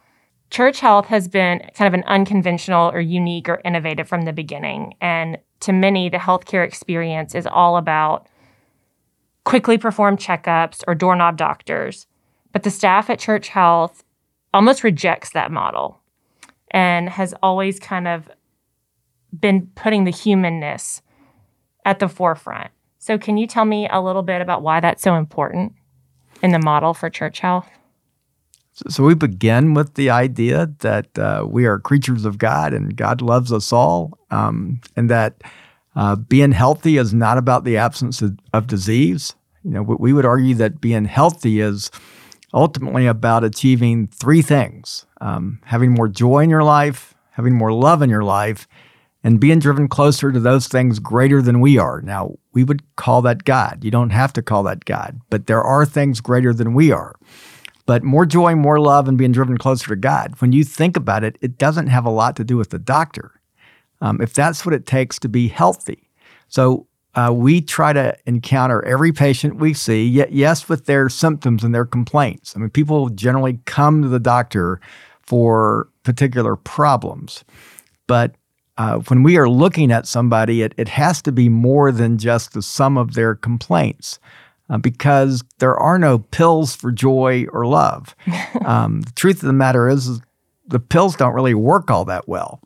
Church 0.51 0.81
Health 0.81 1.07
has 1.07 1.29
been 1.29 1.59
kind 1.75 1.89
of 1.89 1.95
an 1.95 2.05
unconventional 2.07 2.91
or 2.91 3.01
unique 3.01 3.49
or 3.49 3.61
innovative 3.65 4.09
from 4.09 4.23
the 4.23 4.33
beginning. 4.33 4.95
And 5.01 5.39
to 5.61 5.73
many, 5.73 6.09
the 6.09 6.19
healthcare 6.19 6.65
experience 6.65 7.35
is 7.35 7.47
all 7.47 7.77
about 7.77 8.29
quickly 9.45 9.79
perform 9.79 10.17
checkups 10.17 10.83
or 10.87 10.95
doorknob 10.95 11.37
doctors. 11.37 12.07
But 12.53 12.63
the 12.63 12.71
staff 12.71 13.11
at 13.11 13.19
Church 13.19 13.49
Health 13.49 14.05
almost 14.55 14.85
rejects 14.85 15.31
that 15.31 15.51
model 15.51 16.01
and 16.71 17.09
has 17.11 17.35
always 17.43 17.79
kind 17.79 18.09
of 18.09 18.31
been 19.39 19.69
putting 19.75 20.05
the 20.05 20.11
humanness 20.11 21.03
at 21.85 21.99
the 21.99 22.09
forefront. 22.09 22.71
So, 22.99 23.19
can 23.19 23.37
you 23.37 23.47
tell 23.47 23.65
me 23.65 23.89
a 23.91 24.01
little 24.01 24.23
bit 24.23 24.41
about 24.41 24.63
why 24.63 24.81
that's 24.81 25.03
so 25.03 25.15
important 25.15 25.75
in 26.43 26.51
the 26.51 26.59
model 26.59 26.95
for 26.95 27.09
church 27.09 27.41
health? 27.41 27.69
So 28.89 29.05
we 29.05 29.15
begin 29.15 29.73
with 29.73 29.95
the 29.95 30.11
idea 30.11 30.71
that 30.81 31.19
uh, 31.19 31.47
we 31.49 31.65
are 31.65 31.79
creatures 31.79 32.27
of 32.27 32.37
God 32.37 32.75
and 32.75 32.95
God 32.95 33.23
loves 33.23 33.51
us 33.51 33.73
all, 33.73 34.19
um, 34.31 34.83
and 34.95 35.09
that 35.09 35.43
uh, 35.95 36.17
being 36.17 36.53
healthy 36.53 36.99
is 36.99 37.15
not 37.15 37.39
about 37.39 37.65
the 37.65 37.79
absence 37.79 38.21
of, 38.21 38.39
of, 38.53 38.67
disease. 38.67 39.35
You 39.65 39.71
know, 39.71 39.83
we 39.83 40.13
would 40.13 40.27
argue 40.27 40.55
that 40.57 40.83
being 40.83 41.07
healthy 41.07 41.61
is 41.61 41.91
ultimately 42.53 43.07
about 43.07 43.45
achieving 43.45 44.09
three 44.09 44.43
things: 44.43 45.07
um, 45.23 45.59
having 45.65 45.93
more 45.93 46.09
joy 46.09 46.41
in 46.41 46.51
your 46.51 46.65
life, 46.65 47.15
having 47.31 47.55
more 47.55 47.73
love 47.73 48.03
in 48.03 48.11
your 48.11 48.25
life, 48.25 48.69
and 49.25 49.41
being 49.41 49.59
driven 49.59 49.89
closer 49.89 50.31
to 50.31 50.39
those 50.39 50.69
things 50.69 50.99
greater 50.99 51.41
than 51.41 51.61
we 51.61 51.79
are. 51.79 52.03
Now, 52.03 52.35
we 52.53 52.63
would 52.63 52.83
call 52.97 53.23
that 53.23 53.45
God. 53.45 53.85
You 53.85 53.91
don't 53.91 54.11
have 54.11 54.35
to 54.35 54.43
call 54.43 54.65
that 54.65 54.85
God, 54.85 55.19
but 55.31 55.47
there 55.47 55.63
are 55.63 55.87
things 55.87 56.21
greater 56.21 56.53
than 56.53 56.75
we 56.75 56.93
are. 56.93 57.17
But 57.87 58.03
more 58.03 58.27
joy, 58.27 58.55
more 58.55 58.81
love, 58.81 59.09
and 59.09 59.17
being 59.17 59.33
driven 59.33 59.59
closer 59.59 59.89
to 59.89 59.97
God. 59.97 60.35
When 60.41 60.53
you 60.53 60.65
think 60.65 60.97
about 60.97 61.25
it, 61.25 61.39
it 61.41 61.57
doesn't 61.57 61.87
have 61.87 62.05
a 62.05 62.11
lot 62.11 62.37
to 62.37 62.45
do 62.45 62.57
with 62.57 62.71
the 62.71 62.79
doctor. 62.79 63.41
Um, 64.01 64.21
if 64.21 64.35
that's 64.35 64.67
what 64.67 64.75
it 64.75 64.87
takes 64.87 65.19
to 65.21 65.29
be 65.29 65.49
healthy. 65.49 66.11
So 66.49 66.87
uh, 67.15 67.33
we 67.33 67.63
try 67.63 67.95
to 67.95 68.15
encounter 68.27 68.85
every 68.85 69.11
patient 69.11 69.57
we 69.57 69.73
see, 69.73 70.07
yet 70.07 70.33
yes, 70.33 70.69
with 70.69 70.85
their 70.85 71.09
symptoms 71.09 71.65
and 71.65 71.75
their 71.75 71.87
complaints. 71.87 72.55
I 72.55 72.59
mean, 72.59 72.71
people 72.71 73.09
generally 73.09 73.59
come 73.65 74.03
to 74.03 74.09
the 74.09 74.21
doctor 74.21 74.81
for 75.23 75.89
particular 76.03 76.57
problems, 76.57 77.43
but 78.07 78.35
uh, 78.77 78.99
when 79.09 79.23
we 79.23 79.39
are 79.39 79.49
looking 79.49 79.91
at 79.91 80.07
somebody, 80.07 80.61
it, 80.61 80.75
it 80.77 80.89
has 80.89 81.23
to 81.23 81.33
be 81.33 81.49
more 81.49 81.91
than 81.91 82.19
just 82.19 82.53
the 82.53 82.61
sum 82.61 82.99
of 82.99 83.15
their 83.15 83.35
complaints. 83.35 84.19
Uh, 84.69 84.79
because 84.79 85.45
there 85.59 85.77
are 85.77 85.97
no 85.97 86.19
pills 86.19 86.75
for 86.75 86.91
joy 86.91 87.47
or 87.53 87.67
love. 87.67 88.15
Um, 88.65 89.03
the 89.03 89.13
truth 89.13 89.37
of 89.37 89.47
the 89.47 89.53
matter 89.53 89.89
is, 89.89 90.09
is, 90.09 90.21
the 90.67 90.81
pills 90.81 91.15
don't 91.15 91.35
really 91.35 91.55
work 91.55 91.89
all 91.89 92.05
that 92.07 92.27
well. 92.27 92.61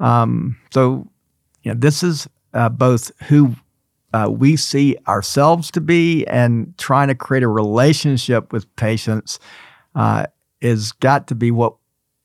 Um, 0.00 0.56
so, 0.72 1.06
you 1.62 1.72
know, 1.72 1.78
this 1.78 2.02
is 2.02 2.26
uh, 2.52 2.68
both 2.70 3.12
who 3.28 3.54
uh, 4.12 4.28
we 4.30 4.56
see 4.56 4.96
ourselves 5.06 5.70
to 5.72 5.80
be 5.80 6.26
and 6.26 6.76
trying 6.78 7.08
to 7.08 7.14
create 7.14 7.42
a 7.42 7.48
relationship 7.48 8.52
with 8.52 8.74
patients 8.76 9.38
uh, 9.94 10.26
is 10.60 10.92
got 10.92 11.28
to 11.28 11.34
be 11.34 11.50
what 11.50 11.76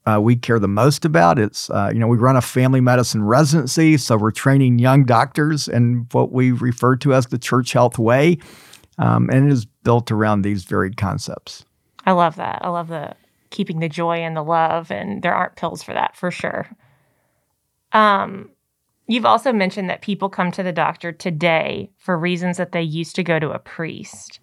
uh, 0.06 0.20
we 0.22 0.36
care 0.36 0.58
the 0.58 0.68
most 0.68 1.06
about. 1.06 1.38
It's, 1.38 1.70
uh, 1.70 1.92
you 1.94 2.00
know, 2.00 2.08
we 2.08 2.18
run 2.18 2.36
a 2.36 2.42
family 2.42 2.82
medicine 2.82 3.24
residency, 3.24 3.98
so 3.98 4.18
we're 4.18 4.32
training 4.32 4.80
young 4.80 5.06
doctors 5.06 5.68
in 5.68 6.08
what 6.12 6.32
we 6.32 6.52
refer 6.52 6.96
to 6.98 7.14
as 7.14 7.28
the 7.28 7.38
church 7.38 7.74
health 7.74 8.00
way. 8.00 8.38
Um, 9.02 9.30
and 9.32 9.50
it 9.50 9.52
is 9.52 9.66
built 9.66 10.12
around 10.12 10.44
these 10.44 10.64
varied 10.64 10.96
concepts. 10.96 11.66
I 12.06 12.12
love 12.12 12.36
that. 12.36 12.60
I 12.64 12.70
love 12.70 12.88
the 12.88 13.16
keeping 13.50 13.80
the 13.80 13.90
joy 13.90 14.18
and 14.18 14.38
the 14.38 14.44
love, 14.44 14.92
and 14.92 15.24
there 15.24 15.34
aren't 15.34 15.56
pills 15.56 15.84
for 15.84 15.94
that 15.94 16.16
for 16.16 16.32
sure. 16.32 16.70
Um, 17.92 18.52
you've 19.08 19.26
also 19.26 19.52
mentioned 19.52 19.90
that 19.90 20.02
people 20.02 20.30
come 20.30 20.52
to 20.52 20.64
the 20.64 20.72
doctor 20.72 21.12
today 21.12 21.92
for 21.98 22.18
reasons 22.18 22.58
that 22.58 22.72
they 22.72 22.82
used 22.82 23.16
to 23.16 23.24
go 23.24 23.40
to 23.40 23.52
a 23.52 23.60
priest 23.60 24.40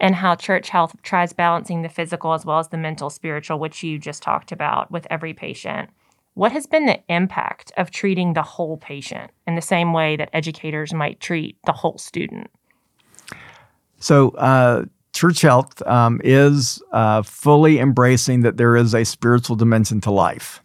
and 0.00 0.14
how 0.14 0.34
church 0.34 0.68
health 0.68 0.94
tries 1.02 1.32
balancing 1.32 1.82
the 1.82 1.88
physical 1.88 2.32
as 2.32 2.44
well 2.44 2.58
as 2.58 2.68
the 2.68 2.76
mental, 2.76 3.10
spiritual, 3.10 3.58
which 3.58 3.82
you 3.82 3.98
just 3.98 4.22
talked 4.22 4.52
about 4.52 4.90
with 4.90 5.06
every 5.10 5.34
patient. 5.34 5.88
What 6.34 6.52
has 6.52 6.66
been 6.66 6.86
the 6.86 7.00
impact 7.08 7.72
of 7.76 7.90
treating 7.90 8.34
the 8.34 8.42
whole 8.42 8.76
patient 8.76 9.30
in 9.46 9.56
the 9.56 9.62
same 9.62 9.92
way 9.92 10.16
that 10.16 10.30
educators 10.32 10.92
might 10.92 11.18
treat 11.20 11.56
the 11.64 11.72
whole 11.72 11.98
student? 11.98 12.48
So, 13.98 14.30
uh, 14.30 14.84
church 15.12 15.40
health 15.40 15.82
um, 15.86 16.20
is 16.22 16.82
uh, 16.92 17.22
fully 17.22 17.78
embracing 17.78 18.42
that 18.42 18.56
there 18.56 18.76
is 18.76 18.94
a 18.94 19.04
spiritual 19.04 19.56
dimension 19.56 20.00
to 20.02 20.10
life. 20.10 20.62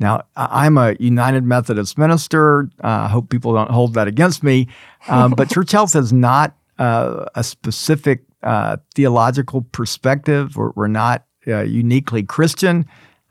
Now, 0.00 0.24
I'm 0.36 0.76
a 0.76 0.96
United 0.98 1.44
Methodist 1.44 1.96
minister. 1.96 2.68
Uh, 2.82 3.06
I 3.06 3.08
hope 3.08 3.30
people 3.30 3.54
don't 3.54 3.70
hold 3.70 3.94
that 3.94 4.08
against 4.08 4.42
me. 4.42 4.68
Um, 5.08 5.30
but 5.36 5.48
church 5.48 5.72
health 5.72 5.94
is 5.94 6.12
not 6.12 6.56
uh, 6.78 7.26
a 7.34 7.44
specific 7.44 8.24
uh, 8.42 8.76
theological 8.94 9.62
perspective. 9.62 10.56
We're, 10.56 10.70
we're 10.74 10.88
not 10.88 11.24
uh, 11.46 11.62
uniquely 11.62 12.22
Christian. 12.22 12.86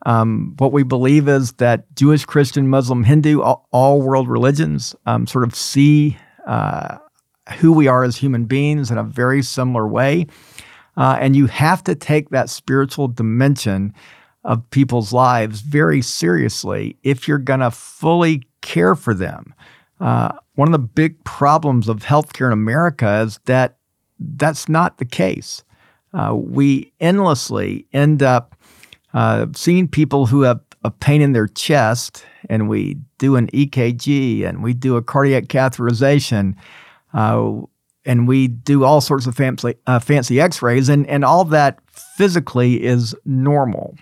Um, 0.06 0.56
what 0.58 0.72
we 0.72 0.84
believe 0.84 1.28
is 1.28 1.54
that 1.54 1.94
Jewish, 1.96 2.26
Christian, 2.26 2.68
Muslim, 2.68 3.04
Hindu, 3.04 3.42
all, 3.42 3.68
all 3.72 4.02
world 4.02 4.28
religions 4.28 4.96
um, 5.06 5.28
sort 5.28 5.44
of 5.44 5.56
see 5.56 6.18
uh, 6.46 6.98
who 7.60 7.74
we 7.74 7.88
are 7.88 8.04
as 8.04 8.18
human 8.18 8.46
beings 8.46 8.92
in 8.92 8.98
a 8.98 9.04
very 9.04 9.42
similar 9.42 9.88
way. 9.88 10.28
Uh, 10.96 11.18
and 11.20 11.36
you 11.36 11.48
have 11.48 11.84
to 11.84 11.96
take 11.96 12.30
that 12.30 12.50
spiritual 12.50 13.08
dimension 13.08 13.94
of 14.44 14.70
people's 14.70 15.14
lives 15.14 15.62
very 15.62 16.02
seriously 16.02 16.98
if 17.04 17.28
you're 17.28 17.38
going 17.38 17.62
to 17.62 17.72
fully 17.72 18.44
care 18.62 18.96
for 18.96 19.14
them. 19.14 19.54
Uh, 20.00 20.32
one 20.56 20.68
of 20.68 20.74
the 20.74 20.80
big 20.80 21.24
problems 21.24 21.88
of 21.88 22.00
healthcare 22.00 22.48
in 22.48 22.54
America 22.54 23.22
is 23.22 23.40
that 23.46 23.78
that's 24.20 24.70
not 24.70 24.98
the 24.98 25.06
case. 25.06 25.64
Uh, 26.14 26.36
we 26.36 26.92
endlessly 27.00 27.88
end 27.94 28.22
up 28.22 28.56
uh, 29.14 29.48
seeing 29.56 29.88
people 29.88 30.26
who 30.28 30.42
have 30.42 30.60
a 30.84 30.92
pain 30.92 31.22
in 31.22 31.32
their 31.32 31.48
chest, 31.48 32.26
and 32.50 32.68
we 32.68 32.98
do 33.18 33.36
an 33.36 33.48
EKG 33.48 34.46
and 34.46 34.62
we 34.62 34.74
do 34.74 34.98
a 34.98 35.02
cardiac 35.02 35.46
catheterization, 35.46 36.56
uh, 37.14 37.62
and 38.06 38.28
we 38.28 38.48
do 38.48 38.84
all 38.84 39.02
sorts 39.02 39.26
of 39.28 39.36
fancy, 39.36 39.76
uh, 39.88 40.00
fancy 40.00 40.42
x 40.42 40.62
rays, 40.62 40.90
and, 40.90 41.08
and 41.08 41.24
all 41.24 41.46
that 41.46 41.80
physically 41.92 42.84
is 42.84 43.16
normal. 43.26 43.96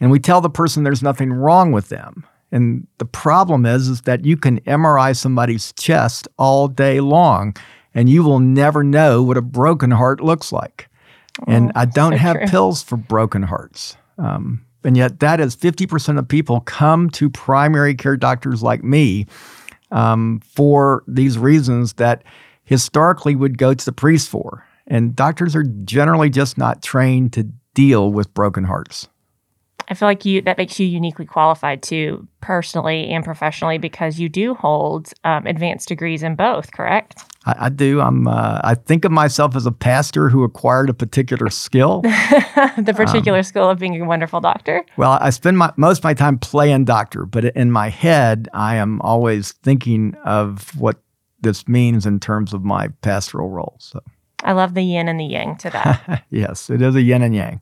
And 0.00 0.10
we 0.10 0.18
tell 0.18 0.40
the 0.40 0.50
person 0.50 0.82
there's 0.82 1.02
nothing 1.02 1.32
wrong 1.32 1.72
with 1.72 1.88
them. 1.88 2.26
And 2.50 2.86
the 2.98 3.04
problem 3.04 3.64
is, 3.64 3.88
is 3.88 4.02
that 4.02 4.24
you 4.24 4.36
can 4.36 4.60
MRI 4.60 5.16
somebody's 5.16 5.72
chest 5.72 6.28
all 6.38 6.68
day 6.68 7.00
long 7.00 7.56
and 7.94 8.08
you 8.08 8.22
will 8.22 8.40
never 8.40 8.82
know 8.84 9.22
what 9.22 9.36
a 9.36 9.42
broken 9.42 9.90
heart 9.90 10.20
looks 10.20 10.52
like. 10.52 10.88
Oh, 11.40 11.44
and 11.48 11.72
I 11.74 11.86
don't 11.86 12.12
so 12.12 12.18
have 12.18 12.36
true. 12.36 12.46
pills 12.46 12.82
for 12.82 12.96
broken 12.96 13.42
hearts. 13.42 13.96
Um, 14.18 14.64
and 14.84 14.96
yet, 14.96 15.20
that 15.20 15.40
is 15.40 15.56
50% 15.56 16.18
of 16.18 16.28
people 16.28 16.60
come 16.60 17.08
to 17.10 17.30
primary 17.30 17.94
care 17.94 18.16
doctors 18.16 18.62
like 18.62 18.82
me 18.82 19.26
um, 19.92 20.40
for 20.44 21.04
these 21.06 21.38
reasons 21.38 21.94
that 21.94 22.24
historically 22.64 23.36
would 23.36 23.58
go 23.58 23.74
to 23.74 23.84
the 23.84 23.92
priest 23.92 24.28
for. 24.28 24.66
And 24.86 25.14
doctors 25.14 25.54
are 25.54 25.62
generally 25.62 26.30
just 26.30 26.58
not 26.58 26.82
trained 26.82 27.32
to 27.34 27.48
deal 27.74 28.12
with 28.12 28.34
broken 28.34 28.64
hearts. 28.64 29.08
I 29.92 29.94
feel 29.94 30.08
like 30.08 30.24
you 30.24 30.40
that 30.40 30.56
makes 30.56 30.80
you 30.80 30.86
uniquely 30.86 31.26
qualified 31.26 31.82
too, 31.82 32.26
personally 32.40 33.10
and 33.10 33.22
professionally, 33.22 33.76
because 33.76 34.18
you 34.18 34.30
do 34.30 34.54
hold 34.54 35.12
um, 35.24 35.46
advanced 35.46 35.86
degrees 35.86 36.22
in 36.22 36.34
both. 36.34 36.72
Correct? 36.72 37.22
I, 37.44 37.66
I 37.66 37.68
do. 37.68 38.00
I'm. 38.00 38.26
Uh, 38.26 38.58
I 38.64 38.74
think 38.74 39.04
of 39.04 39.12
myself 39.12 39.54
as 39.54 39.66
a 39.66 39.70
pastor 39.70 40.30
who 40.30 40.44
acquired 40.44 40.88
a 40.88 40.94
particular 40.94 41.50
skill. 41.50 42.00
the 42.00 42.94
particular 42.96 43.40
um, 43.40 43.44
skill 43.44 43.68
of 43.68 43.80
being 43.80 44.00
a 44.00 44.06
wonderful 44.06 44.40
doctor. 44.40 44.82
Well, 44.96 45.18
I 45.20 45.28
spend 45.28 45.58
my, 45.58 45.70
most 45.76 45.98
of 45.98 46.04
my 46.04 46.14
time 46.14 46.38
playing 46.38 46.86
doctor, 46.86 47.26
but 47.26 47.44
in 47.44 47.70
my 47.70 47.90
head, 47.90 48.48
I 48.54 48.76
am 48.76 48.98
always 49.02 49.52
thinking 49.52 50.14
of 50.24 50.74
what 50.80 51.02
this 51.42 51.68
means 51.68 52.06
in 52.06 52.18
terms 52.18 52.54
of 52.54 52.64
my 52.64 52.88
pastoral 53.02 53.50
role. 53.50 53.76
So. 53.78 54.00
I 54.42 54.52
love 54.52 54.72
the 54.72 54.82
yin 54.82 55.08
and 55.08 55.20
the 55.20 55.26
yang 55.26 55.56
to 55.58 55.68
that. 55.68 56.24
yes, 56.30 56.70
it 56.70 56.80
is 56.80 56.96
a 56.96 57.02
yin 57.02 57.20
and 57.20 57.34
yang. 57.34 57.60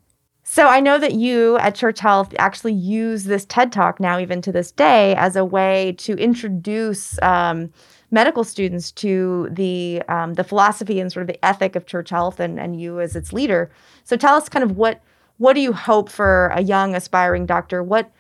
So 0.53 0.67
I 0.67 0.81
know 0.81 0.99
that 0.99 1.15
you 1.15 1.59
at 1.59 1.77
Church 1.77 2.01
Health 2.01 2.35
actually 2.37 2.73
use 2.73 3.23
this 3.23 3.45
TED 3.45 3.71
Talk 3.71 4.01
now, 4.01 4.19
even 4.19 4.43
to 4.43 4.51
this 4.51 4.73
day, 4.73 5.15
as 5.15 5.37
a 5.37 5.45
way 5.45 5.95
to 5.99 6.15
introduce 6.15 7.23
um, 7.23 7.73
medical 8.11 8.43
students 8.43 8.91
to 8.91 9.49
the 9.53 10.03
um, 10.09 10.35
the 10.35 10.43
philosophy 10.43 10.99
and 10.99 11.13
sort 11.13 11.23
of 11.23 11.29
the 11.29 11.45
ethic 11.45 11.77
of 11.77 11.87
Church 11.87 12.11
Health, 12.11 12.41
and 12.41 12.59
and 12.59 12.81
you 12.81 12.99
as 12.99 13.15
its 13.15 13.33
leader. 13.33 13.71
So 14.03 14.17
tell 14.17 14.35
us 14.35 14.49
kind 14.49 14.65
of 14.65 14.77
what 14.77 15.01
what 15.37 15.53
do 15.53 15.61
you 15.61 15.73
hope 15.73 16.09
for 16.11 16.49
a 16.49 16.63
young 16.63 16.97
aspiring 16.97 17.47
doctor? 17.47 17.81
What 17.81 18.11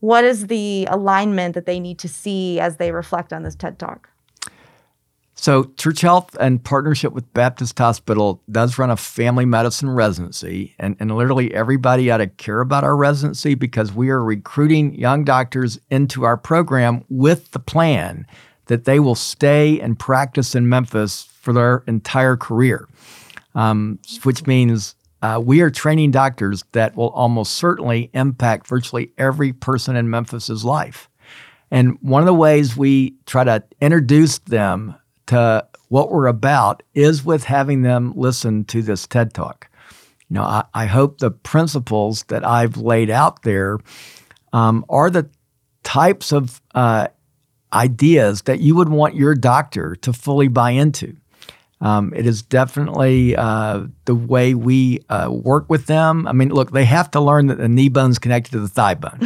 what 0.00 0.22
is 0.22 0.48
the 0.48 0.86
alignment 0.90 1.54
that 1.54 1.64
they 1.64 1.80
need 1.80 1.98
to 2.00 2.08
see 2.08 2.60
as 2.60 2.76
they 2.76 2.92
reflect 2.92 3.32
on 3.32 3.42
this 3.42 3.54
TED 3.54 3.78
Talk? 3.78 4.09
So, 5.40 5.72
Church 5.78 6.02
Health, 6.02 6.36
in 6.38 6.58
partnership 6.58 7.14
with 7.14 7.32
Baptist 7.32 7.78
Hospital, 7.78 8.42
does 8.50 8.76
run 8.76 8.90
a 8.90 8.96
family 8.98 9.46
medicine 9.46 9.88
residency. 9.88 10.74
And, 10.78 10.98
and 11.00 11.16
literally 11.16 11.54
everybody 11.54 12.10
ought 12.10 12.18
to 12.18 12.26
care 12.26 12.60
about 12.60 12.84
our 12.84 12.94
residency 12.94 13.54
because 13.54 13.90
we 13.90 14.10
are 14.10 14.22
recruiting 14.22 14.92
young 14.92 15.24
doctors 15.24 15.80
into 15.88 16.24
our 16.24 16.36
program 16.36 17.04
with 17.08 17.52
the 17.52 17.58
plan 17.58 18.26
that 18.66 18.84
they 18.84 19.00
will 19.00 19.14
stay 19.14 19.80
and 19.80 19.98
practice 19.98 20.54
in 20.54 20.68
Memphis 20.68 21.22
for 21.22 21.54
their 21.54 21.84
entire 21.86 22.36
career, 22.36 22.86
um, 23.54 23.98
which 24.24 24.46
means 24.46 24.94
uh, 25.22 25.40
we 25.42 25.62
are 25.62 25.70
training 25.70 26.10
doctors 26.10 26.64
that 26.72 26.94
will 26.96 27.12
almost 27.12 27.52
certainly 27.52 28.10
impact 28.12 28.66
virtually 28.66 29.10
every 29.16 29.54
person 29.54 29.96
in 29.96 30.10
Memphis's 30.10 30.66
life. 30.66 31.08
And 31.70 31.96
one 32.02 32.20
of 32.20 32.26
the 32.26 32.34
ways 32.34 32.76
we 32.76 33.14
try 33.24 33.44
to 33.44 33.64
introduce 33.80 34.36
them 34.40 34.96
to 35.30 35.66
what 35.88 36.10
we're 36.10 36.26
about 36.26 36.82
is 36.94 37.24
with 37.24 37.44
having 37.44 37.82
them 37.82 38.12
listen 38.16 38.64
to 38.64 38.82
this 38.82 39.06
TED 39.06 39.32
Talk. 39.32 39.68
You 40.28 40.34
know, 40.34 40.42
I, 40.42 40.64
I 40.74 40.86
hope 40.86 41.18
the 41.18 41.30
principles 41.30 42.24
that 42.24 42.46
I've 42.46 42.76
laid 42.76 43.10
out 43.10 43.42
there 43.42 43.78
um, 44.52 44.84
are 44.88 45.10
the 45.10 45.28
types 45.82 46.32
of 46.32 46.60
uh, 46.74 47.08
ideas 47.72 48.42
that 48.42 48.60
you 48.60 48.74
would 48.76 48.88
want 48.88 49.14
your 49.14 49.34
doctor 49.34 49.96
to 49.96 50.12
fully 50.12 50.48
buy 50.48 50.70
into. 50.70 51.16
Um, 51.80 52.12
it 52.14 52.26
is 52.26 52.42
definitely 52.42 53.34
uh, 53.36 53.86
the 54.04 54.14
way 54.14 54.54
we 54.54 55.00
uh, 55.08 55.30
work 55.30 55.70
with 55.70 55.86
them. 55.86 56.26
I 56.26 56.32
mean, 56.32 56.50
look, 56.50 56.72
they 56.72 56.84
have 56.84 57.10
to 57.12 57.20
learn 57.20 57.46
that 57.46 57.58
the 57.58 57.68
knee 57.68 57.88
bone's 57.88 58.18
connected 58.18 58.50
to 58.52 58.60
the 58.60 58.68
thigh 58.68 58.94
bone. 58.94 59.20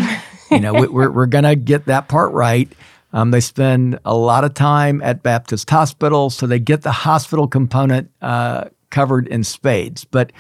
you 0.51 0.61
know, 0.61 0.75
we, 0.75 0.87
we're, 0.87 1.11
we're 1.11 1.27
going 1.27 1.45
to 1.45 1.57
get 1.57 1.87
that 1.87 2.09
part 2.09 2.33
right. 2.33 2.71
Um, 3.15 3.31
they 3.31 3.41
spend 3.41 4.01
a 4.05 4.15
lot 4.15 4.43
of 4.43 4.55
time 4.55 5.01
at 5.01 5.23
Baptist 5.23 5.71
Hospital, 5.71 6.31
so 6.31 6.49
they 6.49 6.59
get 6.59 6.83
the 6.83 6.91
hospital 6.91 7.47
component 7.47 8.11
uh, 8.21 8.65
covered 8.91 9.29
in 9.29 9.45
spades. 9.45 10.05
But 10.05 10.33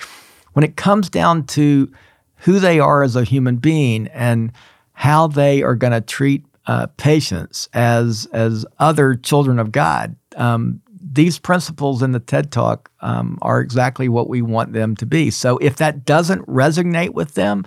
when 0.54 0.64
it 0.64 0.76
comes 0.76 1.08
down 1.08 1.46
to 1.46 1.90
who 2.38 2.58
they 2.58 2.80
are 2.80 3.04
as 3.04 3.14
a 3.14 3.22
human 3.22 3.56
being 3.56 4.08
and 4.08 4.50
how 4.92 5.28
they 5.28 5.62
are 5.62 5.76
going 5.76 5.92
to 5.92 6.00
treat 6.00 6.44
uh, 6.66 6.88
patients 6.96 7.68
as 7.74 8.26
as 8.32 8.66
other 8.80 9.14
children 9.14 9.60
of 9.60 9.70
God, 9.70 10.16
um, 10.36 10.82
these 11.00 11.38
principles 11.38 12.02
in 12.02 12.10
the 12.10 12.18
TED 12.18 12.50
Talk 12.50 12.90
um, 13.02 13.38
are 13.40 13.60
exactly 13.60 14.08
what 14.08 14.28
we 14.28 14.42
want 14.42 14.72
them 14.72 14.96
to 14.96 15.06
be. 15.06 15.30
So 15.30 15.58
if 15.58 15.76
that 15.76 16.04
doesn't 16.04 16.44
resonate 16.48 17.10
with 17.10 17.34
them, 17.34 17.64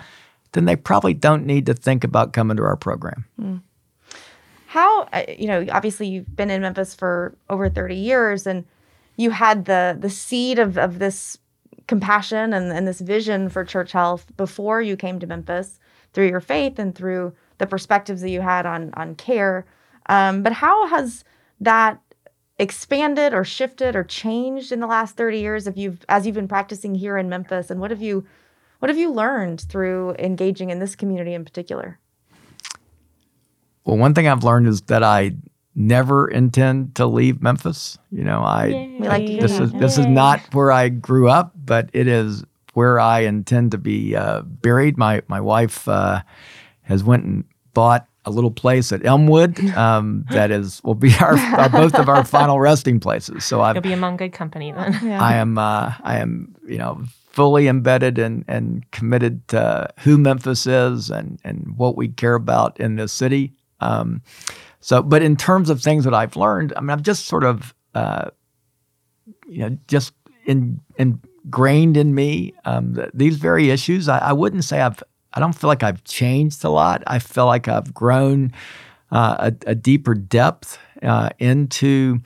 then 0.52 0.66
they 0.66 0.76
probably 0.76 1.14
don't 1.14 1.46
need 1.46 1.66
to 1.68 1.74
think 1.74 2.04
about 2.04 2.34
coming 2.34 2.58
to 2.58 2.64
our 2.64 2.76
program. 2.76 3.24
Mm. 3.40 3.62
How, 4.68 5.04
uh, 5.14 5.24
you 5.30 5.48
know, 5.48 5.66
obviously 5.72 6.08
you've 6.08 6.36
been 6.36 6.50
in 6.50 6.62
Memphis 6.62 6.94
for 6.94 7.38
over 7.50 7.70
30 7.70 7.96
years 7.96 8.46
and 8.46 8.66
you 9.16 9.32
had 9.32 9.64
the 9.64 9.98
the 9.98 10.10
seed 10.10 10.60
of, 10.60 10.78
of 10.78 11.00
this 11.00 11.38
compassion 11.88 12.54
and, 12.54 12.72
and 12.72 12.86
this 12.86 13.00
vision 13.00 13.48
for 13.48 13.64
church 13.64 13.94
health 13.94 14.26
before 14.36 14.82
you 14.82 14.98
came 14.98 15.20
to 15.20 15.28
Memphis 15.28 15.80
through 16.12 16.28
your 16.28 16.42
faith 16.42 16.80
and 16.80 16.94
through 16.94 17.34
the 17.60 17.66
perspectives 17.66 18.22
that 18.22 18.30
you 18.30 18.42
had 18.42 18.66
on 18.66 18.94
on 18.96 19.16
care. 19.16 19.66
Um, 20.08 20.44
but 20.44 20.52
how 20.52 20.88
has 20.88 21.24
that 21.62 22.02
expanded 22.60 23.34
or 23.34 23.46
shifted 23.46 23.96
or 23.96 24.04
changed 24.04 24.74
in 24.74 24.82
the 24.82 24.88
last 24.88 25.16
30 25.16 25.40
years 25.40 25.68
if 25.68 25.78
you've 25.78 26.04
as 26.10 26.26
you've 26.26 26.36
been 26.36 26.48
practicing 26.48 26.94
here 26.94 27.18
in 27.18 27.30
Memphis 27.30 27.72
and 27.72 27.80
what 27.80 27.92
have 27.92 28.02
you 28.02 28.26
what 28.80 28.90
have 28.90 28.98
you 28.98 29.12
learned 29.12 29.62
through 29.62 30.16
engaging 30.20 30.72
in 30.72 30.80
this 30.80 30.96
community 30.96 31.34
in 31.34 31.46
particular? 31.46 32.00
Well, 33.88 33.98
one 33.98 34.14
thing 34.14 34.28
I've 34.28 34.44
learned 34.44 34.68
is 34.68 34.82
that 34.84 35.02
I 35.02 35.32
never 35.74 36.28
intend 36.28 36.96
to 36.96 37.06
leave 37.06 37.42
Memphis. 37.42 37.98
You 38.12 38.26
know, 38.26 38.42
I 38.42 38.98
like 39.00 39.26
this 39.26 39.60
is 39.60 39.72
this 39.72 39.98
is 39.98 40.06
not 40.06 40.42
where 40.54 40.74
I 40.74 40.90
grew 40.90 41.30
up, 41.30 41.54
but 41.56 41.90
it 41.94 42.06
is 42.06 42.44
where 42.74 43.00
I 43.00 43.22
intend 43.22 43.72
to 43.72 43.78
be 43.78 44.14
uh, 44.14 44.42
buried. 44.42 44.98
My 44.98 45.22
my 45.30 45.40
wife 45.40 45.88
uh, 45.88 46.22
has 46.82 47.02
went 47.02 47.24
and 47.24 47.46
bought 47.74 48.06
a 48.26 48.30
little 48.30 48.52
place 48.52 48.92
at 48.92 49.06
Elmwood 49.06 49.58
um, 49.78 50.26
that 50.32 50.52
is 50.52 50.84
will 50.84 50.94
be 50.94 51.14
our, 51.22 51.38
our, 51.38 51.70
both 51.70 51.96
of 51.96 52.10
our 52.10 52.26
final 52.26 52.60
resting 52.60 53.00
places. 53.00 53.46
So 53.46 53.62
I 53.62 53.72
will 53.72 53.80
be 53.80 53.94
among 53.94 54.18
good 54.18 54.34
company 54.34 54.74
then. 54.74 55.00
Yeah. 55.02 55.24
I 55.24 55.36
am 55.36 55.58
uh, 55.58 55.94
I 56.04 56.18
am 56.18 56.58
you 56.68 56.78
know 56.78 57.06
fully 57.32 57.70
embedded 57.70 58.20
and 58.20 58.44
and 58.50 58.84
committed 58.92 59.48
to 59.48 59.88
who 60.00 60.18
Memphis 60.18 60.68
is 60.68 61.10
and 61.10 61.40
and 61.46 61.76
what 61.78 61.96
we 61.96 62.10
care 62.10 62.36
about 62.36 62.78
in 62.82 62.98
this 62.98 63.14
city. 63.14 63.54
Um, 63.80 64.22
so, 64.80 65.02
but 65.02 65.22
in 65.22 65.36
terms 65.36 65.70
of 65.70 65.82
things 65.82 66.04
that 66.06 66.14
I've 66.14 66.36
learned, 66.36 66.74
I 66.76 66.82
mean, 66.82 66.92
I've 66.92 67.04
just 67.04 67.26
sort 67.26 67.44
of 67.44 67.74
uh, 67.94 68.30
you 69.48 69.70
know 69.70 69.78
just 69.88 70.14
in, 70.46 70.80
ingrained 70.98 71.98
in 71.98 72.14
me 72.16 72.54
um, 72.66 72.98
these 73.14 73.38
very 73.38 73.70
issues. 73.70 74.08
I, 74.08 74.20
I 74.20 74.34
wouldn't 74.34 74.64
say 74.64 74.82
I've 74.82 75.02
I 75.34 75.40
don't 75.40 75.54
feel 75.54 75.68
like 75.68 75.84
I've 75.84 76.04
changed 76.04 76.64
a 76.64 76.70
lot. 76.70 77.04
I 77.06 77.20
feel 77.20 77.46
like 77.46 77.68
I've 77.68 77.94
grown 77.94 78.54
uh, 79.12 79.52
a, 79.52 79.72
a, 79.72 79.76
deeper 79.76 80.14
depth 80.16 80.80
uh, 81.04 81.30
into 81.40 82.20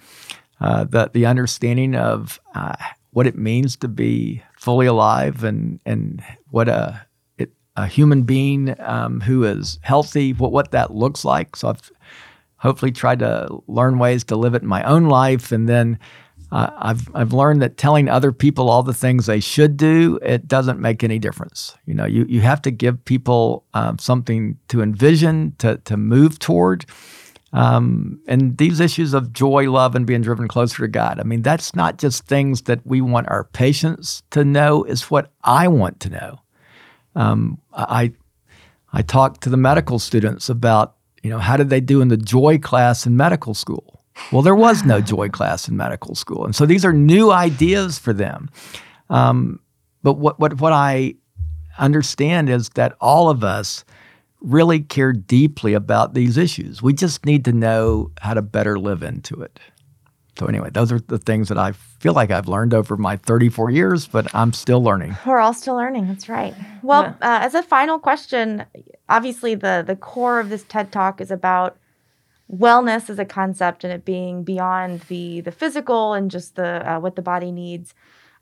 uh, 0.59 0.85
the 0.85 1.09
the 1.13 1.25
understanding 1.25 1.95
of 1.95 2.39
uh, 2.55 2.75
what 3.11 3.27
it 3.27 3.37
means 3.37 3.75
to 3.77 3.87
be 3.87 4.43
fully 4.57 4.87
alive 4.87 5.43
and 5.43 5.79
and 5.85 6.23
what 6.49 6.69
a 6.69 7.05
a 7.81 7.87
human 7.87 8.23
being 8.23 8.75
um, 8.79 9.21
who 9.21 9.43
is 9.43 9.79
healthy, 9.81 10.33
what 10.33 10.51
what 10.51 10.71
that 10.71 10.93
looks 10.93 11.25
like. 11.25 11.55
So 11.55 11.69
I've 11.69 11.91
hopefully 12.57 12.91
tried 12.91 13.19
to 13.19 13.61
learn 13.67 13.97
ways 13.97 14.23
to 14.25 14.35
live 14.35 14.53
it 14.53 14.61
in 14.61 14.67
my 14.67 14.83
own 14.83 15.05
life, 15.05 15.51
and 15.51 15.67
then 15.67 15.99
uh, 16.51 16.69
I've 16.77 17.09
I've 17.15 17.33
learned 17.33 17.61
that 17.61 17.77
telling 17.77 18.09
other 18.09 18.31
people 18.31 18.69
all 18.69 18.83
the 18.83 18.93
things 18.93 19.25
they 19.25 19.39
should 19.39 19.77
do 19.77 20.19
it 20.21 20.47
doesn't 20.47 20.79
make 20.79 21.03
any 21.03 21.17
difference. 21.17 21.75
You 21.85 21.95
know, 21.95 22.05
you 22.05 22.25
you 22.27 22.41
have 22.41 22.61
to 22.63 22.71
give 22.71 23.03
people 23.05 23.65
um, 23.73 23.97
something 23.97 24.57
to 24.67 24.81
envision, 24.81 25.55
to 25.59 25.77
to 25.77 25.97
move 25.97 26.39
toward. 26.39 26.85
Um, 27.53 28.21
and 28.27 28.57
these 28.57 28.79
issues 28.79 29.13
of 29.13 29.33
joy, 29.33 29.69
love, 29.69 29.93
and 29.93 30.07
being 30.07 30.21
driven 30.21 30.47
closer 30.47 30.83
to 30.83 30.87
God. 30.87 31.19
I 31.19 31.23
mean, 31.23 31.41
that's 31.41 31.75
not 31.75 31.97
just 31.97 32.25
things 32.25 32.61
that 32.61 32.79
we 32.85 33.01
want 33.01 33.27
our 33.27 33.43
patients 33.43 34.23
to 34.31 34.45
know. 34.45 34.83
It's 34.83 35.11
what 35.11 35.33
I 35.43 35.67
want 35.67 35.99
to 36.01 36.09
know. 36.09 36.39
Um, 37.15 37.59
I 37.73 38.13
I 38.93 39.01
talk 39.01 39.41
to 39.41 39.49
the 39.49 39.57
medical 39.57 39.99
students 39.99 40.49
about 40.49 40.95
you 41.23 41.29
know 41.29 41.39
how 41.39 41.57
did 41.57 41.69
they 41.69 41.81
do 41.81 42.01
in 42.01 42.07
the 42.07 42.17
joy 42.17 42.57
class 42.57 43.05
in 43.05 43.15
medical 43.17 43.53
school 43.53 44.01
well, 44.31 44.41
there 44.41 44.55
was 44.55 44.83
no 44.83 45.01
joy 45.01 45.29
class 45.29 45.67
in 45.67 45.77
medical 45.77 46.15
school. 46.15 46.45
And 46.45 46.55
so 46.55 46.65
these 46.65 46.85
are 46.85 46.93
new 46.93 47.31
ideas 47.31 47.97
for 47.97 48.13
them. 48.13 48.49
Um, 49.09 49.59
but 50.03 50.13
what, 50.13 50.39
what, 50.39 50.59
what 50.59 50.73
I 50.73 51.15
understand 51.77 52.49
is 52.49 52.69
that 52.69 52.95
all 52.99 53.29
of 53.29 53.43
us 53.43 53.85
really 54.41 54.79
care 54.79 55.13
deeply 55.13 55.73
about 55.73 56.13
these 56.13 56.37
issues. 56.37 56.81
We 56.81 56.93
just 56.93 57.25
need 57.25 57.45
to 57.45 57.53
know 57.53 58.11
how 58.19 58.33
to 58.33 58.41
better 58.41 58.79
live 58.79 59.03
into 59.03 59.41
it. 59.41 59.59
So, 60.41 60.47
anyway, 60.47 60.71
those 60.71 60.91
are 60.91 60.99
the 60.99 61.19
things 61.19 61.49
that 61.49 61.59
I 61.59 61.73
feel 61.73 62.13
like 62.13 62.31
I've 62.31 62.47
learned 62.47 62.73
over 62.73 62.97
my 62.97 63.15
34 63.15 63.69
years, 63.69 64.07
but 64.07 64.33
I'm 64.33 64.53
still 64.53 64.81
learning. 64.83 65.15
We're 65.23 65.37
all 65.37 65.53
still 65.53 65.75
learning. 65.75 66.07
That's 66.07 66.27
right. 66.27 66.55
Well, 66.81 67.03
yeah. 67.03 67.35
uh, 67.35 67.45
as 67.45 67.53
a 67.53 67.61
final 67.61 67.99
question, 67.99 68.65
obviously 69.07 69.53
the 69.53 69.83
the 69.85 69.95
core 69.95 70.39
of 70.39 70.49
this 70.49 70.63
TED 70.63 70.91
Talk 70.91 71.21
is 71.21 71.29
about 71.29 71.77
wellness 72.51 73.07
as 73.07 73.19
a 73.19 73.25
concept 73.25 73.83
and 73.83 73.93
it 73.93 74.03
being 74.03 74.43
beyond 74.43 75.01
the 75.01 75.41
the 75.41 75.51
physical 75.51 76.13
and 76.15 76.31
just 76.31 76.55
the 76.55 76.91
uh, 76.91 76.99
what 76.99 77.15
the 77.15 77.21
body 77.21 77.51
needs. 77.51 77.93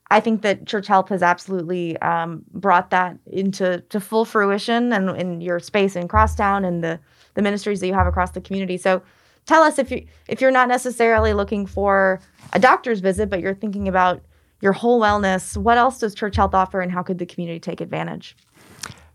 I 0.09 0.21
think 0.21 0.41
that 0.43 0.65
church 0.65 0.87
health 0.87 1.09
has 1.09 1.21
absolutely 1.21 1.97
um, 1.97 2.45
brought 2.53 2.91
that 2.91 3.17
into 3.25 3.81
to 3.89 3.99
full 3.99 4.23
fruition 4.23 4.93
and 4.93 5.09
in 5.17 5.41
your 5.41 5.59
space 5.59 5.97
in 5.97 6.07
Crosstown 6.07 6.63
and 6.63 6.81
the 6.81 6.97
the 7.33 7.41
ministries 7.41 7.81
that 7.81 7.87
you 7.87 7.93
have 7.93 8.07
across 8.07 8.31
the 8.31 8.39
community. 8.39 8.77
So 8.77 9.01
tell 9.49 9.63
us 9.63 9.79
if 9.79 9.89
you 9.91 10.05
if 10.27 10.39
you're 10.39 10.51
not 10.51 10.67
necessarily 10.69 11.33
looking 11.33 11.65
for 11.65 12.21
a 12.53 12.59
doctor's 12.59 12.99
visit, 12.99 13.29
but 13.29 13.41
you're 13.41 13.55
thinking 13.55 13.87
about 13.87 14.21
your 14.61 14.73
whole 14.73 15.01
wellness, 15.01 15.57
what 15.57 15.77
else 15.77 15.99
does 15.99 16.13
church 16.13 16.35
health 16.35 16.53
offer 16.53 16.81
and 16.81 16.91
how 16.91 17.01
could 17.01 17.17
the 17.17 17.25
community 17.25 17.59
take 17.59 17.81
advantage? 17.81 18.37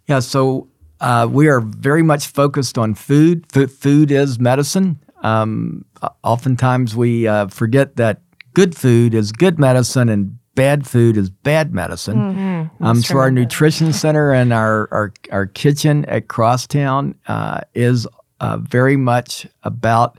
Yeah, 0.07 0.19
so 0.19 0.69
uh, 1.01 1.29
we 1.31 1.49
are 1.49 1.61
very 1.61 2.03
much 2.03 2.27
focused 2.27 2.77
on 2.77 2.95
food. 2.95 3.47
F- 3.55 3.71
food 3.71 4.11
is 4.11 4.39
medicine. 4.39 4.99
Um, 5.23 5.85
oftentimes 6.23 6.97
we 6.97 7.29
uh, 7.29 7.47
forget 7.47 7.97
that 7.97 8.21
good 8.55 8.77
food 8.77 9.15
is 9.15 9.33
good 9.33 9.59
medicine 9.59 10.09
and 10.09 10.39
bad 10.55 10.87
food 10.87 11.17
is 11.17 11.31
bad 11.31 11.73
medicine. 11.73 12.17
Mm-hmm. 12.17 12.85
Um, 12.85 13.01
so 13.01 13.19
our 13.19 13.31
nutrition 13.31 13.93
center 13.93 14.33
and 14.33 14.53
our, 14.53 14.89
our, 14.93 15.13
our 15.31 15.47
kitchen 15.47 16.05
at 16.07 16.29
Crosstown 16.29 17.15
uh, 17.27 17.61
is 17.75 18.07
uh, 18.45 18.59
very 18.59 18.97
much 18.97 19.47
about 19.63 20.19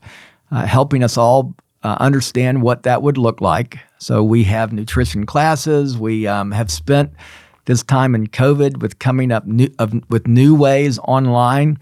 uh, 0.50 0.66
helping 0.66 1.04
us 1.04 1.16
all 1.16 1.54
uh, 1.84 1.96
understand 2.00 2.64
what 2.64 2.82
that 2.82 3.04
would 3.04 3.20
look 3.20 3.40
like. 3.40 3.78
So 4.00 4.24
we 4.24 4.44
have 4.46 4.74
nutrition 4.74 5.28
classes. 5.28 5.96
We 5.96 6.26
um, 6.26 6.52
have 6.52 6.72
spent 6.72 7.14
this 7.66 7.84
time 7.84 8.16
in 8.16 8.26
COVID 8.26 8.82
with 8.82 8.98
coming 8.98 9.32
up 9.32 9.46
new, 9.46 9.70
of, 9.78 9.94
with 10.10 10.26
new 10.26 10.56
ways 10.56 10.98
online 11.00 11.78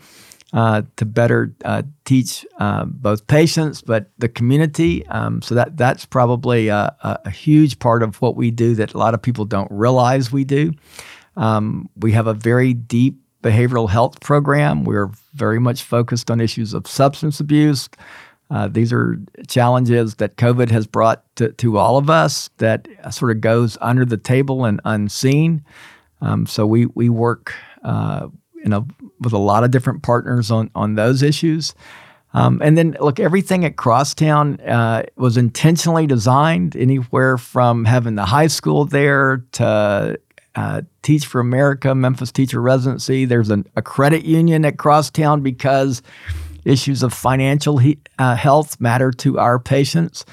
uh, 0.52 0.82
to 0.98 1.06
better 1.06 1.56
uh, 1.64 1.84
teach 2.04 2.46
uh, 2.60 2.84
both 2.86 3.26
patients 3.28 3.82
but 3.82 4.12
the 4.18 4.28
community. 4.28 5.08
Um, 5.08 5.42
so 5.42 5.56
that 5.56 5.78
that's 5.78 6.06
probably 6.06 6.68
a, 6.68 6.94
a, 7.02 7.30
huge 7.30 7.80
part 7.80 8.04
of 8.04 8.22
what 8.22 8.36
we 8.36 8.52
do 8.52 8.76
that 8.76 8.94
a 8.94 8.98
lot 8.98 9.14
of 9.14 9.22
people 9.22 9.46
don't 9.46 9.72
realize 9.72 10.32
we 10.32 10.44
do. 10.44 10.74
Um, 11.38 11.90
we 11.96 12.12
have 12.12 12.28
a 12.28 12.34
very 12.34 12.74
deep 12.74 13.23
behavioral 13.44 13.90
health 13.90 14.20
program. 14.22 14.86
We're 14.86 15.12
very 15.34 15.60
much 15.60 15.84
focused 15.84 16.32
on 16.32 16.42
issues 16.42 16.74
of 16.74 16.88
substance 16.88 17.40
abuse. 17.40 17.90
Uh, 18.50 18.68
these 18.68 18.94
are 18.94 19.20
challenges 19.48 20.16
that 20.16 20.38
COVID 20.38 20.70
has 20.72 20.88
brought 20.88 21.24
to, 21.36 21.52
to 21.54 21.78
all 21.78 21.98
of 21.98 22.10
us 22.10 22.50
that 22.58 22.88
sort 23.12 23.32
of 23.32 23.42
goes 23.42 23.78
under 23.82 24.06
the 24.06 24.18
table 24.18 24.66
and 24.66 24.80
unseen. 24.86 25.64
Um, 26.22 26.46
so 26.46 26.66
we 26.66 26.86
we 26.88 27.10
work 27.10 27.54
uh, 27.84 28.28
a, 28.66 28.84
with 29.20 29.34
a 29.34 29.38
lot 29.38 29.64
of 29.64 29.72
different 29.72 30.04
partners 30.04 30.52
on 30.52 30.70
on 30.76 30.96
those 30.96 31.22
issues. 31.22 31.74
Um, 32.36 32.62
and 32.64 32.78
then 32.78 32.96
look, 33.00 33.20
everything 33.20 33.64
at 33.64 33.76
Crosstown 33.76 34.60
uh, 34.62 35.04
was 35.16 35.38
intentionally 35.38 36.08
designed. 36.08 36.76
Anywhere 36.76 37.38
from 37.38 37.86
having 37.86 38.16
the 38.16 38.26
high 38.26 38.48
school 38.48 38.86
there 38.86 39.46
to 39.54 40.20
uh, 40.56 40.82
Teach 41.02 41.26
for 41.26 41.40
America, 41.40 41.96
Memphis 41.96 42.32
Teacher 42.32 42.62
Residency. 42.62 43.26
There's 43.26 43.50
an, 43.50 43.66
a 43.76 43.82
credit 43.82 44.26
union 44.26 44.66
at 44.66 44.78
Crosstown 44.78 45.42
because 45.42 46.02
issues 46.66 47.04
of 47.04 47.14
financial 47.14 47.78
he, 47.78 48.00
uh, 48.20 48.36
health 48.36 48.80
matter 48.80 49.12
to 49.12 49.40
our 49.40 49.60
patients. 49.60 50.26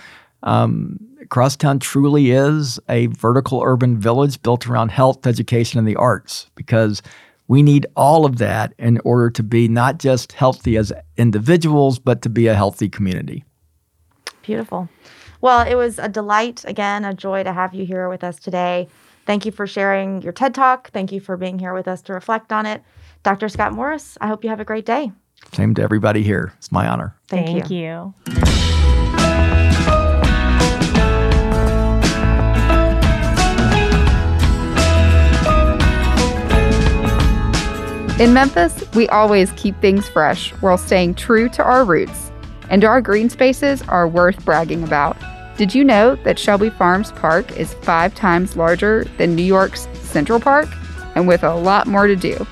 Um, 0.42 0.98
Crosstown 1.28 1.78
truly 1.78 2.30
is 2.30 2.80
a 2.88 3.06
vertical 3.06 3.62
urban 3.62 3.98
village 3.98 4.40
built 4.42 4.66
around 4.66 4.90
health, 4.90 5.26
education, 5.26 5.78
and 5.78 5.86
the 5.86 5.96
arts 5.96 6.50
because 6.54 7.02
we 7.48 7.62
need 7.62 7.86
all 7.96 8.24
of 8.24 8.38
that 8.38 8.74
in 8.78 9.00
order 9.04 9.30
to 9.30 9.42
be 9.42 9.68
not 9.68 9.98
just 9.98 10.32
healthy 10.32 10.76
as 10.76 10.92
individuals, 11.16 11.98
but 11.98 12.22
to 12.22 12.28
be 12.28 12.46
a 12.46 12.54
healthy 12.54 12.88
community. 12.88 13.44
Beautiful. 14.42 14.88
Well, 15.40 15.66
it 15.66 15.74
was 15.74 15.98
a 15.98 16.08
delight, 16.08 16.64
again, 16.66 17.04
a 17.04 17.14
joy 17.14 17.42
to 17.44 17.52
have 17.52 17.74
you 17.74 17.84
here 17.84 18.08
with 18.08 18.22
us 18.22 18.38
today. 18.38 18.88
Thank 19.26 19.46
you 19.46 19.52
for 19.52 19.66
sharing 19.66 20.22
your 20.22 20.32
TED 20.32 20.54
Talk. 20.54 20.90
Thank 20.90 21.12
you 21.12 21.20
for 21.20 21.36
being 21.36 21.58
here 21.58 21.74
with 21.74 21.88
us 21.88 22.02
to 22.02 22.12
reflect 22.12 22.52
on 22.52 22.66
it. 22.66 22.82
Dr. 23.22 23.48
Scott 23.48 23.72
Morris, 23.72 24.16
I 24.20 24.28
hope 24.28 24.44
you 24.44 24.50
have 24.50 24.60
a 24.60 24.64
great 24.64 24.86
day. 24.86 25.12
Same 25.52 25.74
to 25.74 25.82
everybody 25.82 26.22
here. 26.22 26.52
It's 26.58 26.72
my 26.72 26.86
honor. 26.86 27.14
Thank, 27.28 27.46
Thank 27.46 27.70
you. 27.70 28.14
you. 28.26 28.70
In 38.20 38.34
Memphis, 38.34 38.84
we 38.94 39.08
always 39.08 39.50
keep 39.52 39.80
things 39.80 40.06
fresh 40.06 40.50
while 40.60 40.76
staying 40.76 41.14
true 41.14 41.48
to 41.48 41.62
our 41.62 41.86
roots, 41.86 42.30
and 42.68 42.84
our 42.84 43.00
green 43.00 43.30
spaces 43.30 43.80
are 43.88 44.06
worth 44.06 44.44
bragging 44.44 44.84
about. 44.84 45.16
Did 45.60 45.74
you 45.74 45.84
know 45.84 46.14
that 46.24 46.38
Shelby 46.38 46.70
Farms 46.70 47.12
Park 47.12 47.54
is 47.58 47.74
five 47.74 48.14
times 48.14 48.56
larger 48.56 49.04
than 49.18 49.34
New 49.34 49.42
York's 49.42 49.88
Central 49.92 50.40
Park, 50.40 50.66
and 51.14 51.28
with 51.28 51.44
a 51.44 51.54
lot 51.54 51.86
more 51.86 52.06
to 52.06 52.16
do? 52.16 52.46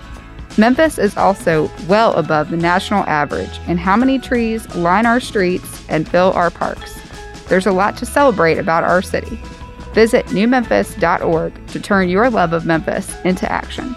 Memphis 0.59 0.99
is 0.99 1.17
also 1.17 1.71
well 1.89 2.13
above 2.17 2.51
the 2.51 2.59
national 2.59 3.05
average 3.05 3.61
in 3.67 3.79
how 3.79 3.97
many 3.97 4.19
trees 4.19 4.69
line 4.75 5.07
our 5.07 5.21
streets 5.21 5.87
and 5.89 6.07
fill 6.07 6.35
our 6.35 6.51
parks. 6.51 7.01
There's 7.47 7.67
a 7.67 7.73
lot 7.73 7.97
to 7.97 8.05
celebrate 8.05 8.59
about 8.59 8.85
our 8.85 9.01
city. 9.01 9.41
Visit 9.95 10.27
newmemphis.org 10.27 11.67
to 11.69 11.81
turn 11.81 12.11
your 12.11 12.29
love 12.29 12.53
of 12.53 12.67
Memphis 12.67 13.17
into 13.25 13.51
action. 13.51 13.97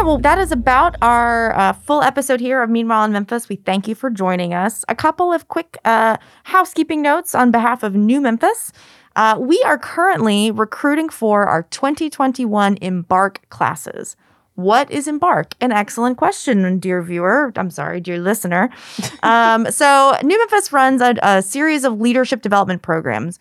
Right, 0.00 0.06
well, 0.06 0.18
that 0.18 0.38
is 0.38 0.50
about 0.50 0.96
our 1.02 1.54
uh, 1.58 1.72
full 1.74 2.02
episode 2.02 2.40
here 2.40 2.62
of 2.62 2.70
Meanwhile 2.70 3.04
in 3.04 3.12
Memphis. 3.12 3.50
We 3.50 3.56
thank 3.56 3.86
you 3.86 3.94
for 3.94 4.08
joining 4.08 4.54
us. 4.54 4.82
A 4.88 4.94
couple 4.94 5.30
of 5.30 5.48
quick 5.48 5.76
uh, 5.84 6.16
housekeeping 6.44 7.02
notes 7.02 7.34
on 7.34 7.50
behalf 7.50 7.82
of 7.82 7.94
New 7.94 8.20
Memphis. 8.22 8.72
Uh, 9.14 9.36
we 9.38 9.62
are 9.66 9.76
currently 9.76 10.50
recruiting 10.50 11.10
for 11.10 11.44
our 11.46 11.64
2021 11.64 12.78
Embark 12.80 13.46
classes. 13.50 14.16
What 14.54 14.90
is 14.90 15.06
Embark? 15.06 15.54
An 15.60 15.70
excellent 15.70 16.16
question, 16.16 16.78
dear 16.78 17.02
viewer. 17.02 17.52
I'm 17.56 17.70
sorry, 17.70 18.00
dear 18.00 18.18
listener. 18.18 18.70
Um, 19.22 19.70
so, 19.70 20.16
New 20.24 20.38
Memphis 20.38 20.72
runs 20.72 21.02
a, 21.02 21.14
a 21.22 21.42
series 21.42 21.84
of 21.84 22.00
leadership 22.00 22.40
development 22.40 22.80
programs. 22.80 23.38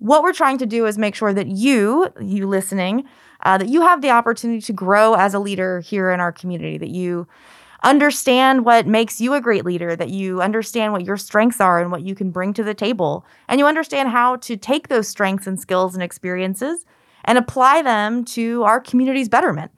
What 0.00 0.22
we're 0.22 0.34
trying 0.34 0.58
to 0.58 0.66
do 0.66 0.84
is 0.84 0.98
make 0.98 1.14
sure 1.14 1.32
that 1.32 1.46
you, 1.46 2.08
you 2.20 2.46
listening, 2.46 3.04
uh, 3.44 3.58
that 3.58 3.68
you 3.68 3.82
have 3.82 4.02
the 4.02 4.10
opportunity 4.10 4.60
to 4.60 4.72
grow 4.72 5.14
as 5.14 5.34
a 5.34 5.38
leader 5.38 5.80
here 5.80 6.10
in 6.10 6.20
our 6.20 6.32
community, 6.32 6.78
that 6.78 6.90
you 6.90 7.26
understand 7.82 8.64
what 8.64 8.86
makes 8.86 9.20
you 9.20 9.34
a 9.34 9.40
great 9.40 9.64
leader, 9.64 9.94
that 9.94 10.08
you 10.08 10.40
understand 10.40 10.92
what 10.92 11.04
your 11.04 11.18
strengths 11.18 11.60
are 11.60 11.80
and 11.80 11.92
what 11.92 12.02
you 12.02 12.14
can 12.14 12.30
bring 12.30 12.54
to 12.54 12.64
the 12.64 12.74
table, 12.74 13.26
and 13.48 13.58
you 13.58 13.66
understand 13.66 14.08
how 14.08 14.36
to 14.36 14.56
take 14.56 14.88
those 14.88 15.06
strengths 15.06 15.46
and 15.46 15.60
skills 15.60 15.94
and 15.94 16.02
experiences 16.02 16.86
and 17.26 17.38
apply 17.38 17.82
them 17.82 18.24
to 18.24 18.62
our 18.64 18.80
community's 18.80 19.28
betterment. 19.28 19.70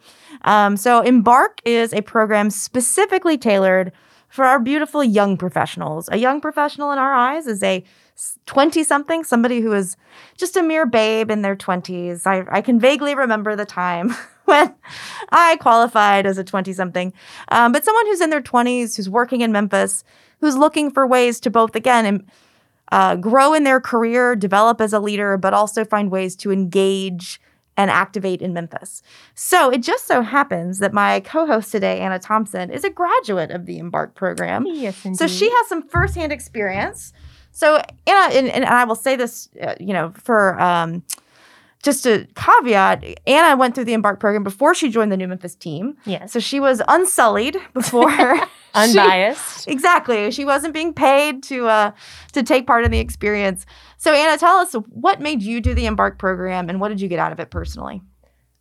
Um, 0.43 0.77
so, 0.77 1.01
Embark 1.01 1.61
is 1.65 1.93
a 1.93 2.03
program 2.03 2.51
specifically 2.51 3.37
tailored 3.37 3.93
for 4.29 4.45
our 4.45 4.59
beautiful 4.59 5.03
young 5.03 5.37
professionals. 5.37 6.09
A 6.13 6.19
young 6.19 6.41
professional 6.41 6.93
in 6.93 6.99
our 6.99 7.15
eyes 7.15 7.47
is 7.47 7.63
a 7.63 7.85
20 8.47 8.83
something, 8.85 9.25
somebody 9.25 9.61
who 9.61 9.73
is 9.73 9.97
just 10.37 10.57
a 10.57 10.63
mere 10.63 10.87
babe 10.87 11.31
in 11.31 11.43
their 11.43 11.57
20s. 11.57 12.27
I, 12.27 12.45
I 12.51 12.61
can 12.63 12.81
vaguely 12.81 13.15
remember 13.15 13.55
the 13.57 13.67
time 13.67 14.15
when 14.47 14.75
I 15.31 15.57
qualified 15.57 16.27
as 16.27 16.39
a 16.39 16.45
20 16.45 16.73
something, 16.73 17.13
um, 17.49 17.73
but 17.73 17.85
someone 17.85 18.07
who's 18.07 18.21
in 18.21 18.31
their 18.31 18.43
20s, 18.43 18.97
who's 18.97 19.11
working 19.11 19.43
in 19.43 19.53
Memphis, 19.53 20.05
who's 20.41 20.57
looking 20.57 20.91
for 20.91 21.07
ways 21.07 21.41
to 21.41 21.51
both, 21.51 21.75
again, 21.75 22.27
uh, 22.93 23.17
grow 23.17 23.53
in 23.53 23.65
their 23.65 23.81
career, 23.81 24.37
develop 24.37 24.81
as 24.81 24.93
a 24.93 25.01
leader, 25.01 25.37
but 25.37 25.53
also 25.53 25.85
find 25.85 26.11
ways 26.11 26.37
to 26.37 26.53
engage 26.53 27.41
and 27.77 27.91
activate 27.91 28.41
in 28.41 28.53
Memphis. 28.55 29.03
So 29.35 29.71
it 29.71 29.83
just 29.83 30.07
so 30.07 30.23
happens 30.23 30.79
that 30.79 30.95
my 30.95 31.21
co-host 31.21 31.71
today, 31.73 32.01
Anna 32.01 32.19
Thompson, 32.19 32.71
is 32.71 32.85
a 32.85 32.91
graduate 32.91 33.51
of 33.51 33.67
the 33.67 33.79
Embark 33.79 34.15
program. 34.15 34.67
Yes, 34.67 35.05
indeed. 35.05 35.19
So 35.19 35.27
she 35.27 35.51
has 35.51 35.69
some 35.69 35.87
firsthand 35.87 36.33
experience. 36.33 37.13
So 37.57 37.81
Anna, 38.07 38.35
and, 38.35 38.49
and 38.49 38.67
I 38.67 38.85
will 38.85 38.95
say 38.95 39.17
this, 39.17 39.49
uh, 39.63 39.77
you 39.81 39.95
know, 39.95 40.13
for 40.15 40.61
um, 40.61 41.03
just 41.83 42.05
a 42.05 42.29
caveat, 42.35 43.03
Anna 43.27 43.57
went 43.57 43.75
through 43.75 43.87
the 43.87 43.95
Embark 43.95 44.21
program 44.21 44.45
before 44.45 44.75
she 44.75 44.91
joined 44.91 45.11
the 45.11 45.17
New 45.17 45.27
Memphis 45.27 45.55
team. 45.55 45.97
Yes. 46.05 46.33
So 46.35 46.39
she 46.39 46.61
was 46.61 46.83
unsullied 46.87 47.57
before. 47.73 48.11
she- 48.37 48.45
Unbiased. 48.75 49.69
exactly. 49.69 50.31
She 50.33 50.45
wasn't 50.45 50.75
being 50.75 50.93
paid 50.93 51.43
to 51.45 51.67
uh, 51.67 51.93
to 52.33 52.43
take 52.43 52.67
part 52.67 52.85
in 52.85 52.91
the 52.91 52.99
experience. 52.99 53.65
So 53.97 54.13
Anna, 54.13 54.37
tell 54.37 54.59
us 54.59 54.75
what 54.91 55.23
made 55.23 55.43
you 55.43 55.63
do 55.63 55.73
the 55.73 55.87
Embark 55.87 56.19
program 56.19 56.69
and 56.69 56.79
what 56.79 56.89
did 56.89 57.01
you 57.01 57.09
get 57.09 57.19
out 57.19 57.33
of 57.33 57.41
it 57.41 57.51
personally? 57.51 58.03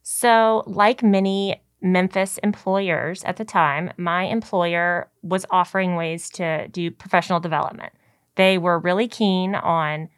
So, 0.04 0.64
like 0.68 1.04
many 1.04 1.62
Memphis 1.82 2.38
employers 2.44 3.26
at 3.26 3.36
the 3.36 3.44
time, 3.44 3.92
my 3.98 4.24
employer 4.24 5.10
was 5.22 5.46
offering 5.50 5.98
ways 5.98 6.30
to 6.30 6.70
do 6.70 6.92
professional 6.92 7.42
development. 7.42 7.92
They 8.36 8.58
were 8.58 8.80
really 8.80 9.08
keen 9.08 9.56
on 9.56 10.10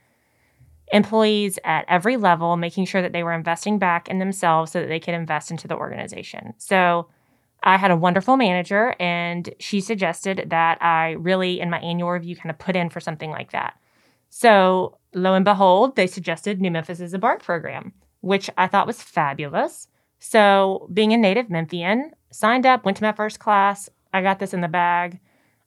employees 0.92 1.60
at 1.64 1.86
every 1.88 2.18
level, 2.18 2.56
making 2.58 2.86
sure 2.86 3.02
that 3.02 3.12
they 3.12 3.24
were 3.24 3.34
investing 3.34 3.78
back 3.78 4.08
in 4.08 4.20
themselves 4.20 4.72
so 4.72 4.80
that 4.80 4.88
they 4.88 5.00
could 5.00 5.14
invest 5.14 5.52
into 5.52 5.68
the 5.68 5.76
organization. 5.76 6.54
So, 6.58 7.08
I 7.64 7.78
had 7.78 7.92
a 7.92 7.98
wonderful 7.98 8.38
manager, 8.38 8.96
and 9.00 9.54
she 9.60 9.82
suggested 9.82 10.46
that 10.50 10.82
I 10.82 11.12
really, 11.14 11.60
in 11.60 11.70
my 11.70 11.80
annual 11.80 12.12
review, 12.12 12.36
kind 12.36 12.52
of 12.52 12.60
put 12.60 12.76
in 12.76 12.90
for 12.90 13.00
something 13.00 13.32
like 13.32 13.52
that. 13.52 13.74
So, 14.30 14.98
lo 15.14 15.34
and 15.34 15.44
behold, 15.44 15.96
they 15.96 16.08
suggested 16.08 16.62
New 16.62 16.72
Memphis's 16.72 17.14
Embark 17.14 17.44
program, 17.44 17.94
which 18.22 18.50
I 18.58 18.68
thought 18.68 18.88
was 18.88 19.02
fabulous. 19.02 19.88
So, 20.20 20.88
being 20.94 21.14
a 21.14 21.18
native 21.18 21.50
Memphian, 21.50 22.12
signed 22.32 22.66
up, 22.66 22.86
went 22.86 22.98
to 22.98 23.04
my 23.04 23.12
first 23.12 23.40
class. 23.40 23.90
I 24.14 24.22
got 24.22 24.40
this 24.40 24.54
in 24.54 24.62
the 24.62 24.68
bag. 24.68 25.20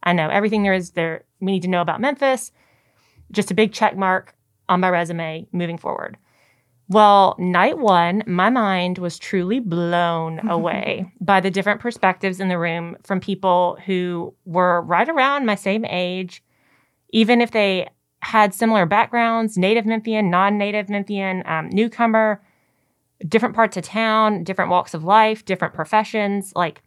I 0.03 0.13
know 0.13 0.29
everything 0.29 0.63
there 0.63 0.75
is 0.75 0.93
there 0.93 1.25
we 1.41 1.53
need 1.53 1.63
to 1.63 1.69
know 1.69 1.81
about 1.81 2.01
Memphis. 2.01 2.53
Just 3.33 3.51
a 3.51 3.55
big 3.55 3.73
check 3.73 3.97
mark 3.97 4.35
on 4.69 4.81
my 4.81 4.89
resume 4.89 5.47
moving 5.53 5.79
forward. 5.79 6.17
Well, 6.89 7.37
night 7.39 7.79
one, 7.79 8.25
my 8.27 8.51
mind 8.51 8.99
was 8.99 9.17
truly 9.17 9.61
blown 9.61 10.41
away 10.49 11.13
by 11.21 11.41
the 11.41 11.51
different 11.51 11.81
perspectives 11.81 12.41
in 12.41 12.49
the 12.49 12.59
room 12.59 12.97
from 13.05 13.21
people 13.21 13.79
who 13.87 14.35
were 14.45 14.83
right 14.83 15.09
around 15.09 15.47
my 15.47 15.55
same 15.55 15.85
age, 15.85 16.43
even 17.11 17.41
if 17.41 17.53
they 17.53 17.89
had 18.23 18.53
similar 18.53 18.87
backgrounds 18.87 19.57
native 19.57 19.87
Memphian, 19.87 20.31
non 20.31 20.59
native 20.59 20.89
Memphian, 20.89 21.43
um, 21.47 21.71
newcomer, 21.71 22.43
different 23.27 23.55
parts 23.55 23.77
of 23.77 23.85
town, 23.85 24.43
different 24.43 24.71
walks 24.71 24.93
of 24.93 25.05
life, 25.05 25.45
different 25.45 25.75
professions. 25.75 26.53
Like 26.57 26.83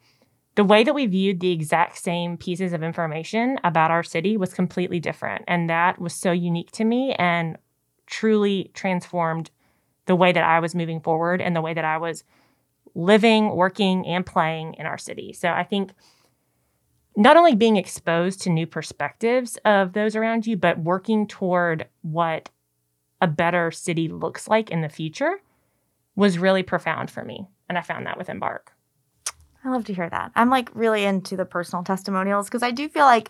the 0.55 0.63
way 0.63 0.83
that 0.83 0.93
we 0.93 1.05
viewed 1.07 1.39
the 1.39 1.51
exact 1.51 1.97
same 1.97 2.37
pieces 2.37 2.73
of 2.73 2.83
information 2.83 3.59
about 3.63 3.91
our 3.91 4.03
city 4.03 4.37
was 4.37 4.53
completely 4.53 4.99
different. 4.99 5.43
And 5.47 5.69
that 5.69 5.99
was 5.99 6.13
so 6.13 6.31
unique 6.31 6.71
to 6.73 6.83
me 6.83 7.13
and 7.13 7.57
truly 8.05 8.69
transformed 8.73 9.49
the 10.05 10.15
way 10.15 10.31
that 10.31 10.43
I 10.43 10.59
was 10.59 10.75
moving 10.75 10.99
forward 10.99 11.41
and 11.41 11.55
the 11.55 11.61
way 11.61 11.73
that 11.73 11.85
I 11.85 11.97
was 11.97 12.23
living, 12.93 13.55
working, 13.55 14.05
and 14.05 14.25
playing 14.25 14.75
in 14.75 14.85
our 14.85 14.97
city. 14.97 15.33
So 15.33 15.49
I 15.49 15.63
think 15.63 15.91
not 17.15 17.37
only 17.37 17.55
being 17.55 17.77
exposed 17.77 18.41
to 18.41 18.49
new 18.49 18.67
perspectives 18.67 19.57
of 19.65 19.93
those 19.93 20.15
around 20.15 20.45
you, 20.45 20.57
but 20.57 20.79
working 20.79 21.27
toward 21.27 21.87
what 22.01 22.49
a 23.21 23.27
better 23.27 23.71
city 23.71 24.07
looks 24.07 24.47
like 24.47 24.69
in 24.69 24.81
the 24.81 24.89
future 24.89 25.41
was 26.15 26.37
really 26.37 26.63
profound 26.63 27.09
for 27.09 27.23
me. 27.23 27.47
And 27.69 27.77
I 27.77 27.81
found 27.81 28.05
that 28.05 28.17
with 28.17 28.29
Embark. 28.29 28.72
I 29.65 29.69
love 29.69 29.85
to 29.85 29.93
hear 29.93 30.09
that. 30.09 30.31
I'm 30.35 30.49
like 30.49 30.69
really 30.73 31.03
into 31.03 31.37
the 31.37 31.45
personal 31.45 31.83
testimonials 31.83 32.47
because 32.47 32.63
I 32.63 32.71
do 32.71 32.89
feel 32.89 33.05
like 33.05 33.29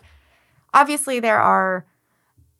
obviously 0.72 1.20
there 1.20 1.40
are 1.40 1.86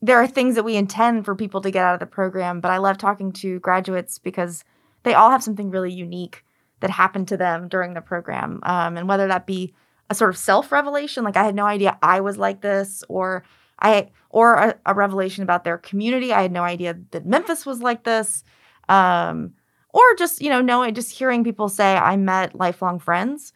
there 0.03 0.19
are 0.19 0.27
things 0.27 0.55
that 0.55 0.65
we 0.65 0.77
intend 0.77 1.25
for 1.25 1.35
people 1.35 1.63
to 1.63 1.71
get 1.71 1.85
out 1.85 1.95
of 1.95 2.01
the 2.01 2.07
program, 2.07 2.61
but 2.61 2.71
I 2.71 2.77
love 2.77 2.99
talking 2.99 3.33
to 3.33 3.59
graduates 3.61 4.19
because 4.19 4.63
they 5.03 5.15
all 5.15 5.31
have 5.31 5.43
something 5.43 5.71
really 5.71 5.93
unique 5.93 6.45
that 6.81 6.91
happened 6.91 7.29
to 7.29 7.39
them 7.39 7.69
during 7.69 7.95
the 7.95 8.03
program. 8.03 8.61
Um, 8.65 8.99
and 8.99 9.09
whether 9.09 9.27
that 9.29 9.47
be 9.47 9.73
a 10.11 10.15
sort 10.15 10.31
of 10.31 10.37
self 10.37 10.71
revelation, 10.71 11.25
like 11.25 11.37
I 11.37 11.45
had 11.45 11.55
no 11.55 11.65
idea 11.65 11.99
I 12.03 12.21
was 12.21 12.37
like 12.37 12.61
this, 12.61 13.03
or 13.09 13.45
I 13.81 14.11
or 14.29 14.55
a, 14.55 14.75
a, 14.85 14.95
revelation 14.95 15.43
about 15.43 15.65
their 15.65 15.79
community. 15.79 16.33
I 16.33 16.43
had 16.43 16.53
no 16.53 16.63
idea 16.63 16.99
that 17.13 17.25
Memphis 17.25 17.65
was 17.65 17.81
like 17.81 18.05
this. 18.05 18.45
Um, 18.89 19.55
or 19.95 20.03
just, 20.17 20.43
you 20.43 20.51
know, 20.51 20.61
knowing 20.61 20.93
just 20.93 21.13
hearing 21.13 21.45
people 21.45 21.69
say 21.69 21.97
I 21.97 22.17
met 22.17 22.55
lifelong 22.55 22.99
friends. 22.99 23.53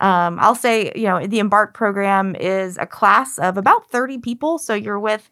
Um, 0.00 0.38
I'll 0.40 0.54
say, 0.54 0.92
you 0.94 1.04
know, 1.04 1.26
the 1.26 1.38
Embark 1.38 1.74
program 1.74 2.34
is 2.36 2.78
a 2.78 2.86
class 2.86 3.38
of 3.38 3.56
about 3.56 3.90
30 3.90 4.18
people. 4.18 4.58
So 4.58 4.74
you're 4.74 4.98
with 4.98 5.30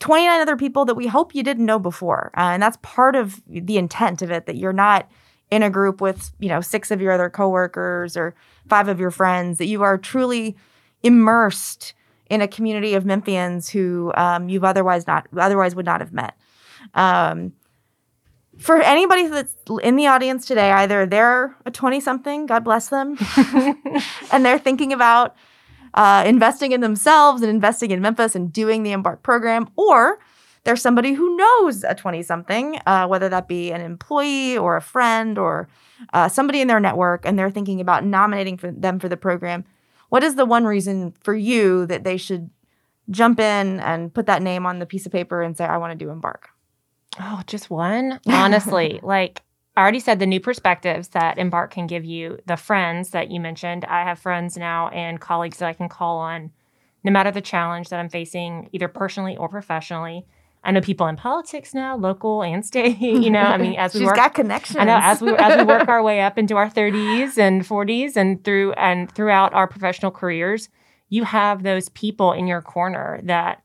29 0.00 0.40
other 0.40 0.56
people 0.56 0.84
that 0.86 0.94
we 0.94 1.06
hope 1.06 1.34
you 1.34 1.42
didn't 1.42 1.66
know 1.66 1.78
before. 1.78 2.30
Uh, 2.36 2.52
and 2.52 2.62
that's 2.62 2.78
part 2.82 3.14
of 3.14 3.42
the 3.46 3.76
intent 3.76 4.22
of 4.22 4.30
it 4.30 4.46
that 4.46 4.56
you're 4.56 4.72
not 4.72 5.08
in 5.50 5.62
a 5.62 5.70
group 5.70 6.00
with, 6.00 6.32
you 6.40 6.48
know, 6.48 6.60
six 6.60 6.90
of 6.90 7.00
your 7.00 7.12
other 7.12 7.30
coworkers 7.30 8.16
or 8.16 8.34
five 8.68 8.88
of 8.88 8.98
your 8.98 9.10
friends, 9.10 9.58
that 9.58 9.66
you 9.66 9.82
are 9.82 9.98
truly 9.98 10.56
immersed 11.02 11.94
in 12.30 12.40
a 12.40 12.48
community 12.48 12.94
of 12.94 13.04
Memphians 13.04 13.70
who 13.70 14.12
um, 14.16 14.48
you've 14.48 14.64
otherwise 14.64 15.06
not 15.06 15.28
otherwise 15.36 15.74
would 15.74 15.86
not 15.86 16.00
have 16.00 16.12
met. 16.12 16.36
Um, 16.94 17.52
for 18.58 18.80
anybody 18.80 19.26
that's 19.28 19.54
in 19.82 19.96
the 19.96 20.06
audience 20.06 20.46
today, 20.46 20.72
either 20.72 21.06
they're 21.06 21.56
a 21.66 21.70
20 21.70 22.00
something, 22.00 22.46
God 22.46 22.64
bless 22.64 22.88
them, 22.88 23.16
and 24.32 24.44
they're 24.44 24.58
thinking 24.58 24.92
about 24.92 25.36
uh, 25.94 26.24
investing 26.26 26.72
in 26.72 26.80
themselves 26.80 27.42
and 27.42 27.50
investing 27.50 27.90
in 27.90 28.00
Memphis 28.00 28.34
and 28.34 28.52
doing 28.52 28.82
the 28.82 28.92
Embark 28.92 29.22
program, 29.22 29.68
or 29.76 30.18
there's 30.64 30.80
somebody 30.80 31.12
who 31.12 31.36
knows 31.36 31.84
a 31.84 31.94
20 31.94 32.22
something, 32.22 32.78
uh, 32.86 33.06
whether 33.06 33.28
that 33.28 33.48
be 33.48 33.70
an 33.70 33.80
employee 33.80 34.56
or 34.56 34.76
a 34.76 34.82
friend 34.82 35.38
or 35.38 35.68
uh, 36.12 36.28
somebody 36.28 36.60
in 36.60 36.68
their 36.68 36.80
network, 36.80 37.26
and 37.26 37.38
they're 37.38 37.50
thinking 37.50 37.80
about 37.80 38.04
nominating 38.04 38.56
for 38.56 38.70
them 38.70 38.98
for 38.98 39.08
the 39.08 39.16
program, 39.16 39.64
what 40.08 40.24
is 40.24 40.36
the 40.36 40.46
one 40.46 40.64
reason 40.64 41.12
for 41.22 41.34
you 41.34 41.86
that 41.86 42.04
they 42.04 42.16
should 42.16 42.50
jump 43.10 43.38
in 43.38 43.80
and 43.80 44.14
put 44.14 44.26
that 44.26 44.42
name 44.42 44.64
on 44.64 44.78
the 44.78 44.86
piece 44.86 45.04
of 45.06 45.12
paper 45.12 45.42
and 45.42 45.56
say, 45.56 45.64
I 45.64 45.76
want 45.76 45.98
to 45.98 46.04
do 46.04 46.10
Embark? 46.10 46.53
Oh, 47.20 47.42
just 47.46 47.70
one? 47.70 48.20
Honestly, 48.26 49.00
like 49.02 49.42
I 49.76 49.82
already 49.82 50.00
said 50.00 50.18
the 50.18 50.26
new 50.26 50.40
perspectives 50.40 51.08
that 51.08 51.38
Embark 51.38 51.72
can 51.72 51.86
give 51.86 52.04
you, 52.04 52.38
the 52.46 52.56
friends 52.56 53.10
that 53.10 53.30
you 53.30 53.40
mentioned. 53.40 53.84
I 53.86 54.04
have 54.04 54.18
friends 54.18 54.56
now 54.56 54.88
and 54.88 55.20
colleagues 55.20 55.58
that 55.58 55.68
I 55.68 55.72
can 55.72 55.88
call 55.88 56.18
on 56.18 56.50
no 57.02 57.12
matter 57.12 57.30
the 57.30 57.40
challenge 57.40 57.90
that 57.90 58.00
I'm 58.00 58.08
facing, 58.08 58.70
either 58.72 58.88
personally 58.88 59.36
or 59.36 59.48
professionally. 59.48 60.24
I 60.64 60.70
know 60.70 60.80
people 60.80 61.06
in 61.08 61.16
politics 61.16 61.74
now, 61.74 61.94
local 61.94 62.42
and 62.42 62.64
state. 62.64 62.96
You 63.00 63.30
know, 63.30 63.40
I 63.40 63.58
mean, 63.58 63.74
as 63.74 63.92
we 63.92 64.00
She's 64.00 64.06
work, 64.06 64.16
got 64.16 64.32
connections. 64.32 64.78
I 64.78 64.84
know 64.84 64.98
as 65.00 65.20
we 65.20 65.34
as 65.36 65.58
we 65.58 65.64
work 65.64 65.88
our 65.88 66.02
way 66.02 66.22
up 66.22 66.38
into 66.38 66.56
our 66.56 66.70
30s 66.70 67.36
and 67.38 67.62
40s 67.62 68.16
and 68.16 68.42
through 68.42 68.72
and 68.72 69.12
throughout 69.12 69.52
our 69.52 69.66
professional 69.68 70.10
careers, 70.10 70.70
you 71.10 71.24
have 71.24 71.62
those 71.62 71.90
people 71.90 72.32
in 72.32 72.46
your 72.46 72.62
corner 72.62 73.20
that 73.24 73.62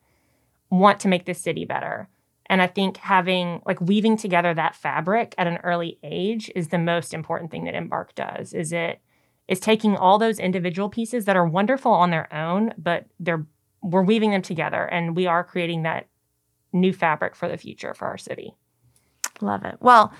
want 0.69 0.99
to 1.01 1.07
make 1.07 1.25
this 1.25 1.39
city 1.39 1.63
better. 1.63 2.09
And 2.49 2.61
I 2.61 2.67
think 2.67 2.97
having 2.97 3.61
like 3.65 3.79
weaving 3.79 4.17
together 4.17 4.53
that 4.53 4.75
fabric 4.75 5.35
at 5.37 5.47
an 5.47 5.57
early 5.63 5.99
age 6.03 6.51
is 6.55 6.69
the 6.69 6.79
most 6.79 7.13
important 7.13 7.51
thing 7.51 7.65
that 7.65 7.75
Embark 7.75 8.15
does. 8.15 8.53
Is 8.53 8.73
it 8.73 8.99
is 9.47 9.59
taking 9.59 9.95
all 9.95 10.17
those 10.17 10.39
individual 10.39 10.89
pieces 10.89 11.25
that 11.25 11.35
are 11.35 11.45
wonderful 11.45 11.91
on 11.91 12.09
their 12.09 12.33
own, 12.33 12.73
but 12.77 13.05
they're 13.19 13.45
we're 13.81 14.03
weaving 14.03 14.31
them 14.31 14.41
together 14.41 14.83
and 14.85 15.15
we 15.15 15.25
are 15.25 15.43
creating 15.43 15.83
that 15.83 16.07
new 16.73 16.91
fabric 16.91 17.35
for 17.35 17.47
the 17.47 17.57
future 17.57 17.93
for 17.93 18.07
our 18.07 18.17
city. 18.17 18.53
Love 19.41 19.63
it. 19.63 19.77
Well, 19.79 20.13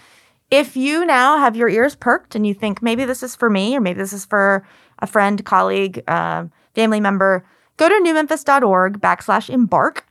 if 0.50 0.76
you 0.78 1.06
now 1.06 1.38
have 1.38 1.56
your 1.56 1.70
ears 1.70 1.96
perked 1.96 2.36
and 2.36 2.48
you 2.48 2.54
think 2.54 2.82
maybe 2.82 3.06
this 3.06 3.22
is 3.22 3.36
for 3.36 3.50
me 3.50 3.76
or 3.76 3.82
maybe 3.82 4.00
this 4.00 4.14
is 4.14 4.26
for 4.26 4.66
a 5.00 5.08
friend, 5.08 5.44
colleague, 5.46 6.02
uh, 6.08 6.46
family 6.74 7.00
member, 7.00 7.46
go 7.78 7.90
to 7.90 7.96
newmemphis.org 7.96 9.00
backslash 9.00 9.50
embark 9.50 10.08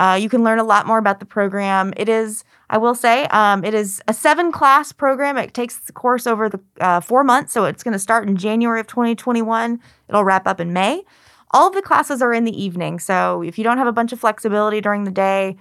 uh, 0.00 0.18
you 0.20 0.28
can 0.28 0.42
learn 0.44 0.58
a 0.58 0.64
lot 0.64 0.86
more 0.86 0.98
about 0.98 1.20
the 1.20 1.26
program. 1.26 1.92
It 1.96 2.08
is, 2.08 2.44
I 2.70 2.78
will 2.78 2.94
say, 2.94 3.24
um, 3.26 3.64
it 3.64 3.74
is 3.74 4.02
a 4.08 4.14
seven 4.14 4.52
class 4.52 4.92
program. 4.92 5.36
It 5.36 5.54
takes 5.54 5.78
the 5.78 5.92
course 5.92 6.26
over 6.26 6.48
the 6.48 6.60
uh, 6.80 7.00
four 7.00 7.24
months. 7.24 7.52
So 7.52 7.64
it's 7.64 7.82
going 7.82 7.92
to 7.92 7.98
start 7.98 8.28
in 8.28 8.36
January 8.36 8.80
of 8.80 8.86
2021. 8.86 9.80
It'll 10.08 10.24
wrap 10.24 10.46
up 10.46 10.60
in 10.60 10.72
May. 10.72 11.02
All 11.50 11.68
of 11.68 11.74
the 11.74 11.82
classes 11.82 12.22
are 12.22 12.32
in 12.32 12.44
the 12.44 12.62
evening. 12.62 12.98
So 12.98 13.42
if 13.42 13.58
you 13.58 13.64
don't 13.64 13.78
have 13.78 13.86
a 13.86 13.92
bunch 13.92 14.12
of 14.12 14.20
flexibility 14.20 14.80
during 14.80 15.04
the 15.04 15.10
day, 15.10 15.56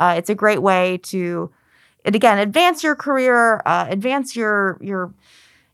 uh, 0.00 0.14
it's 0.16 0.28
a 0.28 0.34
great 0.34 0.60
way 0.60 0.98
to, 1.04 1.52
again, 2.04 2.38
advance 2.38 2.82
your 2.82 2.96
career, 2.96 3.62
uh, 3.64 3.86
advance 3.88 4.34
your, 4.34 4.78
your, 4.80 5.14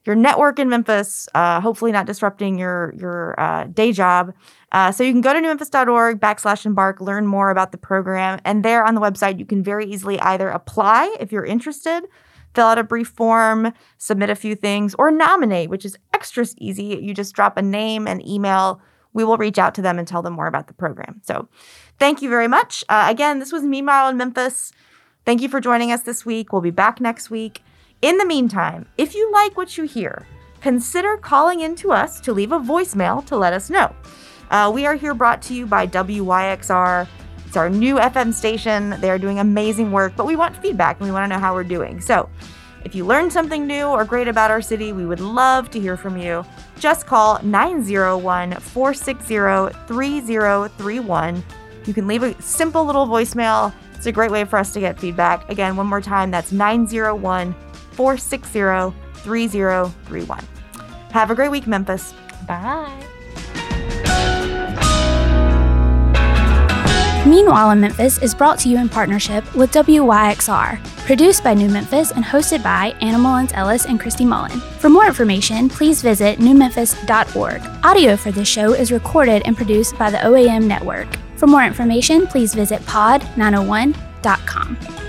your 0.05 0.17
network 0.17 0.59
in 0.59 0.69
Memphis, 0.69 1.29
uh, 1.35 1.61
hopefully 1.61 1.93
not 1.93 2.07
disrupting 2.07 2.59
your 2.59 2.93
your 2.97 3.39
uh, 3.39 3.65
day 3.65 3.93
job. 3.93 4.33
Uh, 4.73 4.91
so 4.91 5.05
you 5.05 5.13
can 5.13 5.21
go 5.21 5.33
to 5.33 5.41
newmemphis.org 5.41 6.21
backslash 6.21 6.67
embark, 6.67 7.01
learn 7.01 7.27
more 7.27 7.51
about 7.51 7.73
the 7.73 7.79
program, 7.79 8.41
and 8.45 8.65
there 8.65 8.85
on 8.85 8.95
the 8.95 9.01
website 9.01 9.39
you 9.39 9.47
can 9.47 9.63
very 9.63 9.87
easily 9.87 10.19
either 10.21 10.49
apply 10.49 11.15
if 11.21 11.31
you're 11.31 11.45
interested, 11.45 12.05
fill 12.55 12.67
out 12.67 12.79
a 12.79 12.85
brief 12.85 13.09
form, 13.09 13.73
submit 13.99 14.31
a 14.31 14.35
few 14.35 14.55
things, 14.55 14.95
or 14.99 15.11
nominate, 15.11 15.71
which 15.71 15.85
is 15.85 15.97
extra 16.13 16.47
easy. 16.59 16.99
You 17.01 17.15
just 17.15 17.35
drop 17.35 17.57
a 17.57 17.63
name 17.63 18.09
and 18.09 18.27
email. 18.27 18.81
We 19.13 19.25
will 19.25 19.37
reach 19.37 19.59
out 19.59 19.75
to 19.75 19.83
them 19.83 19.99
and 19.99 20.09
tell 20.09 20.23
them 20.23 20.33
more 20.33 20.47
about 20.47 20.69
the 20.69 20.75
program. 20.75 21.21
So 21.23 21.49
thank 21.99 22.23
you 22.23 22.31
very 22.31 22.49
much. 22.49 22.83
Uh, 22.89 23.07
again, 23.09 23.39
this 23.39 23.53
was 23.53 23.63
Meanwhile 23.63 24.09
in 24.09 24.17
Memphis. 24.17 24.73
Thank 25.25 25.43
you 25.43 25.49
for 25.49 25.61
joining 25.61 25.93
us 25.93 26.03
this 26.03 26.27
week. 26.27 26.53
We'll 26.53 26.63
be 26.63 26.71
back 26.71 27.01
next 27.01 27.31
week. 27.31 27.63
In 28.03 28.19
the 28.19 28.27
meantime, 28.27 28.87
if 28.99 29.15
you 29.15 29.31
like 29.31 29.57
what 29.57 29.79
you 29.79 29.85
hear, 29.85 30.27
consider 30.61 31.17
calling 31.17 31.61
in 31.61 31.77
to 31.77 31.93
us 31.93 32.21
to 32.23 32.33
leave 32.33 32.51
a 32.51 32.59
voicemail 32.59 33.25
to 33.27 33.37
let 33.37 33.53
us 33.53 33.71
know. 33.71 33.95
Uh, 34.51 34.73
we 34.75 34.87
are 34.87 34.97
here 34.97 35.15
brought 35.15 35.41
to 35.43 35.55
you 35.55 35.67
by 35.67 35.87
WYXR. 35.87 37.07
It's 37.47 37.57
our 37.57 37.71
new 37.71 37.99
FM 37.99 38.35
station. 38.35 38.91
They 39.01 39.09
are 39.09 39.19
doing 39.19 39.39
amazing 39.39 39.93
work, 39.93 40.15
but 40.17 40.27
we 40.27 40.35
want 40.35 40.57
feedback 40.57 40.99
and 40.99 41.07
we 41.07 41.13
want 41.13 41.31
to 41.31 41.37
know 41.37 41.41
how 41.41 41.55
we're 41.55 41.63
doing. 41.63 42.01
So 42.01 42.29
if 42.85 42.93
you 42.93 43.07
learned 43.07 43.33
something 43.33 43.69
new 43.69 43.85
or 43.85 44.05
great 44.05 44.27
about 44.27 44.51
our 44.51 44.61
city, 44.61 44.93
we 44.93 45.07
would 45.07 45.21
love 45.21 45.71
to 45.71 45.79
hear 45.79 45.97
from 45.97 46.17
you. 46.17 46.45
Just 46.81 47.07
call 47.07 47.41
901 47.45 48.55
460 48.55 49.79
3031. 49.87 51.45
You 51.87 51.95
can 51.95 52.09
leave 52.09 52.25
a 52.25 52.43
simple 52.43 52.85
little 52.85 53.07
voicemail. 53.07 53.73
It's 53.95 54.07
a 54.07 54.13
great 54.13 54.33
way 54.33 54.45
for 54.45 54.59
us 54.59 54.73
to 54.73 54.81
get 54.81 54.99
feedback. 54.99 55.49
Again, 55.49 55.77
one 55.77 55.87
more 55.87 56.01
time, 56.01 56.33
that's 56.33 56.51
901 56.51 57.55
460 57.93 58.95
3031. 59.23 60.45
Have 61.13 61.31
a 61.31 61.35
great 61.35 61.51
week, 61.51 61.67
Memphis. 61.67 62.13
Bye. 62.47 63.03
Meanwhile 67.27 67.71
in 67.71 67.81
Memphis 67.81 68.19
is 68.19 68.35
brought 68.35 68.59
to 68.61 68.69
you 68.69 68.79
in 68.79 68.89
partnership 68.89 69.45
with 69.55 69.71
WYXR, 69.71 70.85
produced 71.07 71.45
by 71.45 71.55
New 71.55 71.69
Memphis 71.69 72.11
and 72.11 72.25
hosted 72.25 72.65
by 72.65 72.97
Anna 73.01 73.17
Mullins 73.17 73.53
Ellis 73.55 73.87
and 73.87 74.01
Christy 74.01 74.25
Mullen. 74.25 74.59
For 74.81 74.89
more 74.89 75.07
information, 75.07 75.69
please 75.69 76.03
visit 76.03 76.41
newmemphis.org. 76.41 77.63
Audio 77.85 78.17
for 78.17 78.33
this 78.33 78.49
show 78.49 78.73
is 78.73 78.91
recorded 78.91 79.43
and 79.45 79.57
produced 79.57 79.97
by 79.97 80.11
the 80.11 80.19
OAM 80.19 80.65
Network. 80.65 81.07
For 81.37 81.47
more 81.47 81.65
information, 81.65 82.27
please 82.27 82.55
visit 82.55 82.81
pod901.com. 82.83 85.02